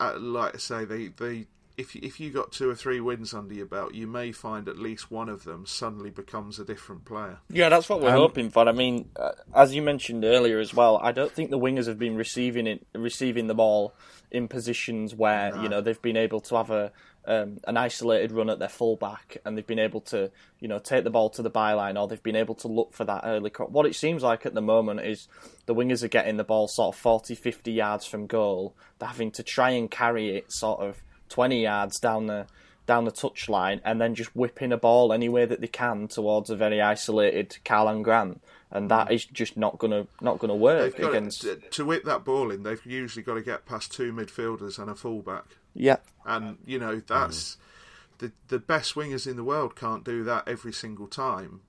uh, 0.00 0.18
like 0.18 0.54
I 0.54 0.58
say, 0.58 0.84
they 0.84 1.08
they 1.08 1.46
if 1.76 1.96
if 1.96 2.20
you 2.20 2.30
got 2.30 2.52
two 2.52 2.68
or 2.70 2.74
three 2.74 3.00
wins 3.00 3.32
under 3.34 3.54
your 3.54 3.66
belt, 3.66 3.94
you 3.94 4.06
may 4.06 4.30
find 4.30 4.68
at 4.68 4.78
least 4.78 5.10
one 5.10 5.28
of 5.28 5.44
them 5.44 5.64
suddenly 5.66 6.10
becomes 6.10 6.58
a 6.58 6.64
different 6.64 7.04
player. 7.04 7.38
Yeah, 7.48 7.68
that's 7.70 7.88
what 7.88 8.00
we're 8.00 8.10
Um, 8.10 8.16
hoping 8.16 8.50
for. 8.50 8.68
I 8.68 8.72
mean, 8.72 9.10
uh, 9.16 9.32
as 9.54 9.74
you 9.74 9.82
mentioned 9.82 10.24
earlier 10.24 10.58
as 10.58 10.74
well, 10.74 10.98
I 11.02 11.12
don't 11.12 11.32
think 11.32 11.50
the 11.50 11.58
wingers 11.58 11.86
have 11.86 11.98
been 11.98 12.14
receiving 12.16 12.66
it, 12.66 12.86
receiving 12.94 13.46
the 13.46 13.54
ball 13.54 13.94
in 14.30 14.48
positions 14.48 15.14
where 15.14 15.54
you 15.62 15.68
know 15.68 15.80
they've 15.80 16.00
been 16.00 16.16
able 16.16 16.40
to 16.40 16.56
have 16.56 16.70
a 16.70 16.92
um, 17.24 17.58
an 17.66 17.76
isolated 17.76 18.32
run 18.32 18.50
at 18.50 18.58
their 18.58 18.68
fullback 18.68 19.36
and 19.44 19.56
they've 19.56 19.66
been 19.66 19.78
able 19.78 20.00
to 20.00 20.30
you 20.58 20.68
know 20.68 20.78
take 20.78 21.04
the 21.04 21.10
ball 21.10 21.30
to 21.30 21.42
the 21.42 21.50
byline 21.50 22.00
or 22.00 22.08
they've 22.08 22.22
been 22.22 22.36
able 22.36 22.54
to 22.56 22.68
look 22.68 22.92
for 22.92 23.04
that 23.04 23.22
early. 23.24 23.50
Co- 23.50 23.66
what 23.66 23.86
it 23.86 23.94
seems 23.94 24.22
like 24.22 24.44
at 24.46 24.54
the 24.54 24.60
moment 24.60 25.00
is 25.00 25.28
the 25.66 25.74
wingers 25.74 26.02
are 26.02 26.08
getting 26.08 26.36
the 26.36 26.44
ball 26.44 26.68
sort 26.68 26.94
of 26.94 27.00
40, 27.00 27.34
50 27.34 27.72
yards 27.72 28.06
from 28.06 28.26
goal. 28.26 28.74
They're 28.98 29.08
having 29.08 29.30
to 29.32 29.42
try 29.42 29.70
and 29.70 29.90
carry 29.90 30.36
it 30.36 30.52
sort 30.52 30.80
of 30.80 31.02
20 31.28 31.62
yards 31.62 31.98
down 31.98 32.26
the 32.26 32.46
down 32.86 33.04
the 33.04 33.12
touchline 33.12 33.80
and 33.84 34.00
then 34.00 34.14
just 34.14 34.34
whipping 34.34 34.72
a 34.72 34.76
ball 34.76 35.12
any 35.12 35.28
way 35.28 35.44
that 35.44 35.60
they 35.60 35.68
can 35.68 36.08
towards 36.08 36.50
a 36.50 36.56
very 36.56 36.80
isolated 36.80 37.56
Karlan 37.64 38.02
Grant, 38.02 38.42
and 38.70 38.90
that 38.90 39.12
is 39.12 39.24
just 39.24 39.56
not 39.56 39.78
gonna 39.78 40.06
not 40.20 40.38
gonna 40.38 40.56
work 40.56 40.98
against. 40.98 41.42
to, 41.42 41.56
to 41.56 41.84
whip 41.84 42.04
that 42.04 42.24
ball 42.24 42.50
in. 42.50 42.64
They've 42.64 42.84
usually 42.84 43.22
got 43.22 43.34
to 43.34 43.42
get 43.42 43.66
past 43.66 43.92
two 43.92 44.12
midfielders 44.12 44.78
and 44.78 44.90
a 44.90 44.94
fullback. 44.94 45.56
Yeah, 45.74 45.98
and 46.24 46.58
you 46.66 46.78
know 46.78 46.96
mm. 46.96 47.06
that's 47.06 47.56
the 48.18 48.32
the 48.48 48.58
best 48.58 48.94
wingers 48.94 49.26
in 49.26 49.36
the 49.36 49.44
world 49.44 49.76
can't 49.76 50.04
do 50.04 50.24
that 50.24 50.46
every 50.46 50.72
single 50.72 51.06
time. 51.06 51.60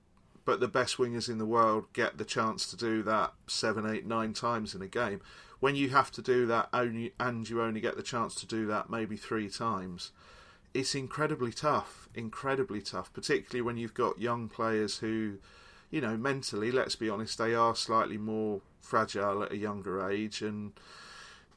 But 0.44 0.60
the 0.60 0.68
best 0.68 0.98
wingers 0.98 1.30
in 1.30 1.38
the 1.38 1.46
world 1.46 1.86
get 1.94 2.18
the 2.18 2.24
chance 2.24 2.66
to 2.70 2.76
do 2.76 3.02
that 3.04 3.32
seven 3.46 3.88
eight 3.88 4.06
nine 4.06 4.32
times 4.34 4.74
in 4.74 4.82
a 4.82 4.88
game. 4.88 5.20
When 5.60 5.76
you 5.76 5.88
have 5.90 6.10
to 6.12 6.22
do 6.22 6.46
that 6.46 6.68
only 6.74 7.14
and 7.18 7.48
you 7.48 7.62
only 7.62 7.80
get 7.80 7.96
the 7.96 8.02
chance 8.02 8.34
to 8.36 8.46
do 8.46 8.66
that 8.66 8.90
maybe 8.90 9.16
three 9.16 9.48
times 9.48 10.10
it's 10.74 10.94
incredibly 10.94 11.52
tough 11.52 12.08
incredibly 12.14 12.82
tough 12.82 13.10
particularly 13.12 13.62
when 13.62 13.76
you've 13.78 13.94
got 13.94 14.20
young 14.20 14.48
players 14.48 14.98
who 14.98 15.38
you 15.90 16.00
know 16.00 16.16
mentally 16.16 16.70
let's 16.70 16.96
be 16.96 17.08
honest 17.08 17.38
they 17.38 17.54
are 17.54 17.74
slightly 17.76 18.18
more 18.18 18.60
fragile 18.84 19.42
at 19.42 19.52
a 19.52 19.56
younger 19.56 20.08
age. 20.08 20.42
And 20.42 20.72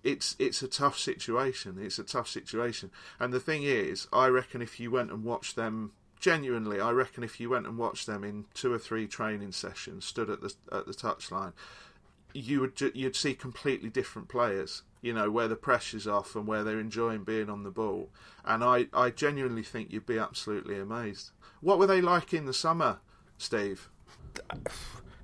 it's 0.04 0.36
it's 0.40 0.62
a 0.62 0.68
tough 0.68 0.98
situation. 0.98 1.78
It's 1.80 2.00
a 2.00 2.04
tough 2.04 2.28
situation. 2.28 2.92
And 3.20 3.34
the 3.34 3.40
thing 3.40 3.64
is, 3.64 4.08
I 4.12 4.28
reckon 4.28 4.62
if 4.62 4.80
you 4.80 4.92
went 4.92 5.12
and 5.12 5.24
watched 5.24 5.56
them 5.56 5.92
genuinely, 6.20 6.80
I 6.80 6.92
reckon 6.92 7.24
if 7.24 7.40
you 7.40 7.50
went 7.50 7.68
and 7.68 7.78
watched 7.78 8.08
them 8.08 8.24
in 8.24 8.46
two 8.54 8.74
or 8.74 8.80
three 8.80 9.08
training 9.08 9.52
sessions, 9.52 10.06
stood 10.06 10.30
at 10.30 10.42
the 10.42 10.54
at 10.72 10.86
the 10.86 10.94
touchline, 10.94 11.54
you 12.34 12.62
would 12.62 12.76
ju- 12.76 12.92
you'd 12.94 13.16
see 13.16 13.34
completely 13.34 13.90
different 13.90 14.28
players. 14.28 14.84
You 15.02 15.14
know 15.14 15.30
where 15.30 15.48
the 15.48 15.56
pressure's 15.56 16.08
off 16.08 16.36
and 16.36 16.48
where 16.48 16.64
they're 16.64 16.80
enjoying 16.80 17.24
being 17.24 17.50
on 17.50 17.64
the 17.64 17.72
ball. 17.72 18.10
And 18.46 18.64
I 18.64 18.88
I 18.94 19.10
genuinely 19.10 19.64
think 19.64 19.92
you'd 19.92 20.06
be 20.06 20.18
absolutely 20.18 20.80
amazed. 20.80 21.32
What 21.62 21.80
were 21.80 21.88
they 21.88 22.02
like 22.02 22.34
in 22.34 22.46
the 22.46 22.54
summer, 22.54 23.00
Steve? 23.38 23.90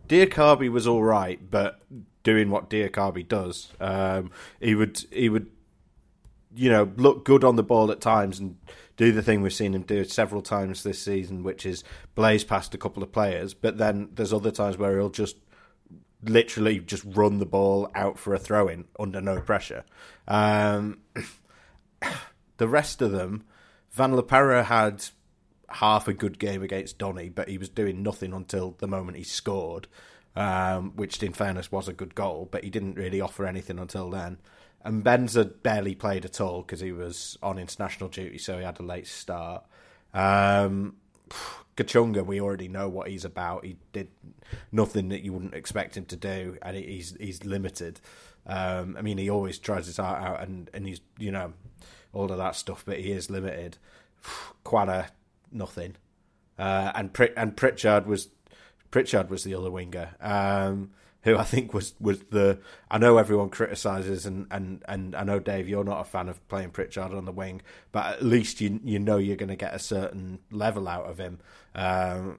Diakhaby 0.08 0.70
was 0.70 0.88
all 0.88 1.04
right, 1.04 1.40
but 1.50 1.82
doing 2.24 2.50
what 2.50 2.70
Diakhaby 2.70 3.28
does, 3.28 3.72
um, 3.80 4.32
he 4.60 4.76
would 4.76 5.06
he 5.12 5.30
would 5.30 5.50
you 6.56 6.70
know 6.70 6.92
look 6.98 7.26
good 7.26 7.44
on 7.44 7.56
the 7.56 7.64
ball 7.64 7.92
at 7.92 8.02
times 8.02 8.40
and 8.40 8.58
do 8.96 9.12
the 9.12 9.22
thing 9.22 9.42
we've 9.42 9.54
seen 9.54 9.74
him 9.74 9.82
do 9.82 10.04
several 10.04 10.42
times 10.42 10.84
this 10.84 11.02
season, 11.02 11.44
which 11.44 11.66
is 11.66 11.84
blaze 12.16 12.44
past 12.44 12.74
a 12.76 12.78
couple 12.78 13.02
of 13.02 13.12
players. 13.12 13.54
But 13.54 13.78
then 13.78 14.10
there's 14.14 14.34
other 14.34 14.52
times 14.52 14.78
where 14.78 14.98
he'll 14.98 15.10
just 15.10 15.38
literally 16.24 16.80
just 16.80 17.04
run 17.06 17.40
the 17.40 17.46
ball 17.46 17.90
out 17.96 18.18
for 18.18 18.34
a 18.34 18.40
throw 18.40 18.68
in 18.68 18.86
under 19.00 19.20
no 19.20 19.42
pressure. 19.42 19.84
Um, 20.28 21.00
the 22.58 22.68
rest 22.68 23.02
of 23.02 23.12
them, 23.12 23.44
Van 23.92 24.14
La 24.14 24.22
Parra 24.22 24.64
had 24.64 25.06
half 25.70 26.08
a 26.08 26.14
good 26.14 26.40
game 26.40 26.62
against 26.62 26.98
Donny, 26.98 27.30
but 27.30 27.50
he 27.50 27.58
was 27.58 27.70
doing 27.70 28.04
nothing 28.04 28.34
until 28.34 28.76
the 28.78 28.88
moment 28.88 29.18
he 29.18 29.24
scored, 29.24 29.88
um, 30.36 30.94
which 30.96 31.22
in 31.22 31.34
fairness 31.34 31.72
was 31.72 31.88
a 31.88 31.94
good 31.94 32.16
goal, 32.16 32.48
but 32.52 32.64
he 32.64 32.70
didn't 32.70 32.96
really 32.96 33.22
offer 33.22 33.46
anything 33.46 33.80
until 33.80 34.10
then. 34.10 34.38
And 34.84 35.04
Mbenza 35.04 35.62
barely 35.64 35.96
played 35.96 36.26
at 36.26 36.42
all 36.42 36.62
because 36.62 36.82
he 36.82 36.92
was 36.92 37.38
on 37.42 37.58
international 37.58 38.10
duty, 38.10 38.38
so 38.38 38.58
he 38.58 38.64
had 38.64 38.80
a 38.80 38.84
late 38.84 39.08
start. 39.08 39.64
Um, 40.14 40.98
Kachunga, 41.78 42.24
we 42.24 42.40
already 42.40 42.68
know 42.68 42.88
what 42.88 43.08
he's 43.08 43.26
about. 43.26 43.66
He 43.66 43.78
did 43.94 44.10
nothing 44.72 45.10
that 45.10 45.24
you 45.24 45.34
wouldn't 45.34 45.56
expect 45.56 45.98
him 45.98 46.06
to 46.06 46.16
do, 46.16 46.58
and 46.62 46.78
he's 46.78 47.16
he's 47.20 47.44
limited. 47.44 48.00
Um, 48.46 48.96
I 48.98 49.02
mean, 49.02 49.18
he 49.18 49.30
always 49.30 49.58
tries 49.58 49.88
his 49.88 49.98
heart 49.98 50.22
out, 50.22 50.42
and, 50.42 50.70
and 50.74 50.86
he's 50.86 51.02
you 51.18 51.32
know 51.32 51.54
all 52.12 52.32
of 52.32 52.38
that 52.38 52.56
stuff, 52.56 52.84
but 52.86 53.00
he 53.00 53.12
is 53.12 53.30
limited. 53.30 53.78
Bacuna, 54.66 55.08
nothing, 55.52 55.96
uh, 56.60 56.92
and 56.94 57.12
Prit- 57.12 57.34
and 57.36 57.58
Pritchard 57.58 58.06
was 58.06 58.30
Pritchard 58.94 59.32
was 59.32 59.44
the 59.44 59.56
other 59.56 59.72
winger, 59.72 60.10
um, 60.22 60.92
who 61.24 61.36
I 61.36 61.44
think 61.44 61.74
was 61.74 61.96
was 62.00 62.20
the. 62.30 62.60
I 62.92 63.00
know 63.00 63.18
everyone 63.18 63.50
criticises, 63.50 64.28
and, 64.28 64.46
and, 64.52 64.84
and 64.88 65.16
I 65.16 65.24
know 65.24 65.40
Dave, 65.40 65.68
you're 65.68 65.84
not 65.84 66.02
a 66.02 66.04
fan 66.04 66.30
of 66.30 66.48
playing 66.48 66.70
Pritchard 66.70 67.12
on 67.12 67.26
the 67.26 67.32
wing, 67.32 67.64
but 67.92 68.06
at 68.06 68.24
least 68.24 68.62
you 68.62 68.80
you 68.84 69.00
know 69.00 69.18
you're 69.18 69.36
going 69.36 69.50
to 69.50 69.56
get 69.56 69.74
a 69.74 69.80
certain 69.80 70.38
level 70.52 70.88
out 70.88 71.06
of 71.06 71.18
him, 71.18 71.40
um, 71.74 72.38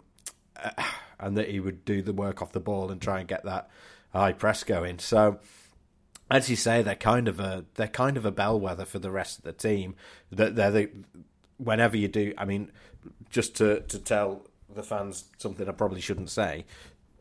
and 1.18 1.36
that 1.36 1.48
he 1.48 1.58
would 1.58 1.84
do 1.84 2.02
the 2.02 2.12
work 2.12 2.40
off 2.40 2.52
the 2.52 2.60
ball 2.60 2.88
and 2.88 3.02
try 3.02 3.18
and 3.18 3.26
get 3.26 3.44
that 3.44 3.68
high 4.12 4.32
press 4.32 4.62
going. 4.62 5.00
So 5.00 5.40
as 6.30 6.48
you 6.48 6.54
say, 6.54 6.82
they're 6.82 6.94
kind 6.94 7.26
of 7.26 7.40
a 7.40 7.64
they're 7.74 7.88
kind 7.88 8.16
of 8.16 8.24
a 8.24 8.30
bellwether 8.30 8.84
for 8.84 9.00
the 9.00 9.10
rest 9.10 9.38
of 9.38 9.44
the 9.44 9.52
team. 9.52 9.96
That 10.30 10.54
they're 10.54 10.70
the 10.70 10.90
whenever 11.56 11.96
you 11.96 12.06
do. 12.06 12.32
I 12.38 12.44
mean, 12.44 12.70
just 13.28 13.56
to 13.56 13.80
to 13.80 13.98
tell 13.98 14.46
the 14.74 14.82
fans 14.82 15.24
something 15.38 15.68
I 15.68 15.72
probably 15.72 16.00
shouldn't 16.00 16.30
say. 16.30 16.64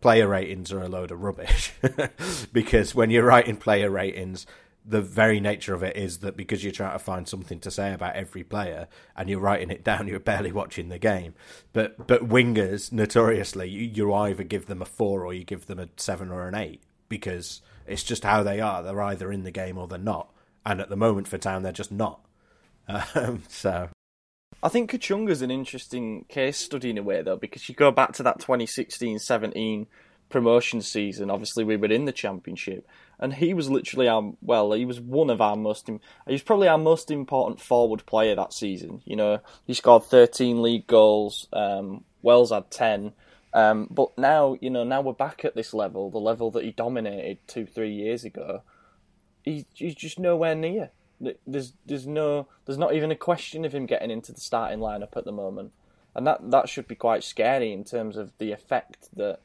Player 0.01 0.27
ratings 0.27 0.71
are 0.71 0.81
a 0.81 0.89
load 0.89 1.11
of 1.11 1.21
rubbish 1.21 1.71
because 2.53 2.93
when 2.93 3.09
you're 3.09 3.23
writing 3.23 3.55
player 3.55 3.89
ratings, 3.89 4.45
the 4.85 5.01
very 5.01 5.39
nature 5.39 5.73
of 5.73 5.81
it 5.81 5.95
is 5.95 6.19
that 6.19 6.35
because 6.35 6.63
you're 6.63 6.73
trying 6.73 6.91
to 6.91 6.99
find 6.99 7.27
something 7.27 7.59
to 7.61 7.71
say 7.71 7.93
about 7.93 8.15
every 8.15 8.43
player 8.43 8.87
and 9.15 9.29
you're 9.29 9.39
writing 9.39 9.71
it 9.71 9.83
down, 9.85 10.07
you're 10.07 10.19
barely 10.19 10.51
watching 10.51 10.89
the 10.89 10.99
game. 10.99 11.33
But 11.71 12.07
but 12.07 12.27
wingers 12.27 12.91
notoriously, 12.91 13.69
you, 13.69 13.81
you 13.81 14.13
either 14.13 14.43
give 14.43 14.65
them 14.65 14.81
a 14.81 14.85
four 14.85 15.25
or 15.25 15.33
you 15.33 15.43
give 15.43 15.67
them 15.67 15.79
a 15.79 15.89
seven 15.95 16.29
or 16.29 16.47
an 16.47 16.55
eight 16.55 16.83
because 17.07 17.61
it's 17.87 18.03
just 18.03 18.23
how 18.23 18.43
they 18.43 18.59
are. 18.59 18.83
They're 18.83 19.01
either 19.01 19.31
in 19.31 19.43
the 19.43 19.51
game 19.51 19.77
or 19.77 19.87
they're 19.87 19.99
not. 19.99 20.33
And 20.65 20.81
at 20.81 20.89
the 20.89 20.95
moment 20.95 21.27
for 21.27 21.37
Town, 21.37 21.63
they're 21.63 21.71
just 21.71 21.91
not. 21.91 22.19
Um, 23.15 23.43
so 23.47 23.87
I 24.61 24.69
think 24.69 24.91
Kachunga's 24.91 25.41
an 25.41 25.51
interesting 25.51 26.25
case 26.29 26.57
study 26.57 26.89
in 26.89 26.97
a 26.97 27.03
way, 27.03 27.21
though, 27.21 27.37
because 27.37 27.67
you 27.67 27.75
go 27.75 27.91
back 27.91 28.13
to 28.13 28.23
that 28.23 28.39
2016 28.39 29.19
17 29.19 29.87
promotion 30.29 30.81
season. 30.81 31.29
Obviously, 31.29 31.63
we 31.63 31.77
were 31.77 31.87
in 31.87 32.05
the 32.05 32.11
championship, 32.11 32.87
and 33.19 33.33
he 33.33 33.53
was 33.53 33.69
literally 33.69 34.07
our 34.07 34.33
well, 34.41 34.71
he 34.73 34.85
was 34.85 34.99
one 34.99 35.29
of 35.29 35.41
our 35.41 35.55
most. 35.55 35.87
He 35.87 35.99
was 36.27 36.41
probably 36.41 36.67
our 36.67 36.77
most 36.77 37.11
important 37.11 37.61
forward 37.61 38.05
player 38.05 38.35
that 38.35 38.53
season. 38.53 39.01
You 39.05 39.15
know, 39.15 39.39
he 39.65 39.73
scored 39.73 40.03
13 40.03 40.61
league 40.61 40.87
goals. 40.87 41.47
Um, 41.53 42.03
Wells 42.21 42.51
had 42.51 42.71
10. 42.71 43.13
Um, 43.53 43.87
but 43.91 44.17
now, 44.17 44.57
you 44.61 44.71
know, 44.71 44.83
now 44.83 45.01
we're 45.01 45.13
back 45.13 45.45
at 45.45 45.55
this 45.55 45.73
level, 45.73 46.09
the 46.09 46.17
level 46.17 46.49
that 46.51 46.63
he 46.63 46.71
dominated 46.71 47.37
two, 47.47 47.67
three 47.67 47.93
years 47.93 48.23
ago. 48.23 48.63
He, 49.43 49.65
he's 49.73 49.93
just 49.93 50.17
nowhere 50.17 50.55
near. 50.55 50.89
There's, 51.47 51.73
there's 51.85 52.07
no, 52.07 52.47
there's 52.65 52.77
not 52.77 52.93
even 52.93 53.11
a 53.11 53.15
question 53.15 53.65
of 53.65 53.73
him 53.73 53.85
getting 53.85 54.11
into 54.11 54.31
the 54.31 54.41
starting 54.41 54.79
lineup 54.79 55.15
at 55.15 55.25
the 55.25 55.31
moment. 55.31 55.71
and 56.15 56.27
that 56.27 56.51
that 56.51 56.69
should 56.69 56.87
be 56.87 56.95
quite 56.95 57.23
scary 57.23 57.71
in 57.71 57.83
terms 57.83 58.17
of 58.17 58.31
the 58.37 58.51
effect 58.51 59.09
that 59.15 59.39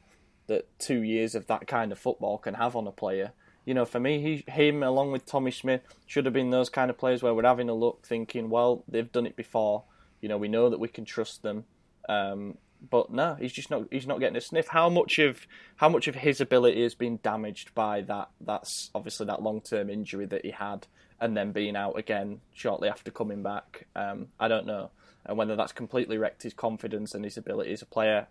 that 0.47 0.67
two 0.79 1.03
years 1.03 1.35
of 1.35 1.47
that 1.47 1.67
kind 1.67 1.91
of 1.91 1.99
football 1.99 2.37
can 2.37 2.55
have 2.55 2.75
on 2.75 2.87
a 2.87 2.91
player. 2.91 3.31
You 3.65 3.75
know, 3.75 3.85
for 3.85 3.99
me, 3.99 4.19
he, 4.19 4.51
him 4.51 4.81
along 4.81 5.11
with 5.11 5.25
Tommy 5.25 5.51
Smith 5.51 5.81
should 6.07 6.25
have 6.25 6.33
been 6.33 6.49
those 6.49 6.69
kind 6.69 6.89
of 6.89 6.97
players 6.97 7.21
where 7.21 7.35
we're 7.35 7.43
having 7.43 7.69
a 7.69 7.73
look, 7.73 8.05
thinking, 8.05 8.49
well, 8.49 8.83
they've 8.87 9.11
done 9.11 9.27
it 9.27 9.35
before. 9.35 9.83
You 10.21 10.29
know, 10.29 10.37
we 10.37 10.47
know 10.47 10.71
that 10.71 10.79
we 10.79 10.87
can 10.87 11.05
trust 11.05 11.43
them. 11.43 11.65
Um, 12.07 12.57
but 12.89 13.11
no, 13.11 13.35
he's 13.35 13.51
just 13.51 13.69
not. 13.69 13.83
He's 13.91 14.07
not 14.07 14.19
getting 14.19 14.37
a 14.37 14.41
sniff. 14.41 14.69
How 14.69 14.89
much 14.89 15.19
of 15.19 15.45
how 15.75 15.89
much 15.89 16.07
of 16.07 16.15
his 16.15 16.41
ability 16.41 16.81
has 16.81 16.95
been 16.95 17.19
damaged 17.21 17.75
by 17.75 18.01
that? 18.01 18.29
That's 18.41 18.89
obviously 18.95 19.27
that 19.27 19.43
long 19.43 19.61
term 19.61 19.89
injury 19.89 20.25
that 20.27 20.45
he 20.45 20.51
had, 20.51 20.87
and 21.21 21.35
then 21.35 21.51
being 21.51 21.75
out 21.75 21.97
again 21.97 22.41
shortly 22.53 22.89
after 22.89 23.11
coming 23.11 23.43
back. 23.43 23.87
Um, 23.95 24.27
I 24.39 24.47
don't 24.47 24.65
know, 24.65 24.91
and 25.25 25.37
whether 25.37 25.55
that's 25.55 25.71
completely 25.71 26.17
wrecked 26.17 26.43
his 26.43 26.53
confidence 26.53 27.13
and 27.13 27.23
his 27.23 27.37
ability 27.37 27.73
as 27.73 27.81
a 27.81 27.85
player, 27.85 28.27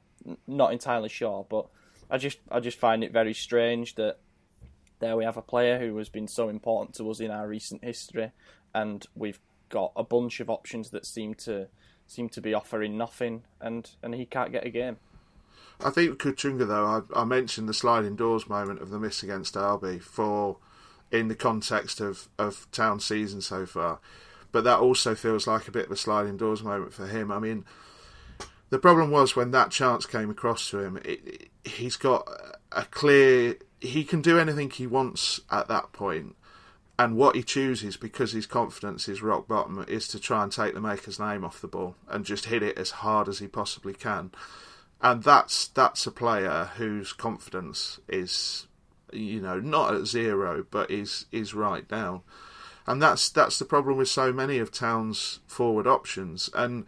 not 0.46 0.72
entirely 0.72 1.08
sure. 1.08 1.46
But 1.48 1.66
I 2.10 2.18
just 2.18 2.38
I 2.50 2.60
just 2.60 2.78
find 2.78 3.04
it 3.04 3.12
very 3.12 3.34
strange 3.34 3.94
that 3.96 4.18
there 5.00 5.16
we 5.16 5.24
have 5.24 5.36
a 5.36 5.42
player 5.42 5.78
who 5.78 5.96
has 5.98 6.08
been 6.08 6.28
so 6.28 6.48
important 6.48 6.96
to 6.96 7.10
us 7.10 7.20
in 7.20 7.30
our 7.30 7.46
recent 7.46 7.84
history, 7.84 8.32
and 8.74 9.06
we've 9.14 9.40
got 9.68 9.92
a 9.96 10.02
bunch 10.02 10.40
of 10.40 10.50
options 10.50 10.90
that 10.90 11.06
seem 11.06 11.34
to 11.34 11.68
seem 12.06 12.28
to 12.30 12.40
be 12.40 12.54
offering 12.54 12.96
nothing, 12.96 13.42
and, 13.60 13.90
and 14.02 14.14
he 14.14 14.24
can't 14.24 14.50
get 14.50 14.66
a 14.66 14.70
game. 14.70 14.96
I 15.80 15.90
think 15.90 16.18
Kachunga 16.18 16.66
though, 16.66 17.04
I, 17.14 17.20
I, 17.20 17.24
mentioned 17.24 17.68
the 17.68 17.74
sliding 17.74 18.16
doors 18.16 18.48
moment 18.48 18.80
of 18.80 18.90
the 18.90 18.98
miss 18.98 19.22
against 19.22 19.54
Derby 19.54 20.00
for 20.00 20.56
in 21.10 21.28
the 21.28 21.34
context 21.34 22.00
of, 22.00 22.28
of 22.38 22.66
town 22.72 23.00
season 23.00 23.40
so 23.40 23.66
far. 23.66 24.00
But 24.52 24.64
that 24.64 24.78
also 24.78 25.14
feels 25.14 25.46
like 25.46 25.68
a 25.68 25.72
bit 25.72 25.86
of 25.86 25.92
a 25.92 25.96
sliding 25.96 26.36
doors 26.36 26.62
moment 26.62 26.94
for 26.94 27.06
him. 27.06 27.30
I 27.30 27.38
mean, 27.38 27.64
the 28.70 28.78
problem 28.78 29.10
was 29.10 29.34
when 29.34 29.50
that 29.52 29.70
chance 29.70 30.06
came 30.06 30.30
across 30.30 30.70
to 30.70 30.80
him, 30.80 30.96
it, 30.98 31.20
it, 31.26 31.48
he's 31.64 31.96
got 31.96 32.28
a 32.72 32.84
clear. 32.84 33.56
He 33.80 34.04
can 34.04 34.20
do 34.22 34.38
anything 34.38 34.70
he 34.70 34.86
wants 34.86 35.40
at 35.50 35.68
that 35.68 35.92
point, 35.92 36.36
and 36.98 37.16
what 37.16 37.36
he 37.36 37.42
chooses 37.42 37.96
because 37.96 38.32
his 38.32 38.46
confidence 38.46 39.08
is 39.08 39.22
rock 39.22 39.46
bottom 39.48 39.84
is 39.88 40.08
to 40.08 40.20
try 40.20 40.42
and 40.42 40.52
take 40.52 40.74
the 40.74 40.80
maker's 40.80 41.20
name 41.20 41.44
off 41.44 41.60
the 41.60 41.68
ball 41.68 41.94
and 42.08 42.24
just 42.24 42.46
hit 42.46 42.62
it 42.62 42.76
as 42.76 42.90
hard 42.90 43.28
as 43.28 43.38
he 43.38 43.46
possibly 43.46 43.94
can. 43.94 44.30
And 45.00 45.22
that's 45.22 45.68
that's 45.68 46.06
a 46.06 46.10
player 46.10 46.70
whose 46.76 47.12
confidence 47.12 48.00
is, 48.08 48.66
you 49.12 49.40
know, 49.40 49.60
not 49.60 49.94
at 49.94 50.06
zero, 50.06 50.66
but 50.70 50.90
is 50.90 51.26
is 51.32 51.54
right 51.54 51.86
down. 51.88 52.22
And 52.86 53.02
that's 53.02 53.28
that's 53.28 53.58
the 53.58 53.64
problem 53.64 53.98
with 53.98 54.08
so 54.08 54.32
many 54.32 54.58
of 54.58 54.72
Town's 54.72 55.40
forward 55.46 55.86
options. 55.86 56.48
And 56.54 56.86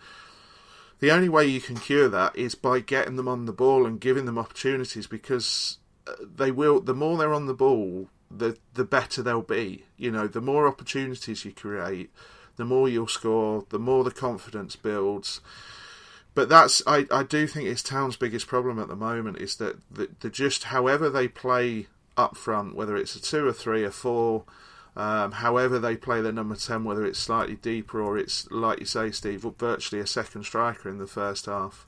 the 1.00 1.10
only 1.10 1.28
way 1.28 1.46
you 1.46 1.60
can 1.60 1.76
cure 1.76 2.08
that 2.08 2.36
is 2.36 2.54
by 2.54 2.80
getting 2.80 3.16
them 3.16 3.28
on 3.28 3.46
the 3.46 3.52
ball 3.52 3.86
and 3.86 4.00
giving 4.00 4.26
them 4.26 4.38
opportunities 4.38 5.06
because 5.06 5.78
uh, 6.06 6.12
they 6.36 6.50
will. 6.50 6.80
The 6.80 6.94
more 6.94 7.18
they're 7.18 7.34
on 7.34 7.46
the 7.46 7.54
ball, 7.54 8.08
the 8.30 8.56
the 8.74 8.84
better 8.84 9.22
they'll 9.22 9.42
be. 9.42 9.84
You 9.96 10.10
know, 10.10 10.26
the 10.26 10.40
more 10.40 10.66
opportunities 10.66 11.44
you 11.44 11.52
create, 11.52 12.10
the 12.56 12.64
more 12.64 12.88
you'll 12.88 13.08
score, 13.08 13.66
the 13.70 13.78
more 13.78 14.04
the 14.04 14.10
confidence 14.10 14.76
builds. 14.76 15.40
But 16.34 16.48
that's 16.48 16.82
I, 16.86 17.06
I 17.10 17.22
do 17.24 17.46
think 17.46 17.68
it's 17.68 17.82
Town's 17.82 18.16
biggest 18.16 18.46
problem 18.46 18.78
at 18.78 18.88
the 18.88 18.96
moment 18.96 19.38
is 19.38 19.56
that 19.56 19.76
the, 19.90 20.08
the 20.20 20.30
just 20.30 20.64
however 20.64 21.10
they 21.10 21.28
play 21.28 21.88
up 22.16 22.36
front, 22.36 22.74
whether 22.74 22.96
it's 22.96 23.14
a 23.14 23.22
two 23.22 23.46
or 23.46 23.52
three 23.52 23.84
or 23.84 23.90
four, 23.90 24.44
um, 24.96 25.32
however 25.32 25.78
they 25.78 25.96
play 25.96 26.20
their 26.20 26.32
number 26.32 26.56
ten, 26.56 26.84
whether 26.84 27.04
it's 27.04 27.18
slightly 27.18 27.56
deeper 27.56 28.00
or 28.00 28.18
it's 28.18 28.50
like 28.50 28.80
you 28.80 28.86
say, 28.86 29.10
Steve, 29.10 29.46
virtually 29.58 30.00
a 30.00 30.06
second 30.06 30.44
striker 30.44 30.88
in 30.88 30.98
the 30.98 31.06
first 31.06 31.46
half 31.46 31.86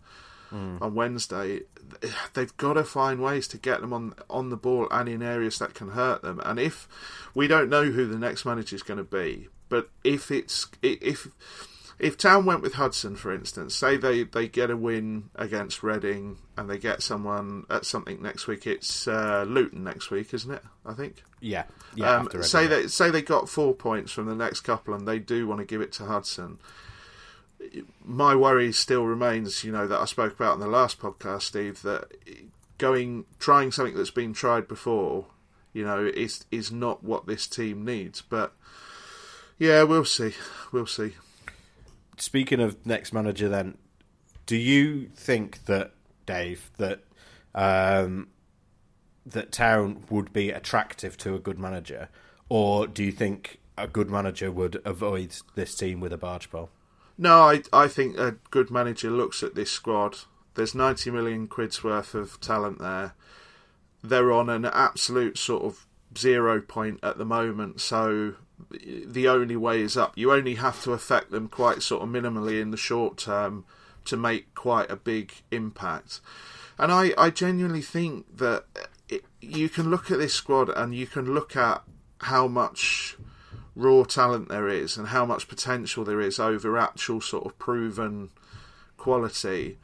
mm. 0.52 0.80
on 0.80 0.94
Wednesday, 0.94 1.60
they've 2.34 2.56
got 2.56 2.74
to 2.74 2.84
find 2.84 3.20
ways 3.20 3.48
to 3.48 3.58
get 3.58 3.80
them 3.80 3.92
on 3.92 4.14
on 4.30 4.50
the 4.50 4.56
ball 4.56 4.86
and 4.90 5.08
in 5.08 5.22
areas 5.22 5.58
that 5.58 5.74
can 5.74 5.90
hurt 5.90 6.22
them. 6.22 6.40
And 6.44 6.58
if 6.58 6.88
we 7.34 7.48
don't 7.48 7.68
know 7.68 7.84
who 7.84 8.06
the 8.06 8.18
next 8.18 8.44
manager 8.44 8.76
is 8.76 8.82
going 8.82 8.98
to 8.98 9.04
be, 9.04 9.48
but 9.68 9.88
if 10.04 10.30
it's 10.30 10.66
if 10.82 11.28
if 12.02 12.18
Town 12.18 12.44
went 12.44 12.60
with 12.60 12.74
Hudson, 12.74 13.16
for 13.16 13.32
instance, 13.32 13.74
say 13.74 13.96
they, 13.96 14.24
they 14.24 14.48
get 14.48 14.70
a 14.70 14.76
win 14.76 15.30
against 15.34 15.82
Reading 15.82 16.38
and 16.56 16.68
they 16.68 16.76
get 16.76 17.02
someone 17.02 17.64
at 17.70 17.86
something 17.86 18.20
next 18.20 18.46
week. 18.46 18.66
It's 18.66 19.08
uh, 19.08 19.44
Luton 19.48 19.84
next 19.84 20.10
week, 20.10 20.34
isn't 20.34 20.50
it? 20.50 20.62
I 20.84 20.92
think. 20.92 21.22
Yeah. 21.40 21.64
Yeah. 21.94 22.16
Um, 22.16 22.42
say 22.42 22.66
they 22.66 22.86
say 22.88 23.10
they 23.10 23.22
got 23.22 23.48
four 23.48 23.74
points 23.74 24.12
from 24.12 24.26
the 24.26 24.34
next 24.34 24.60
couple 24.60 24.92
and 24.94 25.08
they 25.08 25.18
do 25.18 25.46
want 25.46 25.60
to 25.60 25.64
give 25.64 25.80
it 25.80 25.92
to 25.92 26.04
Hudson 26.04 26.58
my 28.04 28.34
worry 28.34 28.72
still 28.72 29.04
remains, 29.04 29.64
you 29.64 29.72
know, 29.72 29.86
that 29.86 30.00
I 30.00 30.04
spoke 30.04 30.34
about 30.34 30.54
in 30.54 30.60
the 30.60 30.66
last 30.66 30.98
podcast, 30.98 31.42
Steve, 31.42 31.82
that 31.82 32.08
going 32.78 33.24
trying 33.38 33.70
something 33.70 33.96
that's 33.96 34.10
been 34.10 34.32
tried 34.32 34.68
before, 34.68 35.26
you 35.72 35.84
know, 35.84 36.04
is 36.04 36.44
is 36.50 36.72
not 36.72 37.04
what 37.04 37.26
this 37.26 37.46
team 37.46 37.84
needs. 37.84 38.22
But 38.22 38.52
yeah, 39.58 39.82
we'll 39.84 40.04
see, 40.04 40.34
we'll 40.72 40.86
see. 40.86 41.14
Speaking 42.16 42.60
of 42.60 42.84
next 42.86 43.12
manager, 43.12 43.48
then, 43.48 43.76
do 44.46 44.56
you 44.56 45.10
think 45.14 45.64
that 45.64 45.92
Dave 46.26 46.70
that 46.78 47.00
um, 47.54 48.28
that 49.24 49.52
Town 49.52 50.04
would 50.10 50.32
be 50.32 50.50
attractive 50.50 51.16
to 51.18 51.34
a 51.34 51.38
good 51.38 51.58
manager, 51.58 52.08
or 52.48 52.86
do 52.86 53.02
you 53.04 53.12
think 53.12 53.58
a 53.78 53.86
good 53.86 54.10
manager 54.10 54.50
would 54.50 54.80
avoid 54.84 55.34
this 55.54 55.74
team 55.74 56.00
with 56.00 56.12
a 56.12 56.18
barge 56.18 56.50
pole? 56.50 56.70
No, 57.18 57.42
I 57.42 57.62
I 57.72 57.88
think 57.88 58.18
a 58.18 58.36
good 58.50 58.70
manager 58.70 59.10
looks 59.10 59.42
at 59.42 59.54
this 59.54 59.70
squad. 59.70 60.18
There's 60.54 60.74
90 60.74 61.10
million 61.10 61.48
quid's 61.48 61.82
worth 61.82 62.14
of 62.14 62.40
talent 62.40 62.78
there. 62.78 63.14
They're 64.02 64.32
on 64.32 64.50
an 64.50 64.66
absolute 64.66 65.38
sort 65.38 65.62
of 65.62 65.86
zero 66.16 66.60
point 66.60 67.00
at 67.02 67.16
the 67.16 67.24
moment, 67.24 67.80
so 67.80 68.34
the 68.70 69.28
only 69.28 69.56
way 69.56 69.80
is 69.80 69.96
up. 69.96 70.16
You 70.16 70.32
only 70.32 70.56
have 70.56 70.82
to 70.84 70.92
affect 70.92 71.30
them 71.30 71.48
quite 71.48 71.82
sort 71.82 72.02
of 72.02 72.08
minimally 72.08 72.60
in 72.60 72.70
the 72.70 72.76
short 72.76 73.16
term 73.16 73.64
to 74.04 74.16
make 74.16 74.54
quite 74.54 74.90
a 74.90 74.96
big 74.96 75.32
impact. 75.50 76.20
And 76.78 76.90
I, 76.90 77.12
I 77.16 77.30
genuinely 77.30 77.82
think 77.82 78.38
that 78.38 78.64
it, 79.08 79.24
you 79.40 79.68
can 79.68 79.90
look 79.90 80.10
at 80.10 80.18
this 80.18 80.34
squad 80.34 80.68
and 80.70 80.94
you 80.94 81.06
can 81.06 81.34
look 81.34 81.56
at 81.56 81.82
how 82.22 82.48
much 82.48 83.16
raw 83.74 84.04
talent 84.04 84.48
there 84.48 84.68
is 84.68 84.96
and 84.96 85.08
how 85.08 85.24
much 85.24 85.48
potential 85.48 86.04
there 86.04 86.20
is 86.20 86.38
over 86.38 86.76
actual 86.76 87.20
sort 87.20 87.46
of 87.46 87.58
proven 87.58 88.30
quality 88.96 89.78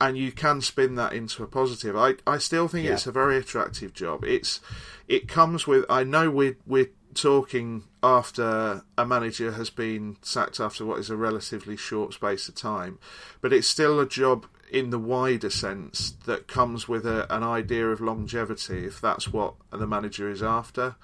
and 0.00 0.18
you 0.18 0.32
can 0.32 0.60
spin 0.60 0.96
that 0.96 1.12
into 1.12 1.42
a 1.42 1.46
positive. 1.46 1.96
I, 1.96 2.14
I 2.26 2.38
still 2.38 2.68
think 2.68 2.86
yeah. 2.86 2.94
it's 2.94 3.06
a 3.06 3.12
very 3.12 3.36
attractive 3.36 3.94
job. 3.94 4.24
It's 4.24 4.60
it 5.08 5.28
comes 5.28 5.66
with 5.66 5.84
I 5.88 6.04
know 6.04 6.30
we're 6.30 6.56
we're 6.66 6.90
talking 7.14 7.84
after 8.02 8.82
a 8.98 9.06
manager 9.06 9.52
has 9.52 9.70
been 9.70 10.16
sacked 10.22 10.60
after 10.60 10.84
what 10.84 10.98
is 10.98 11.10
a 11.10 11.16
relatively 11.16 11.76
short 11.76 12.14
space 12.14 12.48
of 12.48 12.54
time, 12.54 12.98
but 13.40 13.52
it's 13.52 13.68
still 13.68 14.00
a 14.00 14.08
job 14.08 14.46
in 14.70 14.90
the 14.90 14.98
wider 14.98 15.50
sense 15.50 16.14
that 16.26 16.48
comes 16.48 16.88
with 16.88 17.06
a, 17.06 17.32
an 17.34 17.42
idea 17.42 17.88
of 17.88 18.00
longevity 18.00 18.84
if 18.84 19.00
that's 19.00 19.32
what 19.32 19.54
the 19.70 19.86
manager 19.86 20.28
is 20.28 20.42
after. 20.42 20.96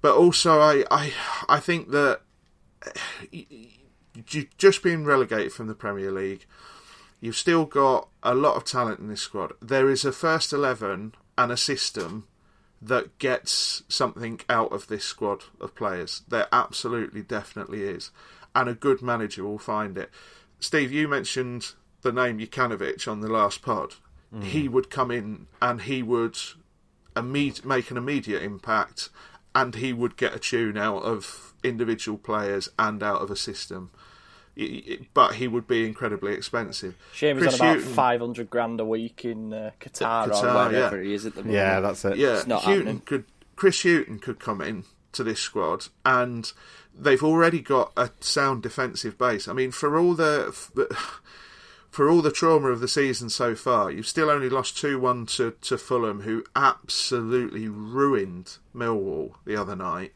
But 0.00 0.16
also, 0.16 0.60
I, 0.60 0.84
I, 0.90 1.12
I 1.48 1.60
think 1.60 1.90
that 1.90 2.20
just 4.24 4.82
being 4.82 5.04
relegated 5.04 5.52
from 5.52 5.66
the 5.66 5.74
Premier 5.74 6.12
League, 6.12 6.46
you've 7.20 7.36
still 7.36 7.64
got 7.64 8.08
a 8.22 8.34
lot 8.34 8.56
of 8.56 8.64
talent 8.64 9.00
in 9.00 9.08
this 9.08 9.22
squad. 9.22 9.52
There 9.60 9.90
is 9.90 10.04
a 10.04 10.12
first 10.12 10.52
11 10.52 11.14
and 11.36 11.52
a 11.52 11.56
system 11.56 12.28
that 12.80 13.18
gets 13.18 13.82
something 13.88 14.40
out 14.48 14.72
of 14.72 14.88
this 14.88 15.04
squad 15.04 15.44
of 15.60 15.74
players. 15.74 16.22
There 16.28 16.46
absolutely, 16.52 17.22
definitely 17.22 17.82
is. 17.82 18.10
And 18.54 18.68
a 18.68 18.74
good 18.74 19.02
manager 19.02 19.44
will 19.44 19.58
find 19.58 19.96
it. 19.96 20.10
Steve, 20.60 20.92
you 20.92 21.08
mentioned 21.08 21.72
the 22.02 22.12
name 22.12 22.38
Jokanovic 22.38 23.10
on 23.10 23.20
the 23.20 23.28
last 23.28 23.62
pod. 23.62 23.94
Mm. 24.32 24.44
He 24.44 24.68
would 24.68 24.90
come 24.90 25.10
in 25.10 25.46
and 25.60 25.82
he 25.82 26.02
would 26.02 26.38
imme- 27.16 27.64
make 27.64 27.90
an 27.90 27.96
immediate 27.96 28.42
impact 28.42 29.08
and 29.54 29.74
he 29.74 29.92
would 29.92 30.16
get 30.16 30.34
a 30.34 30.38
tune 30.38 30.76
out 30.76 31.02
of 31.02 31.54
individual 31.62 32.18
players 32.18 32.68
and 32.78 33.02
out 33.02 33.22
of 33.22 33.30
a 33.30 33.36
system. 33.36 33.90
But 35.14 35.34
he 35.34 35.48
would 35.48 35.66
be 35.66 35.86
incredibly 35.86 36.32
expensive. 36.32 36.96
Shame 37.12 37.38
he's 37.38 37.48
on 37.48 37.54
about 37.54 37.76
Hughton, 37.78 37.94
500 37.94 38.50
grand 38.50 38.80
a 38.80 38.84
week 38.84 39.24
in 39.24 39.52
uh, 39.52 39.70
Qatar, 39.80 40.28
Qatar, 40.28 40.44
or 40.44 40.70
wherever 40.70 40.96
yeah. 40.96 41.08
he 41.08 41.14
is 41.14 41.26
at 41.26 41.34
the 41.34 41.42
moment. 41.42 41.56
Yeah, 41.56 41.80
that's 41.80 42.04
it. 42.04 42.16
Yeah, 42.18 42.42
Hughton 42.44 43.00
could, 43.00 43.24
Chris 43.56 43.82
Hughton 43.82 44.20
could 44.20 44.38
come 44.38 44.60
in 44.60 44.84
to 45.12 45.24
this 45.24 45.40
squad 45.40 45.86
and 46.04 46.52
they've 46.96 47.22
already 47.22 47.60
got 47.60 47.92
a 47.96 48.10
sound 48.20 48.62
defensive 48.62 49.18
base. 49.18 49.48
I 49.48 49.52
mean, 49.52 49.70
for 49.70 49.98
all 49.98 50.14
the 50.14 50.52
for 51.90 52.10
all 52.10 52.22
the 52.22 52.32
trauma 52.32 52.68
of 52.68 52.80
the 52.80 52.88
season 52.88 53.30
so 53.30 53.54
far, 53.54 53.90
you've 53.90 54.06
still 54.06 54.30
only 54.30 54.48
lost 54.48 54.76
2 54.78 54.98
1 54.98 55.26
to, 55.26 55.54
to 55.62 55.78
Fulham, 55.78 56.22
who 56.22 56.44
absolutely 56.56 57.68
ruined 57.68 58.58
Millwall 58.74 59.34
the 59.44 59.56
other 59.56 59.76
night. 59.76 60.12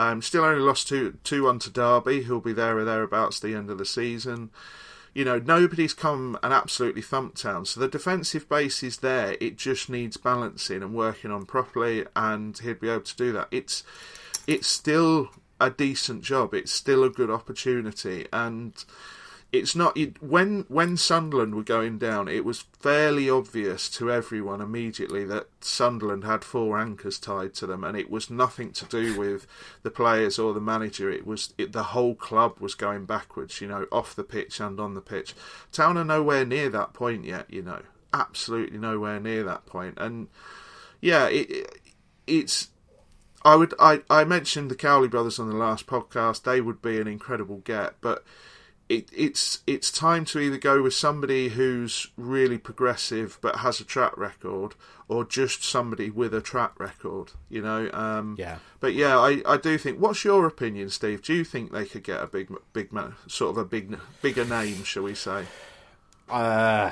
Um, 0.00 0.22
still 0.22 0.44
only 0.44 0.62
lost 0.62 0.88
2 0.88 1.18
1 1.22 1.58
to 1.58 1.70
Derby, 1.70 2.22
who'll 2.22 2.40
be 2.40 2.54
there 2.54 2.78
or 2.78 2.86
thereabouts 2.86 3.38
the 3.38 3.54
end 3.54 3.68
of 3.68 3.76
the 3.76 3.84
season. 3.84 4.48
you 5.12 5.26
know, 5.26 5.38
nobody's 5.38 5.92
come 5.92 6.38
and 6.42 6.54
absolutely 6.54 7.02
thumped 7.02 7.42
town. 7.42 7.66
So 7.66 7.80
the 7.80 7.88
defensive 7.88 8.48
base 8.48 8.82
is 8.82 8.98
there. 8.98 9.36
It 9.42 9.58
just 9.58 9.90
needs 9.90 10.16
balancing 10.16 10.82
and 10.82 10.94
working 10.94 11.30
on 11.30 11.44
properly, 11.44 12.06
and 12.16 12.56
he'd 12.56 12.80
be 12.80 12.88
able 12.88 13.02
to 13.02 13.16
do 13.16 13.30
that. 13.32 13.48
It's 13.50 13.82
it's 14.46 14.66
still 14.68 15.28
a 15.60 15.68
decent 15.68 16.22
job. 16.22 16.54
It's 16.54 16.72
still 16.72 17.04
a 17.04 17.10
good 17.10 17.30
opportunity, 17.30 18.26
and 18.32 18.82
it's 19.52 19.74
not 19.74 19.96
it, 19.96 20.22
when 20.22 20.64
when 20.68 20.96
Sunderland 20.96 21.54
were 21.54 21.64
going 21.64 21.98
down. 21.98 22.28
It 22.28 22.44
was 22.44 22.64
fairly 22.78 23.28
obvious 23.28 23.88
to 23.90 24.10
everyone 24.10 24.60
immediately 24.60 25.24
that 25.24 25.48
Sunderland 25.60 26.24
had 26.24 26.44
four 26.44 26.78
anchors 26.78 27.18
tied 27.18 27.54
to 27.54 27.66
them, 27.66 27.82
and 27.82 27.96
it 27.96 28.10
was 28.10 28.30
nothing 28.30 28.72
to 28.72 28.84
do 28.86 29.18
with 29.18 29.46
the 29.82 29.90
players 29.90 30.38
or 30.38 30.52
the 30.52 30.60
manager. 30.60 31.10
It 31.10 31.26
was 31.26 31.52
it, 31.58 31.72
the 31.72 31.82
whole 31.82 32.14
club 32.14 32.60
was 32.60 32.74
going 32.74 33.06
backwards. 33.06 33.60
You 33.60 33.68
know, 33.68 33.86
off 33.90 34.14
the 34.14 34.24
pitch 34.24 34.60
and 34.60 34.78
on 34.78 34.94
the 34.94 35.00
pitch. 35.00 35.34
Town 35.72 35.98
are 35.98 36.04
nowhere 36.04 36.44
near 36.44 36.68
that 36.70 36.92
point 36.92 37.24
yet. 37.24 37.46
You 37.50 37.62
know, 37.62 37.82
absolutely 38.12 38.78
nowhere 38.78 39.18
near 39.18 39.42
that 39.44 39.66
point. 39.66 39.96
point, 39.96 40.06
and 40.06 40.28
yeah, 41.00 41.26
it, 41.26 41.80
it's 42.26 42.68
I 43.44 43.56
would 43.56 43.74
I, 43.80 44.02
I 44.08 44.24
mentioned 44.24 44.70
the 44.70 44.76
Cowley 44.76 45.08
brothers 45.08 45.38
on 45.38 45.48
the 45.48 45.56
last 45.56 45.86
podcast. 45.86 46.42
They 46.42 46.60
would 46.60 46.82
be 46.82 47.00
an 47.00 47.08
incredible 47.08 47.58
get, 47.58 47.94
but 48.00 48.24
it, 48.90 49.08
it's 49.16 49.60
it's 49.68 49.92
time 49.92 50.24
to 50.26 50.40
either 50.40 50.58
go 50.58 50.82
with 50.82 50.94
somebody 50.94 51.50
who's 51.50 52.08
really 52.16 52.58
progressive 52.58 53.38
but 53.40 53.56
has 53.56 53.80
a 53.80 53.84
track 53.84 54.18
record, 54.18 54.74
or 55.06 55.24
just 55.24 55.62
somebody 55.62 56.10
with 56.10 56.34
a 56.34 56.40
track 56.40 56.78
record. 56.80 57.30
You 57.48 57.62
know. 57.62 57.88
Um, 57.92 58.34
Yeah. 58.36 58.58
But 58.80 58.94
yeah, 58.94 59.16
I, 59.16 59.42
I 59.46 59.56
do 59.58 59.78
think. 59.78 60.00
What's 60.00 60.24
your 60.24 60.44
opinion, 60.44 60.90
Steve? 60.90 61.22
Do 61.22 61.32
you 61.32 61.44
think 61.44 61.70
they 61.70 61.84
could 61.84 62.02
get 62.02 62.20
a 62.20 62.26
big 62.26 62.52
big 62.72 62.92
man, 62.92 63.14
sort 63.28 63.52
of 63.52 63.58
a 63.58 63.64
big 63.64 63.96
bigger 64.22 64.44
name, 64.44 64.82
shall 64.82 65.04
we 65.04 65.14
say? 65.14 65.44
Uh, 66.28 66.90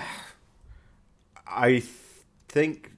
I 1.49 1.69
th- 1.69 1.85
think 2.49 2.93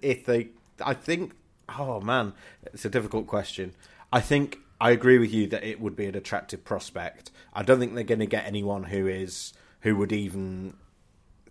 if 0.00 0.24
they, 0.24 0.48
I 0.80 0.94
think, 0.94 1.32
oh 1.76 2.00
man, 2.00 2.32
it's 2.72 2.84
a 2.84 2.90
difficult 2.90 3.26
question. 3.26 3.74
I 4.12 4.20
think 4.20 4.60
I 4.80 4.90
agree 4.90 5.18
with 5.18 5.32
you 5.32 5.46
that 5.48 5.64
it 5.64 5.80
would 5.80 5.96
be 5.96 6.06
an 6.06 6.14
attractive 6.14 6.64
prospect. 6.64 7.30
I 7.52 7.62
don't 7.62 7.78
think 7.78 7.94
they're 7.94 8.04
going 8.04 8.20
to 8.20 8.26
get 8.26 8.46
anyone 8.46 8.84
who 8.84 9.06
is 9.06 9.52
who 9.80 9.96
would 9.96 10.12
even 10.12 10.74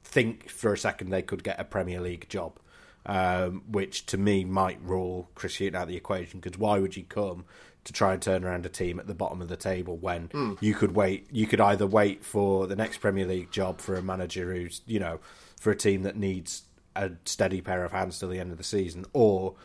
think 0.04 0.50
for 0.50 0.74
a 0.74 0.78
second 0.78 1.10
they 1.10 1.22
could 1.22 1.44
get 1.44 1.60
a 1.60 1.64
Premier 1.64 2.00
League 2.00 2.30
job, 2.30 2.60
um, 3.06 3.64
which 3.70 4.06
to 4.08 4.18
me 4.18 4.46
might 4.46 4.80
rule 4.82 5.30
Chris 5.36 5.58
Hughton 5.58 5.76
out 5.76 5.84
of 5.84 5.88
the 5.90 5.98
equation. 5.98 6.40
Because 6.40 6.60
why 6.60 6.80
would 6.80 6.96
you 6.96 7.04
come 7.04 7.46
to 7.84 7.94
try 7.94 8.14
and 8.14 8.22
turn 8.22 8.44
around 8.44 8.66
a 8.66 8.70
team 8.70 9.00
at 9.00 9.08
the 9.08 9.14
bottom 9.14 9.42
of 9.42 9.48
the 9.48 9.58
table 9.58 9.98
when 9.98 10.30
you 10.62 10.76
could 10.76 10.96
wait? 10.96 11.28
You 11.32 11.48
could 11.48 11.62
either 11.62 11.88
wait 11.88 12.24
for 12.24 12.68
the 12.68 12.76
next 12.76 13.00
Premier 13.00 13.26
League 13.26 13.52
job 13.52 13.80
for 13.82 13.96
a 13.96 14.04
manager 14.04 14.54
who's 14.54 14.82
you 14.86 15.00
know 15.00 15.20
for 15.60 15.72
a 15.72 15.76
team 15.76 16.04
that 16.04 16.16
needs 16.16 16.64
a 16.96 17.12
steady 17.26 17.60
pair 17.60 17.84
of 17.84 17.92
hands 17.92 18.20
till 18.20 18.30
the 18.30 18.40
end 18.40 18.52
of 18.52 18.58
the 18.60 18.64
season, 18.64 19.06
or 19.14 19.56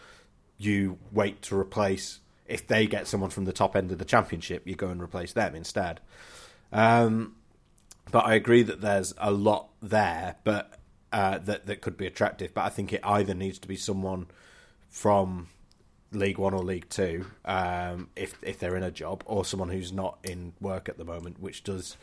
you 0.57 0.99
wait 1.13 1.43
to 1.43 1.59
replace 1.59 2.21
if 2.51 2.67
they 2.67 2.87
get 2.87 3.07
someone 3.07 3.31
from 3.31 3.45
the 3.45 3.53
top 3.53 3.77
end 3.77 3.93
of 3.93 3.99
the 3.99 4.05
championship, 4.05 4.67
you 4.67 4.75
go 4.75 4.89
and 4.89 5.03
replace 5.03 5.33
them 5.33 5.55
instead. 5.55 6.01
Um, 6.73 7.37
but 8.11 8.27
I 8.27 8.35
agree 8.35 8.63
that 8.63 8.81
there's 8.81 9.15
a 9.19 9.31
lot 9.31 9.69
there, 9.81 10.37
but 10.45 10.79
uh, 11.13 11.39
that 11.39 11.67
that 11.67 11.81
could 11.81 11.97
be 11.97 12.07
attractive. 12.07 12.53
But 12.55 12.63
I 12.63 12.69
think 12.69 12.93
it 12.93 13.01
either 13.05 13.35
needs 13.35 13.59
to 13.61 13.69
be 13.69 13.77
someone 13.77 14.27
from 14.89 15.49
League 16.13 16.39
One 16.39 16.55
or 16.55 16.63
League 16.63 16.89
Two, 16.89 17.27
um, 17.45 18.09
if 18.17 18.37
if 18.43 18.59
they're 18.59 18.77
in 18.77 18.83
a 18.83 18.91
job, 18.91 19.23
or 19.27 19.45
someone 19.45 19.69
who's 19.69 19.93
not 19.93 20.19
in 20.25 20.53
work 20.61 20.89
at 20.89 20.99
the 20.99 21.05
moment, 21.05 21.41
which 21.41 21.63
does 21.63 21.97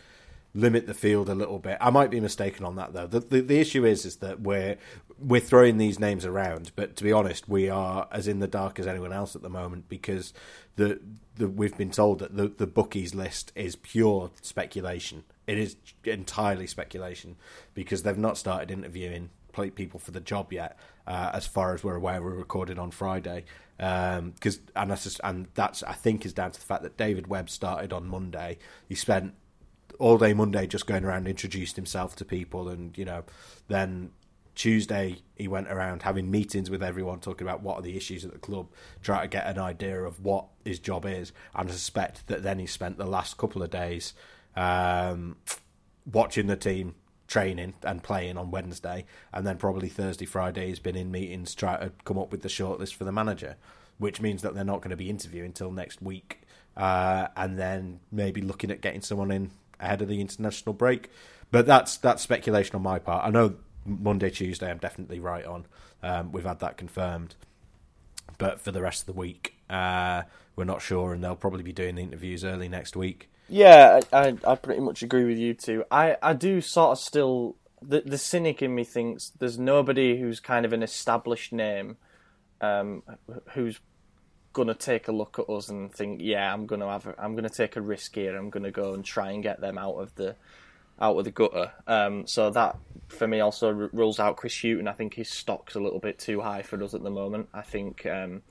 limit 0.54 0.88
the 0.88 0.94
field 0.94 1.30
a 1.30 1.36
little 1.36 1.60
bit. 1.60 1.78
I 1.80 1.90
might 1.90 2.10
be 2.10 2.20
mistaken 2.20 2.66
on 2.66 2.76
that 2.76 2.94
though. 2.94 3.08
The, 3.08 3.20
the 3.20 3.42
the 3.42 3.60
issue 3.60 3.86
is 3.86 4.06
is 4.06 4.18
that 4.18 4.42
we're 4.42 4.78
we're 5.20 5.42
throwing 5.42 5.78
these 5.78 6.00
names 6.00 6.26
around, 6.26 6.72
but 6.76 6.96
to 6.98 7.04
be 7.04 7.12
honest, 7.12 7.48
we 7.50 7.70
are 7.70 8.08
as 8.12 8.28
in 8.28 8.40
the 8.40 8.48
dark 8.48 8.80
as 8.80 8.88
anyone 8.88 9.14
else 9.14 9.36
at 9.36 9.42
the 9.42 9.50
moment 9.50 9.90
because 9.90 10.34
the 10.76 11.00
the 11.36 11.48
we've 11.48 11.78
been 11.78 11.92
told 11.92 12.20
that 12.20 12.36
the 12.36 12.48
the 12.48 12.68
bookies 12.68 13.14
list 13.14 13.52
is 13.56 13.76
pure 13.76 14.32
speculation. 14.42 15.24
It 15.46 15.58
is 15.58 15.78
entirely 16.04 16.68
speculation 16.68 17.38
because 17.74 18.04
they've 18.04 18.18
not 18.18 18.38
started 18.38 18.72
interviewing 18.72 19.30
people 19.76 20.00
for 20.00 20.12
the 20.12 20.20
job 20.20 20.54
yet. 20.54 20.78
Uh, 21.08 21.32
as 21.34 21.48
far 21.48 21.74
as 21.74 21.84
we're 21.84 21.96
aware, 21.96 22.22
we're 22.22 22.36
recorded 22.36 22.78
on 22.78 22.92
Friday 22.92 23.46
because 23.78 24.60
and 24.76 24.92
that's 24.92 25.04
just, 25.04 25.22
and 25.24 25.48
that's 25.54 25.84
I 25.84 25.94
think 25.94 26.26
is 26.26 26.34
down 26.34 26.52
to 26.52 26.60
the 26.60 26.66
fact 26.66 26.84
that 26.84 26.98
David 26.98 27.28
Webb 27.28 27.50
started 27.50 27.94
on 27.94 28.08
Monday. 28.08 28.58
He 28.88 28.96
spent 28.96 29.34
all 30.00 30.18
day 30.18 30.34
Monday 30.34 30.68
just 30.68 30.88
going 30.88 31.04
around 31.04 31.28
introduced 31.28 31.76
himself 31.76 32.16
to 32.18 32.26
people, 32.26 32.70
and 32.70 32.98
you 32.98 33.06
know, 33.06 33.24
then 33.68 34.12
Tuesday 34.56 35.18
he 35.36 35.48
went 35.48 35.68
around 35.70 36.02
having 36.02 36.32
meetings 36.32 36.70
with 36.70 36.82
everyone, 36.82 37.20
talking 37.20 37.46
about 37.46 37.62
what 37.62 37.78
are 37.78 37.82
the 37.84 37.96
issues 37.96 38.26
at 38.26 38.32
the 38.32 38.40
club, 38.40 38.68
trying 39.02 39.22
to 39.22 39.28
get 39.28 39.46
an 39.46 39.60
idea 39.60 40.02
of 40.02 40.24
what 40.24 40.46
his 40.66 40.80
job 40.80 41.06
is. 41.06 41.32
And 41.56 41.70
I 41.70 41.72
suspect 41.72 42.28
that 42.28 42.44
then 42.44 42.60
he 42.60 42.66
spent 42.66 42.98
the 42.98 43.06
last 43.06 43.38
couple 43.38 43.62
of 43.62 43.70
days 43.70 44.14
um, 44.56 45.38
watching 46.12 46.48
the 46.48 46.56
team 46.56 46.96
training 47.28 47.76
and 47.84 48.02
playing 48.02 48.38
on 48.38 48.50
Wednesday, 48.50 49.06
and 49.32 49.46
then 49.46 49.58
probably 49.58 49.90
Thursday, 49.90 50.26
Friday 50.26 50.68
he's 50.68 50.80
been 50.80 50.96
in 50.96 51.12
meetings 51.12 51.54
trying 51.54 51.82
to 51.82 51.92
come 52.04 52.18
up 52.18 52.32
with 52.32 52.42
the 52.42 52.50
shortlist 52.50 52.96
for 52.96 53.04
the 53.04 53.12
manager, 53.12 53.58
which 54.00 54.22
means 54.22 54.42
that 54.42 54.56
they're 54.56 54.64
not 54.64 54.82
going 54.82 54.90
to 54.90 54.98
be 54.98 55.10
interviewing 55.10 55.48
until 55.48 55.72
next 55.72 56.02
week, 56.02 56.42
uh, 56.76 57.28
and 57.36 57.60
then 57.60 58.00
maybe 58.12 58.42
looking 58.42 58.72
at 58.72 58.82
getting 58.82 59.02
someone 59.02 59.30
in 59.30 59.52
ahead 59.80 60.02
of 60.02 60.08
the 60.08 60.22
international 60.22 60.74
break. 60.74 61.10
But 61.52 61.66
that's 61.66 61.98
that's 61.98 62.22
speculation 62.22 62.76
on 62.76 62.84
my 62.84 63.00
part. 63.00 63.26
I 63.26 63.30
know 63.30 63.56
Monday, 63.86 64.30
Tuesday, 64.30 64.70
I'm 64.70 64.80
definitely 64.80 65.20
right 65.20 65.46
on. 65.46 65.66
Um, 66.04 66.32
we've 66.32 66.46
had 66.46 66.60
that 66.60 66.78
confirmed, 66.78 67.36
but 68.38 68.60
for 68.60 68.72
the 68.72 68.82
rest 68.82 69.02
of 69.02 69.06
the 69.08 69.20
week, 69.20 69.56
uh, 69.70 70.24
we're 70.56 70.66
not 70.66 70.82
sure, 70.82 71.14
and 71.14 71.24
they'll 71.24 71.36
probably 71.36 71.64
be 71.64 71.72
doing 71.72 71.96
the 71.96 72.02
interviews 72.02 72.44
early 72.44 72.68
next 72.68 72.96
week. 72.96 73.30
Yeah, 73.50 74.02
I, 74.12 74.36
I, 74.46 74.56
pretty 74.56 74.82
much 74.82 75.04
agree 75.04 75.24
with 75.24 75.38
you 75.38 75.54
too. 75.54 75.86
I, 75.90 76.18
I 76.22 76.34
do 76.34 76.60
sort 76.60 76.92
of 76.92 77.00
still 77.00 77.56
the 77.82 78.02
the 78.02 78.18
cynic 78.18 78.62
in 78.62 78.76
me 78.76 78.84
thinks 78.84 79.32
there's 79.40 79.58
nobody 79.58 80.20
who's 80.20 80.40
kind 80.40 80.66
of 80.66 80.74
an 80.74 80.84
established 80.84 81.54
name, 81.54 81.98
um, 82.60 83.04
who's 83.54 83.80
gonna 84.58 84.74
take 84.74 85.08
a 85.08 85.12
look 85.12 85.38
at 85.38 85.50
us 85.50 85.70
and 85.70 85.94
think, 85.94 86.20
yeah, 86.22 86.52
I'm 86.52 86.66
gonna 86.66 86.90
have, 86.90 87.06
a, 87.06 87.16
I'm 87.22 87.36
gonna 87.36 87.50
take 87.50 87.76
a 87.76 87.82
risk 87.82 88.16
here. 88.16 88.36
I'm 88.36 88.50
gonna 88.50 88.72
go 88.72 88.96
and 88.96 89.06
try 89.06 89.32
and 89.32 89.44
get 89.44 89.62
them 89.62 89.78
out 89.78 89.96
of 89.96 90.16
the, 90.16 90.36
out 91.00 91.16
of 91.16 91.26
the 91.26 91.32
gutter. 91.32 91.72
Um, 91.86 92.26
so 92.26 92.50
that 92.50 92.76
for 93.08 93.28
me 93.28 93.40
also 93.40 93.70
rules 93.70 94.20
out 94.20 94.38
Chris 94.38 94.60
Hughton. 94.62 94.88
I 94.88 94.94
think 94.94 95.14
his 95.14 95.30
stock's 95.30 95.76
a 95.76 95.80
little 95.80 96.00
bit 96.00 96.18
too 96.18 96.42
high 96.42 96.64
for 96.64 96.84
us 96.84 96.96
at 96.96 97.04
the 97.04 97.12
moment. 97.12 97.50
I 97.54 97.62
think 97.62 98.06
um, 98.08 98.42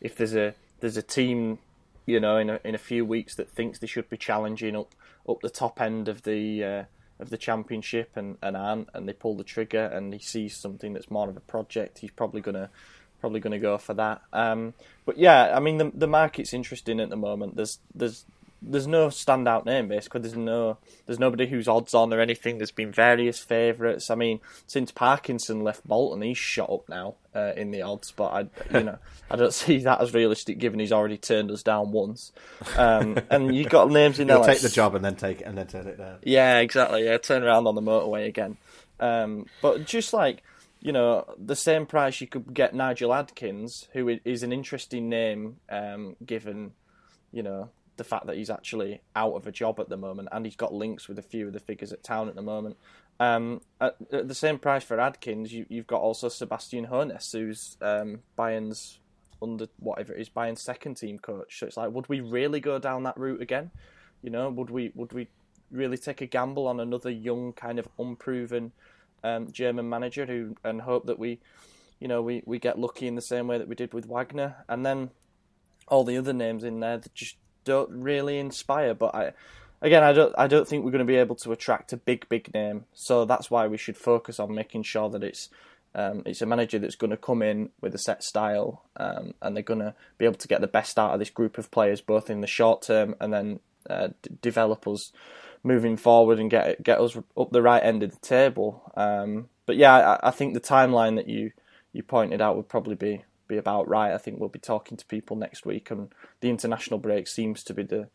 if 0.00 0.16
there's 0.16 0.36
a 0.36 0.54
there's 0.78 0.96
a 0.96 1.02
team 1.02 1.58
you 2.06 2.20
know, 2.20 2.38
in 2.38 2.48
a, 2.48 2.60
in 2.64 2.74
a 2.74 2.78
few 2.78 3.04
weeks 3.04 3.34
that 3.34 3.50
thinks 3.50 3.80
they 3.80 3.86
should 3.88 4.08
be 4.08 4.16
challenging 4.16 4.76
up 4.76 4.94
up 5.28 5.40
the 5.40 5.50
top 5.50 5.80
end 5.80 6.06
of 6.06 6.22
the 6.22 6.62
uh, 6.64 6.84
of 7.18 7.30
the 7.30 7.36
championship 7.36 8.10
and, 8.14 8.36
and 8.42 8.56
aren't, 8.56 8.88
and 8.94 9.08
they 9.08 9.12
pull 9.12 9.34
the 9.36 9.44
trigger 9.44 9.86
and 9.86 10.12
he 10.12 10.20
sees 10.20 10.56
something 10.56 10.92
that's 10.92 11.10
more 11.10 11.28
of 11.28 11.36
a 11.36 11.40
project, 11.40 11.98
he's 11.98 12.10
probably 12.10 12.40
gonna 12.40 12.70
probably 13.26 13.40
gonna 13.40 13.58
go 13.58 13.76
for 13.76 13.94
that. 13.94 14.22
Um, 14.32 14.72
but 15.04 15.18
yeah, 15.18 15.52
I 15.56 15.58
mean 15.58 15.78
the 15.78 15.90
the 15.92 16.06
market's 16.06 16.54
interesting 16.54 17.00
at 17.00 17.10
the 17.10 17.16
moment. 17.16 17.56
There's 17.56 17.80
there's 17.92 18.24
there's 18.62 18.86
no 18.86 19.08
standout 19.08 19.66
name 19.66 19.88
basically. 19.88 20.20
There's 20.20 20.36
no 20.36 20.78
there's 21.06 21.18
nobody 21.18 21.48
who's 21.48 21.66
odds 21.66 21.92
on 21.92 22.14
or 22.14 22.20
anything. 22.20 22.58
There's 22.58 22.70
been 22.70 22.92
various 22.92 23.40
favourites. 23.40 24.10
I 24.10 24.14
mean, 24.14 24.38
since 24.68 24.92
Parkinson 24.92 25.64
left 25.64 25.84
Bolton, 25.88 26.22
he's 26.22 26.38
shot 26.38 26.70
up 26.70 26.88
now 26.88 27.16
uh, 27.34 27.52
in 27.56 27.72
the 27.72 27.82
odds. 27.82 28.12
But 28.12 28.32
I 28.32 28.40
you 28.78 28.84
know 28.84 28.98
I 29.28 29.34
don't 29.34 29.52
see 29.64 29.78
that 29.78 30.00
as 30.00 30.14
realistic 30.14 30.60
given 30.60 30.78
he's 30.78 30.92
already 30.92 31.18
turned 31.18 31.50
us 31.50 31.64
down 31.64 31.90
once. 31.90 32.30
Um, 32.76 33.18
and 33.28 33.56
you've 33.56 33.70
got 33.70 33.90
names 33.90 34.20
in 34.20 34.28
there. 34.28 34.38
Like 34.38 34.52
take 34.52 34.60
the 34.60 34.68
job 34.68 34.94
and 34.94 35.04
then 35.04 35.16
take 35.16 35.40
it 35.40 35.48
and 35.48 35.58
then 35.58 35.66
turn 35.66 35.88
it 35.88 35.98
down. 35.98 36.18
yeah, 36.22 36.60
exactly. 36.60 37.06
Yeah, 37.06 37.18
turn 37.18 37.42
around 37.42 37.66
on 37.66 37.74
the 37.74 37.82
motorway 37.82 38.28
again. 38.28 38.56
Um, 39.00 39.46
but 39.62 39.84
just 39.84 40.12
like 40.12 40.44
you 40.80 40.92
know, 40.92 41.24
the 41.38 41.56
same 41.56 41.86
price 41.86 42.20
you 42.20 42.26
could 42.26 42.52
get 42.54 42.74
Nigel 42.74 43.14
Adkins, 43.14 43.88
who 43.92 44.18
is 44.24 44.42
an 44.42 44.52
interesting 44.52 45.08
name, 45.08 45.56
um, 45.68 46.16
given 46.24 46.72
you 47.32 47.42
know 47.42 47.70
the 47.96 48.04
fact 48.04 48.26
that 48.26 48.36
he's 48.36 48.50
actually 48.50 49.00
out 49.14 49.34
of 49.34 49.46
a 49.46 49.52
job 49.52 49.80
at 49.80 49.88
the 49.88 49.96
moment, 49.96 50.28
and 50.32 50.44
he's 50.44 50.56
got 50.56 50.72
links 50.72 51.08
with 51.08 51.18
a 51.18 51.22
few 51.22 51.46
of 51.46 51.52
the 51.52 51.60
figures 51.60 51.92
at 51.92 52.02
town 52.02 52.28
at 52.28 52.34
the 52.34 52.42
moment. 52.42 52.76
Um, 53.18 53.62
at, 53.80 53.96
at 54.12 54.28
the 54.28 54.34
same 54.34 54.58
price 54.58 54.84
for 54.84 55.00
Adkins, 55.00 55.52
you, 55.52 55.64
you've 55.68 55.86
got 55.86 56.02
also 56.02 56.28
Sebastian 56.28 56.86
Hoeneß, 56.86 57.32
who's 57.32 57.78
um, 57.80 58.20
Bayern's 58.36 58.98
under 59.42 59.66
whatever 59.78 60.12
it 60.12 60.20
is, 60.20 60.28
Bayern's 60.28 60.62
second 60.62 60.96
team 60.96 61.18
coach. 61.18 61.58
So 61.58 61.66
it's 61.66 61.76
like, 61.76 61.90
would 61.92 62.08
we 62.08 62.20
really 62.20 62.60
go 62.60 62.78
down 62.78 63.04
that 63.04 63.16
route 63.16 63.40
again? 63.40 63.70
You 64.22 64.30
know, 64.30 64.50
would 64.50 64.70
we 64.70 64.92
would 64.94 65.12
we 65.12 65.28
really 65.70 65.98
take 65.98 66.20
a 66.20 66.26
gamble 66.26 66.66
on 66.66 66.80
another 66.80 67.10
young, 67.10 67.52
kind 67.52 67.78
of 67.78 67.88
unproven 67.98 68.72
um, 69.26 69.52
German 69.52 69.88
manager 69.88 70.26
who 70.26 70.56
and 70.62 70.80
hope 70.80 71.06
that 71.06 71.18
we, 71.18 71.40
you 71.98 72.08
know, 72.08 72.22
we, 72.22 72.42
we 72.46 72.58
get 72.58 72.78
lucky 72.78 73.06
in 73.06 73.14
the 73.14 73.22
same 73.22 73.46
way 73.46 73.58
that 73.58 73.68
we 73.68 73.74
did 73.74 73.92
with 73.92 74.06
Wagner, 74.06 74.64
and 74.68 74.86
then 74.86 75.10
all 75.88 76.04
the 76.04 76.16
other 76.16 76.32
names 76.32 76.64
in 76.64 76.80
there 76.80 76.98
that 76.98 77.14
just 77.14 77.36
don't 77.64 77.90
really 77.90 78.38
inspire. 78.38 78.94
But 78.94 79.14
I, 79.14 79.32
again, 79.82 80.02
I 80.02 80.12
don't 80.12 80.34
I 80.38 80.46
don't 80.46 80.66
think 80.66 80.84
we're 80.84 80.92
going 80.92 81.00
to 81.00 81.04
be 81.04 81.16
able 81.16 81.36
to 81.36 81.52
attract 81.52 81.92
a 81.92 81.96
big 81.96 82.28
big 82.28 82.52
name. 82.54 82.84
So 82.94 83.24
that's 83.24 83.50
why 83.50 83.66
we 83.66 83.76
should 83.76 83.96
focus 83.96 84.38
on 84.38 84.54
making 84.54 84.84
sure 84.84 85.10
that 85.10 85.24
it's 85.24 85.48
um, 85.94 86.22
it's 86.26 86.42
a 86.42 86.46
manager 86.46 86.78
that's 86.78 86.94
going 86.94 87.10
to 87.10 87.16
come 87.16 87.42
in 87.42 87.70
with 87.80 87.94
a 87.94 87.98
set 87.98 88.22
style, 88.22 88.84
um, 88.96 89.34
and 89.42 89.56
they're 89.56 89.62
going 89.62 89.80
to 89.80 89.94
be 90.18 90.26
able 90.26 90.36
to 90.36 90.48
get 90.48 90.60
the 90.60 90.66
best 90.66 90.98
out 90.98 91.12
of 91.12 91.18
this 91.18 91.30
group 91.30 91.58
of 91.58 91.70
players, 91.70 92.00
both 92.00 92.30
in 92.30 92.42
the 92.42 92.46
short 92.46 92.82
term 92.82 93.16
and 93.20 93.32
then 93.32 93.60
uh, 93.88 94.08
d- 94.22 94.30
develop 94.42 94.86
us 94.86 95.12
moving 95.66 95.96
forward 95.96 96.38
and 96.38 96.50
get 96.50 96.82
get 96.82 97.00
us 97.00 97.16
up 97.36 97.50
the 97.50 97.62
right 97.62 97.82
end 97.82 98.02
of 98.02 98.12
the 98.12 98.26
table. 98.26 98.90
Um, 98.96 99.48
but 99.66 99.76
yeah, 99.76 100.18
I, 100.22 100.28
I, 100.28 100.30
think 100.30 100.54
the 100.54 100.60
timeline 100.60 101.16
that 101.16 101.28
you 101.28 101.50
you 101.92 102.02
pointed 102.02 102.40
out 102.40 102.56
would 102.56 102.68
probably 102.68 102.94
be 102.94 103.24
be 103.48 103.56
about 103.56 103.88
right. 103.88 104.12
I 104.12 104.18
think 104.18 104.38
we'll 104.38 104.48
be 104.48 104.58
talking 104.58 104.96
to 104.96 105.06
people 105.06 105.36
next 105.36 105.66
week, 105.66 105.90
and 105.90 106.12
the 106.40 106.50
international 106.50 107.00
break 107.00 107.26
seems 107.26 107.64
to 107.64 107.74
be 107.74 107.82
the 107.82 108.08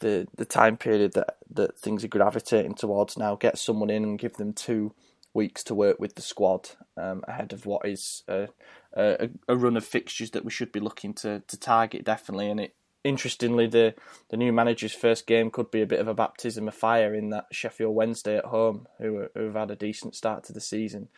the 0.00 0.26
the 0.36 0.46
time 0.46 0.76
period 0.76 1.12
that 1.12 1.36
that 1.50 1.78
things 1.78 2.02
are 2.02 2.08
gravitating 2.08 2.74
towards 2.74 3.16
now. 3.16 3.36
Get 3.36 3.58
someone 3.58 3.90
in 3.90 4.02
and 4.02 4.18
give 4.18 4.34
them 4.34 4.52
two 4.52 4.94
weeks 5.34 5.62
to 5.64 5.74
work 5.74 6.00
with 6.00 6.14
the 6.14 6.22
squad 6.22 6.70
um, 6.96 7.22
ahead 7.28 7.52
of 7.52 7.66
what 7.66 7.86
is 7.86 8.22
a, 8.26 8.48
a, 8.96 9.28
a, 9.46 9.54
run 9.54 9.76
of 9.76 9.84
fixtures 9.84 10.30
that 10.30 10.46
we 10.46 10.50
should 10.50 10.72
be 10.72 10.80
looking 10.80 11.12
to, 11.12 11.42
to 11.46 11.60
target 11.60 12.04
definitely. 12.04 12.50
And 12.50 12.58
it 12.58 12.74
interestingly, 13.06 13.66
the 13.66 13.94
the 14.28 14.36
new 14.36 14.52
manager's 14.52 14.94
first 14.94 15.26
game 15.26 15.50
could 15.50 15.70
be 15.70 15.82
a 15.82 15.86
bit 15.86 16.00
of 16.00 16.08
a 16.08 16.14
baptism 16.14 16.68
of 16.68 16.74
fire 16.74 17.14
in 17.14 17.30
that 17.30 17.46
Sheffield 17.52 17.94
Wednesday 17.94 18.36
at 18.36 18.46
home, 18.46 18.86
who 18.98 19.26
who 19.34 19.44
have 19.44 19.54
had 19.54 19.70
a 19.70 19.76
decent 19.76 20.14
start 20.14 20.44
to 20.44 20.52
the 20.52 20.60
season. 20.60 21.08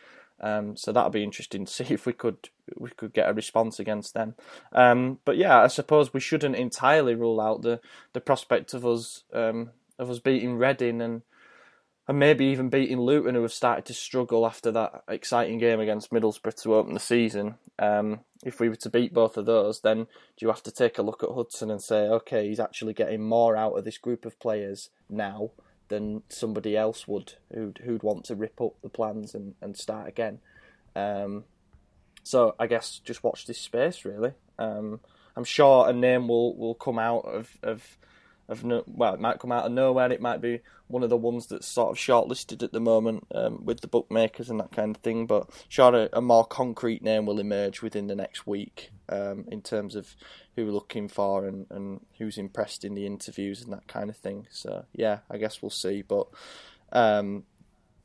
Um, 0.41 0.77
so 0.77 0.91
that'll 0.91 1.09
be 1.09 1.23
interesting 1.23 1.65
to 1.65 1.71
see 1.85 1.93
if 1.93 2.05
we 2.05 2.13
could 2.13 2.49
we 2.77 2.89
could 2.91 3.13
get 3.13 3.29
a 3.29 3.33
response 3.33 3.79
against 3.79 4.13
them. 4.13 4.35
Um, 4.71 5.19
but 5.25 5.37
yeah, 5.37 5.61
I 5.61 5.67
suppose 5.67 6.13
we 6.13 6.19
shouldn't 6.19 6.55
entirely 6.55 7.15
rule 7.15 7.41
out 7.41 7.61
the, 7.61 7.81
the 8.13 8.21
prospect 8.21 8.73
of 8.73 8.85
us 8.85 9.23
um, 9.33 9.71
of 9.97 10.09
us 10.09 10.19
beating 10.19 10.55
Reading 10.55 11.01
and 11.01 11.23
and 12.07 12.17
maybe 12.17 12.45
even 12.45 12.69
beating 12.69 12.99
Luton, 12.99 13.35
who 13.35 13.43
have 13.43 13.53
started 13.53 13.85
to 13.85 13.93
struggle 13.93 14.43
after 14.43 14.71
that 14.71 15.03
exciting 15.07 15.59
game 15.59 15.79
against 15.79 16.09
Middlesbrough 16.09 16.59
to 16.63 16.73
open 16.73 16.95
the 16.95 16.99
season. 16.99 17.55
Um, 17.77 18.21
if 18.43 18.59
we 18.59 18.69
were 18.69 18.75
to 18.75 18.89
beat 18.89 19.13
both 19.13 19.37
of 19.37 19.45
those, 19.45 19.81
then 19.81 19.97
do 19.97 20.07
you 20.45 20.47
have 20.47 20.63
to 20.63 20.71
take 20.71 20.97
a 20.97 21.01
look 21.01 21.23
at 21.23 21.31
Hudson 21.31 21.69
and 21.69 21.81
say, 21.81 22.07
okay, 22.07 22.47
he's 22.47 22.59
actually 22.59 22.93
getting 22.93 23.21
more 23.21 23.57
out 23.57 23.77
of 23.77 23.85
this 23.85 23.97
group 23.97 24.25
of 24.25 24.39
players 24.39 24.89
now 25.09 25.51
than 25.89 26.21
somebody 26.29 26.77
else 26.77 27.07
would 27.07 27.33
who'd 27.53 27.79
who'd 27.83 28.03
want 28.03 28.23
to 28.23 28.35
rip 28.35 28.61
up 28.61 28.73
the 28.81 28.89
plans 28.89 29.33
and, 29.33 29.55
and 29.59 29.75
start 29.75 30.07
again. 30.07 30.39
Um, 30.95 31.45
so 32.23 32.55
I 32.59 32.67
guess 32.67 32.99
just 33.03 33.23
watch 33.23 33.45
this 33.45 33.59
space 33.59 34.05
really. 34.05 34.33
Um, 34.57 34.99
I'm 35.35 35.43
sure 35.43 35.89
a 35.89 35.93
name 35.93 36.27
will, 36.27 36.55
will 36.57 36.75
come 36.75 36.99
out 36.99 37.21
of, 37.21 37.57
of 37.63 37.97
of 38.49 38.63
no, 38.63 38.83
well, 38.87 39.13
it 39.13 39.19
might 39.19 39.39
come 39.39 39.51
out 39.51 39.65
of 39.65 39.71
nowhere. 39.71 40.11
It 40.11 40.21
might 40.21 40.41
be 40.41 40.59
one 40.87 41.03
of 41.03 41.09
the 41.09 41.17
ones 41.17 41.47
that's 41.47 41.67
sort 41.67 41.91
of 41.91 41.97
shortlisted 41.97 42.63
at 42.63 42.71
the 42.71 42.79
moment 42.79 43.27
um, 43.33 43.63
with 43.63 43.81
the 43.81 43.87
bookmakers 43.87 44.49
and 44.49 44.59
that 44.59 44.71
kind 44.71 44.95
of 44.95 45.01
thing. 45.01 45.27
But 45.27 45.49
sure, 45.69 45.95
a, 45.95 46.09
a 46.13 46.21
more 46.21 46.45
concrete 46.45 47.03
name 47.03 47.25
will 47.25 47.39
emerge 47.39 47.81
within 47.81 48.07
the 48.07 48.15
next 48.15 48.47
week 48.47 48.91
um, 49.07 49.45
in 49.51 49.61
terms 49.61 49.95
of 49.95 50.15
who 50.55 50.65
we're 50.65 50.71
looking 50.71 51.07
for 51.07 51.45
and, 51.45 51.67
and 51.69 52.01
who's 52.17 52.37
impressed 52.37 52.83
in 52.83 52.95
the 52.95 53.05
interviews 53.05 53.61
and 53.61 53.71
that 53.71 53.87
kind 53.87 54.09
of 54.09 54.17
thing. 54.17 54.47
So 54.49 54.85
yeah, 54.93 55.19
I 55.29 55.37
guess 55.37 55.61
we'll 55.61 55.69
see. 55.69 56.01
But 56.01 56.27
um, 56.91 57.43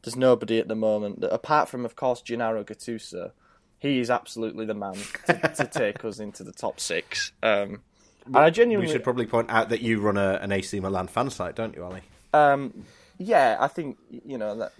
there's 0.03 0.17
nobody 0.17 0.59
at 0.59 0.69
the 0.69 0.77
moment 0.77 1.23
that, 1.23 1.33
apart 1.33 1.69
from, 1.69 1.85
of 1.85 1.97
course, 1.97 2.21
Gennaro 2.23 2.65
Gattuso. 2.65 3.33
He 3.79 3.99
is 3.99 4.09
absolutely 4.09 4.65
the 4.65 4.75
man 4.75 4.97
to, 5.27 5.53
to 5.57 5.67
take 5.67 6.05
us 6.07 6.19
into 6.19 6.43
the 6.43 6.53
top 6.53 6.81
six. 6.81 7.33
Um, 7.43 7.83
and 8.27 8.37
I 8.37 8.51
genuinely, 8.51 8.87
we 8.87 8.93
should 8.93 9.05
probably 9.05 9.27
point 9.27 9.51
out 9.51 9.69
that 9.71 9.81
you 9.81 10.01
run 10.01 10.17
a, 10.17 10.39
an 10.41 10.53
AC 10.53 10.81
Milan 10.81 11.09
fan 11.09 11.31
site, 11.31 11.55
don't 11.55 11.75
you, 11.75 11.85
Ali? 11.85 12.01
Um, 12.33 12.85
yeah, 13.19 13.57
I 13.61 13.69
think 13.69 13.99
you 14.09 14.39
know 14.39 14.57
that 14.57 14.73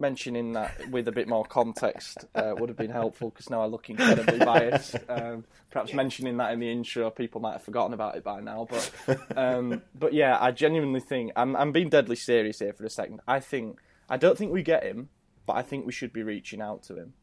mentioning 0.00 0.52
that 0.52 0.88
with 0.90 1.08
a 1.08 1.12
bit 1.12 1.28
more 1.28 1.44
context 1.44 2.24
uh, 2.34 2.54
would 2.56 2.68
have 2.68 2.78
been 2.78 2.90
helpful 2.90 3.30
because 3.30 3.50
now 3.50 3.62
I 3.62 3.66
look 3.66 3.90
incredibly 3.90 4.38
biased. 4.38 4.96
Um, 5.08 5.44
perhaps 5.70 5.92
mentioning 5.92 6.36
that 6.36 6.52
in 6.52 6.60
the 6.60 6.70
intro, 6.70 7.10
people 7.10 7.40
might 7.40 7.52
have 7.52 7.62
forgotten 7.62 7.94
about 7.94 8.16
it 8.16 8.22
by 8.24 8.40
now. 8.40 8.68
But 8.68 8.92
um, 9.36 9.82
but 9.94 10.12
yeah, 10.12 10.38
I 10.40 10.52
genuinely 10.52 11.00
think 11.00 11.32
I'm 11.36 11.56
I'm 11.56 11.72
being 11.72 11.88
deadly 11.88 12.16
serious 12.16 12.58
here 12.58 12.72
for 12.72 12.84
a 12.84 12.90
second. 12.90 13.20
I 13.26 13.40
think 13.40 13.78
I 14.08 14.16
don't 14.16 14.38
think 14.38 14.52
we 14.52 14.62
get 14.62 14.84
him, 14.84 15.08
but 15.46 15.56
I 15.56 15.62
think 15.62 15.86
we 15.86 15.92
should 15.92 16.12
be 16.12 16.22
reaching 16.22 16.60
out 16.60 16.82
to 16.84 16.96
him. 16.96 17.14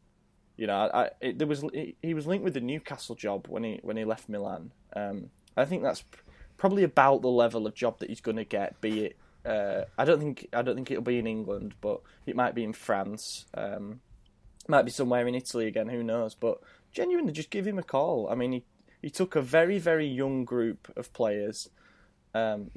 You 0.56 0.66
know, 0.66 0.90
I, 0.92 1.10
it, 1.20 1.38
there 1.38 1.46
was 1.46 1.64
he 2.02 2.14
was 2.14 2.26
linked 2.26 2.44
with 2.44 2.54
the 2.54 2.60
Newcastle 2.60 3.14
job 3.14 3.46
when 3.48 3.62
he 3.64 3.80
when 3.82 3.96
he 3.96 4.04
left 4.04 4.28
Milan. 4.28 4.72
Um, 4.94 5.30
I 5.56 5.64
think 5.64 5.82
that's 5.82 6.02
probably 6.56 6.82
about 6.82 7.22
the 7.22 7.28
level 7.28 7.66
of 7.66 7.74
job 7.74 7.98
that 7.98 8.08
he's 8.08 8.20
going 8.20 8.38
to 8.38 8.44
get. 8.44 8.80
Be 8.80 9.06
it, 9.06 9.16
uh, 9.44 9.84
I 9.98 10.04
don't 10.04 10.18
think 10.18 10.48
I 10.52 10.62
don't 10.62 10.74
think 10.74 10.90
it'll 10.90 11.02
be 11.02 11.18
in 11.18 11.26
England, 11.26 11.74
but 11.80 12.00
it 12.24 12.36
might 12.36 12.54
be 12.54 12.64
in 12.64 12.72
France. 12.72 13.44
Um, 13.54 14.00
might 14.68 14.84
be 14.84 14.90
somewhere 14.90 15.26
in 15.26 15.34
Italy 15.34 15.66
again. 15.66 15.88
Who 15.88 16.02
knows? 16.02 16.34
But 16.34 16.58
genuinely, 16.90 17.32
just 17.32 17.50
give 17.50 17.66
him 17.66 17.78
a 17.78 17.82
call. 17.82 18.28
I 18.30 18.34
mean, 18.34 18.52
he 18.52 18.64
he 19.02 19.10
took 19.10 19.36
a 19.36 19.42
very 19.42 19.78
very 19.78 20.06
young 20.06 20.44
group 20.44 20.90
of 20.96 21.12
players. 21.12 21.68
Um, 22.34 22.70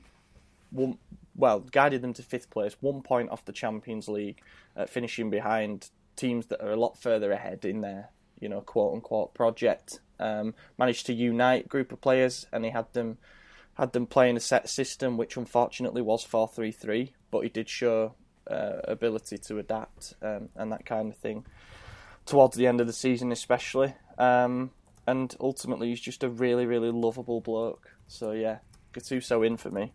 one, 0.71 0.97
well, 1.36 1.61
guided 1.61 2.01
them 2.01 2.13
to 2.13 2.23
fifth 2.23 2.49
place, 2.49 2.75
one 2.82 3.01
point 3.01 3.30
off 3.30 3.45
the 3.45 3.53
Champions 3.53 4.07
League, 4.07 4.41
uh, 4.75 4.86
finishing 4.86 5.30
behind 5.30 5.89
teams 6.20 6.47
that 6.47 6.61
are 6.61 6.72
a 6.72 6.80
lot 6.80 7.01
further 7.01 7.32
ahead 7.32 7.65
in 7.65 7.82
their, 7.82 8.09
you 8.39 8.49
know, 8.49 8.61
quote 8.61 8.93
unquote 8.93 9.34
project 9.34 9.99
um, 10.20 10.53
managed 10.78 11.05
to 11.05 11.13
unite 11.13 11.70
group 11.70 11.91
of 11.91 12.01
players, 12.01 12.45
and 12.51 12.65
he 12.65 12.72
had 12.72 12.91
them 12.93 13.17
had 13.76 13.93
them 13.93 14.05
playing 14.05 14.36
a 14.36 14.41
set 14.41 14.67
system, 14.67 15.17
which 15.17 15.38
unfortunately 15.38 16.01
was 16.01 16.24
four 16.24 16.47
three 16.47 16.72
three, 16.72 17.13
but 17.32 17.41
he 17.41 17.49
did 17.49 17.70
show 17.70 18.13
uh, 18.49 18.80
ability 18.84 19.38
to 19.38 19.57
adapt 19.59 20.15
um, 20.22 20.49
and 20.55 20.72
that 20.72 20.86
kind 20.86 21.09
of 21.09 21.17
thing 21.17 21.45
towards 22.26 22.55
the 22.55 22.67
end 22.67 22.82
of 22.82 22.88
the 22.88 22.93
season, 22.93 23.32
especially. 23.32 23.93
Um, 24.17 24.72
and 25.07 25.36
ultimately, 25.39 25.89
he's 25.89 26.01
just 26.01 26.24
a 26.24 26.30
really, 26.30 26.65
really 26.65 26.91
lovable 26.91 27.41
bloke. 27.41 27.91
So 28.07 28.32
yeah, 28.32 28.59
Gattuso 28.93 29.45
in 29.45 29.57
for 29.57 29.72
me. 29.72 29.93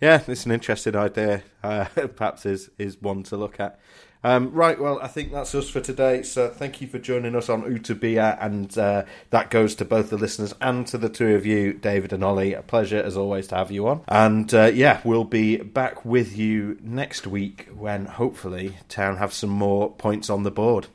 Yeah, 0.00 0.22
it's 0.26 0.44
an 0.44 0.52
interesting 0.52 0.96
idea. 0.96 1.42
Uh, 1.62 1.84
perhaps 2.16 2.46
is 2.46 2.70
is 2.78 3.00
one 3.00 3.22
to 3.24 3.36
look 3.36 3.60
at. 3.60 3.78
Um, 4.24 4.52
right, 4.52 4.80
well, 4.80 4.98
I 5.02 5.08
think 5.08 5.32
that's 5.32 5.54
us 5.54 5.68
for 5.68 5.80
today. 5.80 6.22
So 6.22 6.48
thank 6.48 6.80
you 6.80 6.88
for 6.88 6.98
joining 6.98 7.36
us 7.36 7.50
on 7.50 7.70
Utopia, 7.70 8.38
and 8.40 8.76
uh, 8.78 9.04
that 9.30 9.50
goes 9.50 9.74
to 9.76 9.84
both 9.84 10.08
the 10.08 10.16
listeners 10.16 10.54
and 10.62 10.86
to 10.86 10.96
the 10.96 11.10
two 11.10 11.34
of 11.34 11.44
you, 11.44 11.74
David 11.74 12.14
and 12.14 12.24
Ollie. 12.24 12.54
A 12.54 12.62
pleasure 12.62 13.02
as 13.02 13.18
always 13.18 13.46
to 13.48 13.56
have 13.56 13.70
you 13.70 13.86
on. 13.86 14.00
And 14.08 14.52
uh, 14.54 14.70
yeah, 14.74 15.02
we'll 15.04 15.24
be 15.24 15.58
back 15.58 16.06
with 16.06 16.36
you 16.36 16.78
next 16.80 17.26
week 17.26 17.68
when 17.76 18.06
hopefully 18.06 18.78
Town 18.88 19.18
have 19.18 19.34
some 19.34 19.50
more 19.50 19.92
points 19.92 20.30
on 20.30 20.42
the 20.42 20.50
board. 20.50 20.86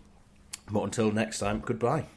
But 0.71 0.83
until 0.83 1.11
next 1.11 1.39
time, 1.39 1.61
goodbye. 1.63 2.07